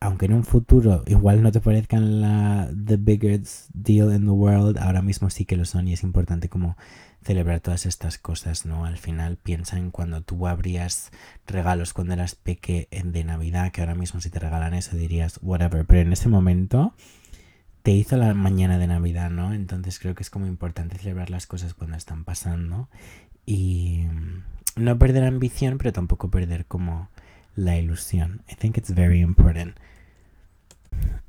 aunque 0.00 0.26
en 0.26 0.34
un 0.34 0.44
futuro 0.44 1.04
igual 1.06 1.42
no 1.42 1.52
te 1.52 1.60
parezcan 1.60 2.20
la 2.20 2.68
the 2.86 2.96
biggest 2.96 3.70
deal 3.72 4.12
in 4.12 4.24
the 4.24 4.30
world, 4.30 4.78
ahora 4.78 5.00
mismo 5.02 5.30
sí 5.30 5.44
que 5.44 5.56
lo 5.56 5.64
son 5.64 5.88
y 5.88 5.92
es 5.92 6.02
importante 6.02 6.48
como 6.48 6.76
celebrar 7.22 7.60
todas 7.60 7.86
estas 7.86 8.18
cosas, 8.18 8.66
¿no? 8.66 8.84
Al 8.84 8.98
final 8.98 9.36
piensa 9.36 9.78
en 9.78 9.92
cuando 9.92 10.22
tú 10.22 10.48
abrías 10.48 11.12
regalos 11.46 11.92
cuando 11.92 12.14
eras 12.14 12.34
peque 12.34 12.88
de 12.90 13.24
Navidad, 13.24 13.70
que 13.70 13.80
ahora 13.80 13.94
mismo 13.94 14.20
si 14.20 14.28
te 14.28 14.40
regalan 14.40 14.74
eso 14.74 14.96
dirías 14.96 15.38
whatever, 15.40 15.84
pero 15.86 16.00
en 16.00 16.12
ese 16.12 16.28
momento 16.28 16.94
te 17.82 17.90
hizo 17.92 18.16
la 18.16 18.32
mañana 18.34 18.78
de 18.78 18.86
Navidad, 18.86 19.30
¿no? 19.30 19.52
Entonces 19.52 19.98
creo 19.98 20.14
que 20.14 20.22
es 20.22 20.30
como 20.30 20.46
importante 20.46 20.98
celebrar 20.98 21.30
las 21.30 21.46
cosas 21.46 21.74
cuando 21.74 21.96
están 21.96 22.24
pasando 22.24 22.88
y 23.44 24.04
mm, 24.10 24.82
no 24.84 24.98
perder 24.98 25.24
ambición, 25.24 25.78
pero 25.78 25.92
tampoco 25.92 26.30
perder 26.30 26.66
como 26.66 27.08
la 27.56 27.76
ilusión. 27.76 28.42
I 28.50 28.54
think 28.54 28.78
it's 28.78 28.94
very 28.94 29.20
important. 29.20 29.76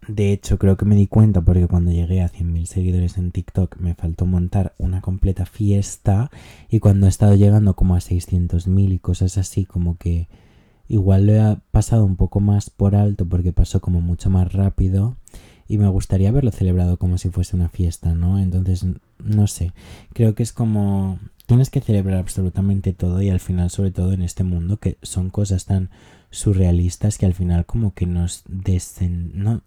De 0.08 0.34
hecho, 0.34 0.60
creo 0.60 0.76
que 0.76 0.86
me 0.86 0.95
di 0.95 1.08
cuenta 1.08 1.41
porque 1.41 1.68
cuando 1.68 1.91
llegué 1.91 2.22
a 2.22 2.30
100.000 2.30 2.66
seguidores 2.66 3.18
en 3.18 3.32
TikTok 3.32 3.78
me 3.78 3.95
faltó 3.95 4.26
montar 4.26 4.74
una 4.78 5.01
completa 5.01 5.45
fiesta 5.45 6.30
y 6.70 6.80
cuando 6.80 7.06
he 7.06 7.10
estado 7.10 7.36
llegando 7.36 7.74
como 7.76 7.95
a 7.95 7.99
600.000 7.99 8.93
y 8.93 8.99
cosas 8.99 9.38
así 9.38 9.66
como 9.66 9.97
que 9.97 10.28
igual 10.89 11.26
lo 11.26 11.34
he 11.34 11.58
pasado 11.72 12.04
un 12.04 12.18
poco 12.18 12.41
más 12.41 12.70
por 12.70 12.95
alto 12.95 13.26
porque 13.26 13.54
pasó 13.54 13.80
como 13.80 14.01
mucho 14.01 14.30
más 14.30 14.51
rápido 14.51 15.16
y 15.68 15.78
me 15.78 15.88
gustaría 15.88 16.30
haberlo 16.30 16.51
celebrado 16.51 16.97
como 16.97 17.18
si 17.18 17.30
fuese 17.30 17.55
una 17.55 17.70
fiesta, 17.70 18.14
¿no? 18.14 18.39
Entonces, 18.39 18.86
no 19.24 19.47
sé, 19.47 19.72
creo 20.14 20.36
que 20.36 20.43
es 20.43 20.53
como 20.53 21.20
tienes 21.45 21.70
que 21.70 21.82
celebrar 21.82 22.20
absolutamente 22.20 22.93
todo 22.93 23.22
y 23.22 23.30
al 23.30 23.39
final, 23.39 23.70
sobre 23.70 23.91
todo 23.91 24.14
en 24.14 24.22
este 24.22 24.43
mundo, 24.43 24.78
que 24.78 24.97
son 25.01 25.30
cosas 25.30 25.66
tan 25.66 25.89
surrealistas 26.32 27.18
que 27.18 27.26
al 27.26 27.34
final 27.34 27.66
como 27.66 27.93
que 27.93 28.05
nos 28.05 28.43
desen... 28.47 29.32
no 29.36 29.61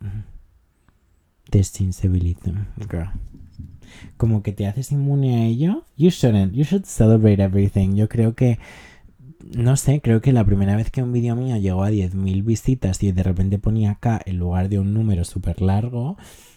desensibilizan. 1.51 2.69
Como 4.17 4.43
que 4.43 4.53
te 4.53 4.67
haces 4.67 4.91
inmune 4.91 5.37
a 5.37 5.47
ello. 5.47 5.85
You 5.97 6.11
shouldn't. 6.11 6.53
You 6.55 6.65
should 6.65 6.85
celebrate 6.85 7.43
everything. 7.43 7.95
Yo 7.95 8.09
creo 8.09 8.35
que 8.35 8.59
no 9.41 9.77
sé, 9.77 10.01
creo 10.01 10.21
que 10.21 10.33
la 10.33 10.45
primera 10.45 10.77
vez 10.77 10.91
que 10.91 11.03
un 11.03 11.13
vídeo 11.13 11.37
mío 11.37 11.57
llegó 11.57 11.85
a 11.85 11.91
10.000 11.91 12.45
visitas 12.45 13.03
y 13.03 13.13
de 13.13 13.23
repente 13.23 13.59
ponía 13.59 13.93
acá 13.93 14.21
en 14.25 14.39
lugar 14.39 14.69
de 14.69 14.79
un 14.79 14.95
número 14.95 15.25
súper 15.25 15.61
largo, 15.63 16.17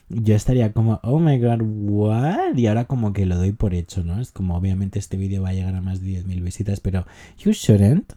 yo 0.09 0.35
estaría 0.35 0.73
como, 0.73 0.99
oh 1.03 1.19
my 1.19 1.37
god, 1.39 1.61
what? 1.61 2.55
Y 2.55 2.67
ahora 2.67 2.85
como 2.85 3.13
que 3.13 3.25
lo 3.25 3.37
doy 3.37 3.51
por 3.51 3.73
hecho, 3.73 4.03
¿no? 4.03 4.19
Es 4.19 4.31
como, 4.31 4.55
obviamente 4.55 4.97
este 4.97 5.17
vídeo 5.17 5.43
va 5.43 5.49
a 5.49 5.53
llegar 5.53 5.75
a 5.75 5.81
más 5.81 6.01
de 6.01 6.23
10.000 6.23 6.43
visitas, 6.43 6.79
pero 6.79 7.05
you 7.37 7.51
shouldn't. 7.51 8.13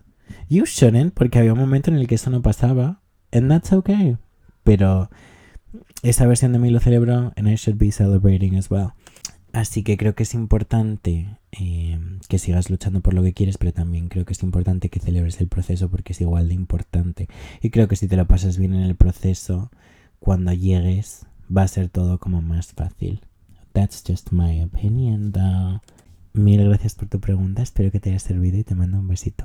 You 0.48 0.64
shouldn't, 0.64 1.12
porque 1.12 1.38
había 1.38 1.52
un 1.52 1.58
momento 1.58 1.90
en 1.90 1.98
el 1.98 2.06
que 2.06 2.14
eso 2.14 2.30
no 2.30 2.40
pasaba. 2.40 3.00
And 3.30 3.50
that's 3.50 3.72
okay. 3.72 4.16
Pero 4.64 5.10
esa 6.02 6.26
versión 6.26 6.52
de 6.52 6.58
mí 6.58 6.70
lo 6.70 6.80
celebró 6.80 7.32
and 7.36 7.48
I 7.48 7.56
should 7.56 7.78
be 7.78 7.92
celebrating 7.92 8.56
as 8.56 8.70
well. 8.70 8.92
Así 9.52 9.82
que 9.82 9.98
creo 9.98 10.14
que 10.14 10.22
es 10.22 10.32
importante 10.32 11.36
eh, 11.52 12.00
que 12.28 12.38
sigas 12.38 12.70
luchando 12.70 13.00
por 13.00 13.12
lo 13.12 13.22
que 13.22 13.34
quieres, 13.34 13.58
pero 13.58 13.72
también 13.72 14.08
creo 14.08 14.24
que 14.24 14.32
es 14.32 14.42
importante 14.42 14.88
que 14.88 14.98
celebres 14.98 15.40
el 15.40 15.48
proceso 15.48 15.90
porque 15.90 16.14
es 16.14 16.20
igual 16.22 16.48
de 16.48 16.54
importante. 16.54 17.28
Y 17.60 17.70
creo 17.70 17.86
que 17.86 17.96
si 17.96 18.08
te 18.08 18.16
lo 18.16 18.26
pasas 18.26 18.56
bien 18.56 18.74
en 18.74 18.82
el 18.82 18.96
proceso, 18.96 19.70
cuando 20.20 20.52
llegues 20.52 21.26
va 21.54 21.62
a 21.62 21.68
ser 21.68 21.88
todo 21.88 22.18
como 22.18 22.40
más 22.40 22.72
fácil. 22.72 23.20
That's 23.72 24.02
just 24.06 24.32
my 24.32 24.62
opinion. 24.62 25.32
Mil 26.34 26.64
gracias 26.64 26.94
por 26.94 27.08
tu 27.08 27.20
pregunta, 27.20 27.60
espero 27.62 27.90
que 27.90 28.00
te 28.00 28.08
haya 28.08 28.18
servido 28.18 28.58
y 28.58 28.64
te 28.64 28.74
mando 28.74 28.98
un 28.98 29.08
besito. 29.08 29.44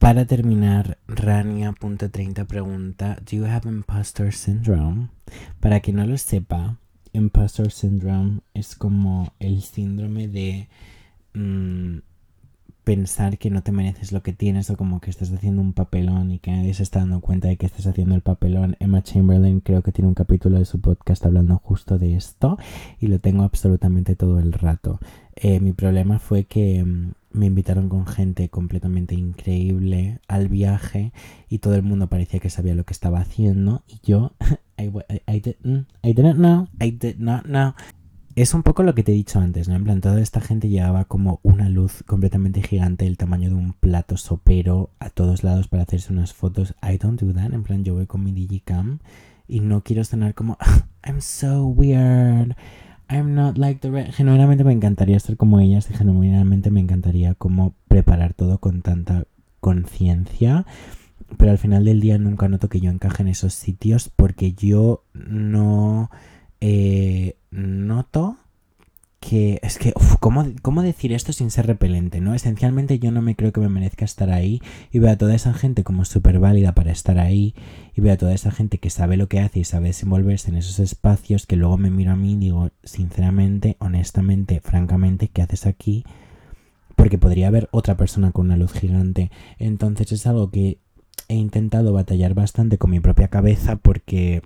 Para 0.00 0.24
terminar, 0.24 0.98
Rania.30 1.06 2.46
pregunta, 2.46 3.16
¿Do 3.24 3.36
you 3.36 3.44
have 3.44 3.68
imposter 3.68 4.32
syndrome? 4.32 5.08
Para 5.60 5.78
quien 5.80 5.98
no 5.98 6.06
lo 6.06 6.18
sepa, 6.18 6.78
imposter 7.12 7.70
syndrome 7.70 8.40
es 8.54 8.74
como 8.74 9.32
el 9.38 9.62
síndrome 9.62 10.28
de 10.28 10.68
mm, 11.34 11.98
pensar 12.84 13.38
que 13.38 13.50
no 13.50 13.62
te 13.62 13.72
mereces 13.72 14.12
lo 14.12 14.22
que 14.22 14.32
tienes 14.32 14.70
o 14.70 14.76
como 14.76 15.00
que 15.00 15.10
estás 15.10 15.32
haciendo 15.32 15.62
un 15.62 15.72
papelón 15.72 16.32
y 16.32 16.38
que 16.38 16.50
nadie 16.50 16.74
se 16.74 16.82
está 16.82 17.00
dando 17.00 17.20
cuenta 17.20 17.48
de 17.48 17.56
que 17.56 17.66
estás 17.66 17.86
haciendo 17.86 18.14
el 18.14 18.22
papelón. 18.22 18.76
Emma 18.80 19.02
Chamberlain 19.02 19.60
creo 19.60 19.82
que 19.82 19.92
tiene 19.92 20.08
un 20.08 20.14
capítulo 20.14 20.58
de 20.58 20.64
su 20.64 20.80
podcast 20.80 21.24
hablando 21.24 21.58
justo 21.58 21.98
de 21.98 22.16
esto 22.16 22.58
y 22.98 23.06
lo 23.06 23.18
tengo 23.18 23.44
absolutamente 23.44 24.16
todo 24.16 24.38
el 24.38 24.52
rato. 24.52 24.98
Eh, 25.36 25.60
mi 25.60 25.72
problema 25.72 26.18
fue 26.18 26.44
que 26.44 26.82
mm, 26.82 27.12
me 27.32 27.46
invitaron 27.46 27.88
con 27.88 28.06
gente 28.06 28.48
completamente 28.48 29.14
increíble 29.14 30.20
al 30.28 30.48
viaje 30.48 31.12
y 31.48 31.58
todo 31.58 31.74
el 31.74 31.82
mundo 31.82 32.08
parecía 32.08 32.40
que 32.40 32.50
sabía 32.50 32.74
lo 32.74 32.84
que 32.84 32.92
estaba 32.92 33.20
haciendo 33.20 33.82
y 33.86 34.00
yo 34.02 34.32
I, 34.78 34.90
I, 35.26 35.40
didn't, 35.40 35.88
I 36.02 36.12
didn't 36.12 36.36
know, 36.36 36.68
I 36.80 36.90
did 36.90 37.16
not 37.18 37.44
know 37.44 37.74
es 38.36 38.54
un 38.54 38.62
poco 38.62 38.82
lo 38.82 38.94
que 38.94 39.02
te 39.02 39.12
he 39.12 39.14
dicho 39.14 39.40
antes, 39.40 39.68
¿no? 39.68 39.74
En 39.74 39.84
plan, 39.84 40.00
toda 40.00 40.20
esta 40.20 40.40
gente 40.40 40.68
llevaba 40.68 41.04
como 41.04 41.40
una 41.42 41.68
luz 41.68 42.04
completamente 42.06 42.62
gigante 42.62 43.04
del 43.04 43.16
tamaño 43.16 43.48
de 43.50 43.56
un 43.56 43.72
plato 43.72 44.16
sopero 44.16 44.90
a 45.00 45.10
todos 45.10 45.42
lados 45.42 45.68
para 45.68 45.82
hacerse 45.82 46.12
unas 46.12 46.32
fotos. 46.32 46.74
I 46.82 46.96
don't 46.96 47.20
do 47.20 47.34
that. 47.34 47.52
En 47.52 47.64
plan, 47.64 47.84
yo 47.84 47.94
voy 47.94 48.06
con 48.06 48.22
mi 48.22 48.32
digicam 48.32 49.00
y 49.48 49.60
no 49.60 49.82
quiero 49.82 50.04
sonar 50.04 50.34
como 50.34 50.56
I'm 51.04 51.20
so 51.20 51.66
weird. 51.66 52.54
I'm 53.10 53.34
not 53.34 53.58
like 53.58 53.80
the 53.80 53.90
rest. 53.90 54.14
Genuinamente 54.14 54.62
me 54.62 54.72
encantaría 54.72 55.16
estar 55.16 55.36
como 55.36 55.58
ellas 55.58 55.90
y 55.90 55.94
genuinamente 55.94 56.70
me 56.70 56.80
encantaría 56.80 57.34
como 57.34 57.74
preparar 57.88 58.34
todo 58.34 58.58
con 58.58 58.82
tanta 58.82 59.24
conciencia. 59.58 60.64
Pero 61.36 61.50
al 61.50 61.58
final 61.58 61.84
del 61.84 62.00
día 62.00 62.18
nunca 62.18 62.48
noto 62.48 62.68
que 62.68 62.80
yo 62.80 62.90
encaje 62.90 63.22
en 63.22 63.28
esos 63.28 63.52
sitios 63.52 64.10
porque 64.14 64.52
yo 64.52 65.02
no 65.12 66.10
eh, 66.60 67.36
noto 67.50 68.36
que 69.20 69.60
es 69.62 69.78
que, 69.78 69.92
¿cómo, 70.18 70.82
decir 70.82 71.12
esto 71.12 71.32
sin 71.32 71.50
ser 71.50 71.66
repelente? 71.66 72.20
¿no? 72.20 72.34
Esencialmente 72.34 72.98
yo 72.98 73.12
no 73.12 73.20
me 73.20 73.36
creo 73.36 73.52
que 73.52 73.60
me 73.60 73.68
merezca 73.68 74.04
estar 74.04 74.30
ahí 74.30 74.62
y 74.90 74.98
veo 74.98 75.12
a 75.12 75.18
toda 75.18 75.34
esa 75.34 75.52
gente 75.52 75.84
como 75.84 76.06
súper 76.06 76.40
válida 76.40 76.72
para 76.72 76.90
estar 76.90 77.18
ahí 77.18 77.54
y 77.94 78.00
veo 78.00 78.14
a 78.14 78.16
toda 78.16 78.32
esa 78.32 78.50
gente 78.50 78.78
que 78.78 78.88
sabe 78.88 79.18
lo 79.18 79.28
que 79.28 79.40
hace 79.40 79.60
y 79.60 79.64
sabe 79.64 79.88
desenvolverse 79.88 80.50
en 80.50 80.56
esos 80.56 80.78
espacios 80.78 81.46
que 81.46 81.56
luego 81.56 81.76
me 81.76 81.90
miro 81.90 82.12
a 82.12 82.16
mí 82.16 82.32
y 82.32 82.36
digo, 82.36 82.70
sinceramente, 82.82 83.76
honestamente, 83.78 84.60
francamente, 84.60 85.28
¿qué 85.28 85.42
haces 85.42 85.66
aquí? 85.66 86.04
Porque 86.96 87.18
podría 87.18 87.48
haber 87.48 87.68
otra 87.72 87.96
persona 87.98 88.32
con 88.32 88.46
una 88.46 88.56
luz 88.56 88.72
gigante. 88.72 89.30
Entonces 89.58 90.12
es 90.12 90.26
algo 90.26 90.50
que 90.50 90.78
he 91.28 91.34
intentado 91.34 91.92
batallar 91.92 92.34
bastante 92.34 92.78
con 92.78 92.90
mi 92.90 93.00
propia 93.00 93.28
cabeza 93.28 93.76
porque 93.76 94.42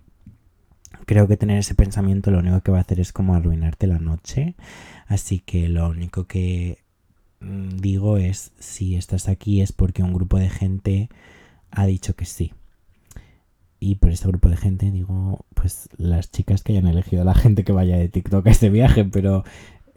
creo 1.07 1.29
que 1.29 1.37
tener 1.37 1.59
ese 1.59 1.75
pensamiento 1.75 2.31
lo 2.31 2.39
único 2.39 2.61
que 2.61 2.73
va 2.73 2.79
a 2.79 2.83
hacer 2.83 3.01
es 3.01 3.13
como 3.13 3.35
arruinarte 3.35 3.87
la 3.87 3.99
noche. 3.99 4.55
Así 5.07 5.41
que 5.41 5.69
lo 5.69 5.89
único 5.89 6.27
que 6.27 6.79
mm, 7.41 7.77
digo 7.77 8.19
es, 8.19 8.53
si 8.59 8.97
estás 8.97 9.29
aquí 9.29 9.61
es 9.61 9.73
porque 9.73 10.03
un 10.03 10.13
grupo 10.13 10.39
de 10.39 10.51
gente 10.51 11.09
ha 11.71 11.87
dicho 11.87 12.15
que 12.15 12.25
sí. 12.25 12.53
Y 13.81 13.97
por 13.97 14.11
ese 14.11 14.29
grupo 14.29 14.49
de 14.49 14.57
gente 14.57 14.91
digo, 14.91 15.45
pues 15.55 15.89
las 15.99 16.31
chicas 16.31 16.63
que 16.63 16.73
hayan 16.73 16.87
elegido 16.87 17.23
a 17.23 17.27
la 17.27 17.35
gente 17.35 17.65
que 17.65 17.73
vaya 17.73 17.99
de 17.99 18.09
TikTok 18.09 18.47
a 18.47 18.51
este 18.51 18.71
viaje, 18.71 19.05
pero 19.05 19.45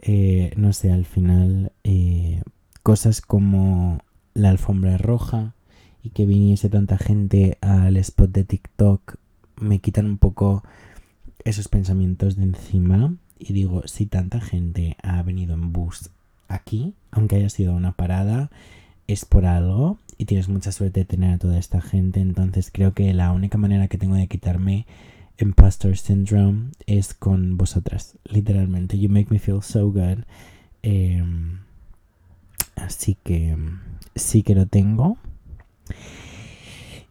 eh, 0.00 0.52
no 0.56 0.72
sé, 0.72 0.92
al 0.92 1.04
final 1.06 1.72
eh, 1.84 2.42
cosas 2.82 3.20
como 3.20 4.02
la 4.34 4.50
alfombra 4.50 4.98
roja 4.98 5.54
y 6.02 6.10
que 6.10 6.26
viniese 6.26 6.68
tanta 6.68 6.98
gente 6.98 7.58
al 7.60 7.96
spot 7.96 8.30
de 8.30 8.44
TikTok 8.44 9.16
me 9.60 9.80
quitan 9.80 10.06
un 10.06 10.18
poco 10.18 10.62
esos 11.48 11.68
pensamientos 11.68 12.36
de 12.36 12.44
encima 12.44 13.14
y 13.38 13.52
digo, 13.52 13.82
si 13.86 14.06
tanta 14.06 14.40
gente 14.40 14.96
ha 15.02 15.22
venido 15.22 15.54
en 15.54 15.72
bus 15.72 16.10
aquí, 16.48 16.94
aunque 17.10 17.36
haya 17.36 17.48
sido 17.48 17.74
una 17.74 17.92
parada, 17.92 18.50
es 19.06 19.24
por 19.24 19.46
algo 19.46 19.98
y 20.18 20.24
tienes 20.24 20.48
mucha 20.48 20.72
suerte 20.72 21.00
de 21.00 21.06
tener 21.06 21.34
a 21.34 21.38
toda 21.38 21.58
esta 21.58 21.80
gente, 21.80 22.20
entonces 22.20 22.70
creo 22.72 22.92
que 22.92 23.12
la 23.14 23.32
única 23.32 23.56
manera 23.58 23.88
que 23.88 23.98
tengo 23.98 24.16
de 24.16 24.28
quitarme 24.28 24.86
imposter 25.38 25.96
syndrome 25.96 26.70
es 26.86 27.14
con 27.14 27.56
vosotras, 27.56 28.18
literalmente. 28.24 28.98
You 28.98 29.08
make 29.08 29.28
me 29.30 29.38
feel 29.38 29.62
so 29.62 29.90
good. 29.90 30.24
Em, 30.82 31.60
así 32.76 33.16
que 33.22 33.56
sí 34.16 34.42
que 34.42 34.54
lo 34.54 34.66
tengo. 34.66 35.16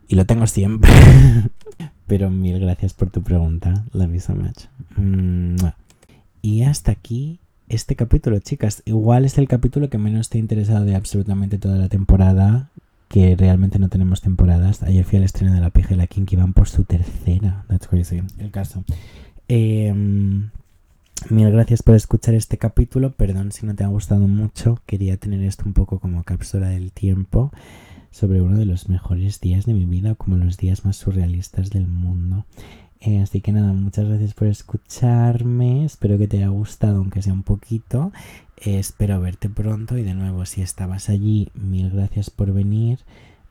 Y 0.09 0.15
lo 0.15 0.25
tengo 0.25 0.45
siempre. 0.47 0.91
Pero 2.07 2.31
mil 2.31 2.59
gracias 2.59 2.93
por 2.93 3.09
tu 3.09 3.21
pregunta. 3.21 3.83
Love 3.93 4.13
you 4.13 4.19
so 4.19 4.33
much. 4.33 4.65
Y 6.41 6.63
hasta 6.63 6.93
aquí 6.93 7.39
este 7.67 7.95
capítulo, 7.97 8.39
chicas. 8.39 8.81
Igual 8.85 9.25
es 9.25 9.37
el 9.37 9.47
capítulo 9.47 9.89
que 9.89 9.97
menos 9.97 10.29
te 10.29 10.37
ha 10.37 10.41
interesado 10.41 10.85
de 10.85 10.95
absolutamente 10.95 11.57
toda 11.57 11.77
la 11.77 11.89
temporada. 11.89 12.69
Que 13.09 13.35
realmente 13.35 13.79
no 13.79 13.89
tenemos 13.89 14.21
temporadas. 14.21 14.83
Ayer 14.83 15.05
fui 15.05 15.17
al 15.17 15.23
estreno 15.23 15.53
de 15.53 15.61
La 15.61 15.69
Pija 15.69 15.93
y 15.93 15.97
la 15.97 16.07
Kinky 16.07 16.35
van 16.35 16.53
por 16.53 16.67
su 16.67 16.83
tercera. 16.83 17.65
That's 17.67 17.87
crazy. 17.87 18.21
El 18.37 18.51
caso. 18.51 18.83
Em, 19.47 20.49
mil 21.29 21.51
gracias 21.51 21.83
por 21.83 21.95
escuchar 21.95 22.35
este 22.35 22.57
capítulo. 22.57 23.11
Perdón 23.11 23.51
si 23.51 23.65
no 23.65 23.75
te 23.75 23.83
ha 23.83 23.87
gustado 23.87 24.27
mucho. 24.27 24.81
Quería 24.85 25.17
tener 25.17 25.41
esto 25.43 25.63
un 25.65 25.73
poco 25.73 25.99
como 25.99 26.23
cápsula 26.23 26.69
del 26.69 26.91
tiempo 26.91 27.51
sobre 28.11 28.41
uno 28.41 28.57
de 28.57 28.65
los 28.65 28.89
mejores 28.89 29.39
días 29.39 29.65
de 29.65 29.73
mi 29.73 29.85
vida, 29.85 30.15
como 30.15 30.37
los 30.37 30.57
días 30.57 30.85
más 30.85 30.97
surrealistas 30.97 31.69
del 31.69 31.87
mundo. 31.87 32.45
Eh, 32.99 33.19
así 33.19 33.41
que 33.41 33.51
nada, 33.51 33.73
muchas 33.73 34.07
gracias 34.07 34.33
por 34.33 34.47
escucharme. 34.47 35.85
Espero 35.85 36.17
que 36.17 36.27
te 36.27 36.37
haya 36.37 36.47
gustado, 36.47 36.97
aunque 36.97 37.21
sea 37.21 37.33
un 37.33 37.43
poquito. 37.43 38.11
Eh, 38.57 38.79
espero 38.79 39.19
verte 39.21 39.49
pronto 39.49 39.97
y 39.97 40.03
de 40.03 40.13
nuevo, 40.13 40.45
si 40.45 40.61
estabas 40.61 41.09
allí, 41.09 41.49
mil 41.53 41.89
gracias 41.89 42.29
por 42.29 42.53
venir. 42.53 42.99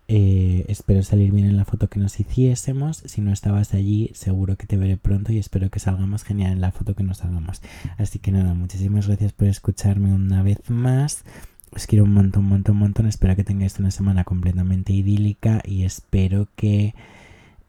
Eh, 0.08 0.64
espero 0.68 1.02
salir 1.02 1.32
bien 1.32 1.46
en 1.46 1.56
la 1.56 1.64
foto 1.64 1.88
que 1.88 1.98
nos 1.98 2.18
hiciésemos. 2.18 3.02
Si 3.06 3.20
no 3.20 3.32
estabas 3.32 3.74
allí, 3.74 4.10
seguro 4.14 4.56
que 4.56 4.66
te 4.66 4.76
veré 4.76 4.96
pronto 4.96 5.32
y 5.32 5.38
espero 5.38 5.70
que 5.70 5.80
salgamos 5.80 6.22
genial 6.22 6.52
en 6.52 6.60
la 6.60 6.72
foto 6.72 6.94
que 6.94 7.02
nos 7.02 7.24
hagamos. 7.24 7.60
Así 7.98 8.18
que 8.18 8.32
nada, 8.32 8.54
muchísimas 8.54 9.06
gracias 9.06 9.32
por 9.32 9.48
escucharme 9.48 10.12
una 10.12 10.42
vez 10.42 10.58
más. 10.68 11.24
Os 11.72 11.86
quiero 11.86 12.04
un 12.04 12.14
montón, 12.14 12.44
un 12.44 12.50
montón, 12.50 12.76
un 12.76 12.80
montón. 12.80 13.06
Espero 13.06 13.36
que 13.36 13.44
tengáis 13.44 13.78
una 13.78 13.90
semana 13.90 14.24
completamente 14.24 14.92
idílica 14.92 15.60
y 15.64 15.84
espero 15.84 16.48
que 16.56 16.94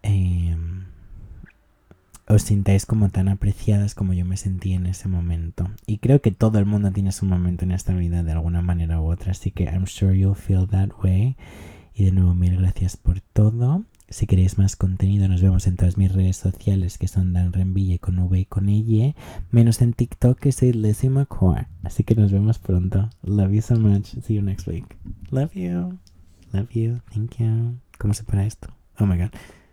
em, 0.04 0.86
os 2.28 2.43
sintáis 2.43 2.86
como 2.86 3.10
tan 3.10 3.28
apreciadas 3.28 3.95
como 3.95 4.14
yo 4.14 4.26
me 4.26 4.38
sentí 4.38 4.74
en 4.74 4.86
ese 4.86 5.08
momento. 5.08 5.70
Y 5.86 5.98
creo 5.98 6.22
que 6.22 6.32
todo 6.32 6.60
el 6.60 6.66
mundo 6.66 6.91
tiene 6.91 7.12
su 7.12 7.26
momento 7.26 7.66
en 7.66 7.72
esta 7.72 7.93
vida 7.93 8.24
de 8.24 8.32
alguna 8.32 8.62
manera 8.62 9.02
u 9.02 9.12
otra. 9.12 9.32
Así 9.32 9.52
que 9.52 9.66
I'm 9.66 9.86
sure 9.86 10.18
you'll 10.18 10.36
feel 10.36 10.68
that 10.68 10.89
way. 11.04 11.36
Y 11.93 12.06
de 12.06 12.12
nuevo, 12.12 12.36
mil 12.36 12.58
gracias 12.58 12.95
por 12.98 13.22
todo. 13.22 13.84
Si 14.10 14.26
queréis 14.26 14.58
más 14.58 14.78
contenido, 14.78 15.28
nos 15.28 15.41
vemos 15.41 15.68
en 15.68 15.76
todas 15.76 15.97
mis 15.97 16.14
redes 16.14 16.38
sociales 16.38 16.97
que 16.97 17.10
son 17.10 17.34
Dan 17.34 17.51
Renville 17.51 17.99
con 17.99 18.18
V 18.20 18.39
y 18.39 18.45
con 18.45 18.70
ella, 18.70 19.14
menos 19.51 19.82
en 19.82 19.91
TikTok 19.91 20.39
que 20.39 20.53
soy 20.53 20.72
Lizzie 20.72 21.10
McCoy. 21.10 21.66
Así 21.84 22.03
que 22.05 22.16
nos 22.16 22.32
vemos 22.32 22.58
pronto. 22.58 23.10
Love 23.24 23.51
you 23.51 23.62
so 23.62 23.76
much. 23.78 24.16
See 24.24 24.36
you 24.36 24.41
next 24.41 24.66
week. 24.66 24.86
Love 25.30 25.53
you. 25.53 25.97
Love 26.53 26.70
you. 26.72 27.01
Thank 27.14 27.38
you. 27.39 27.76
¿Cómo 27.97 28.14
se 28.14 28.24
para 28.24 28.45
esto? 28.45 28.70
Oh 28.97 29.05
my 29.05 29.18
god. 29.18 29.32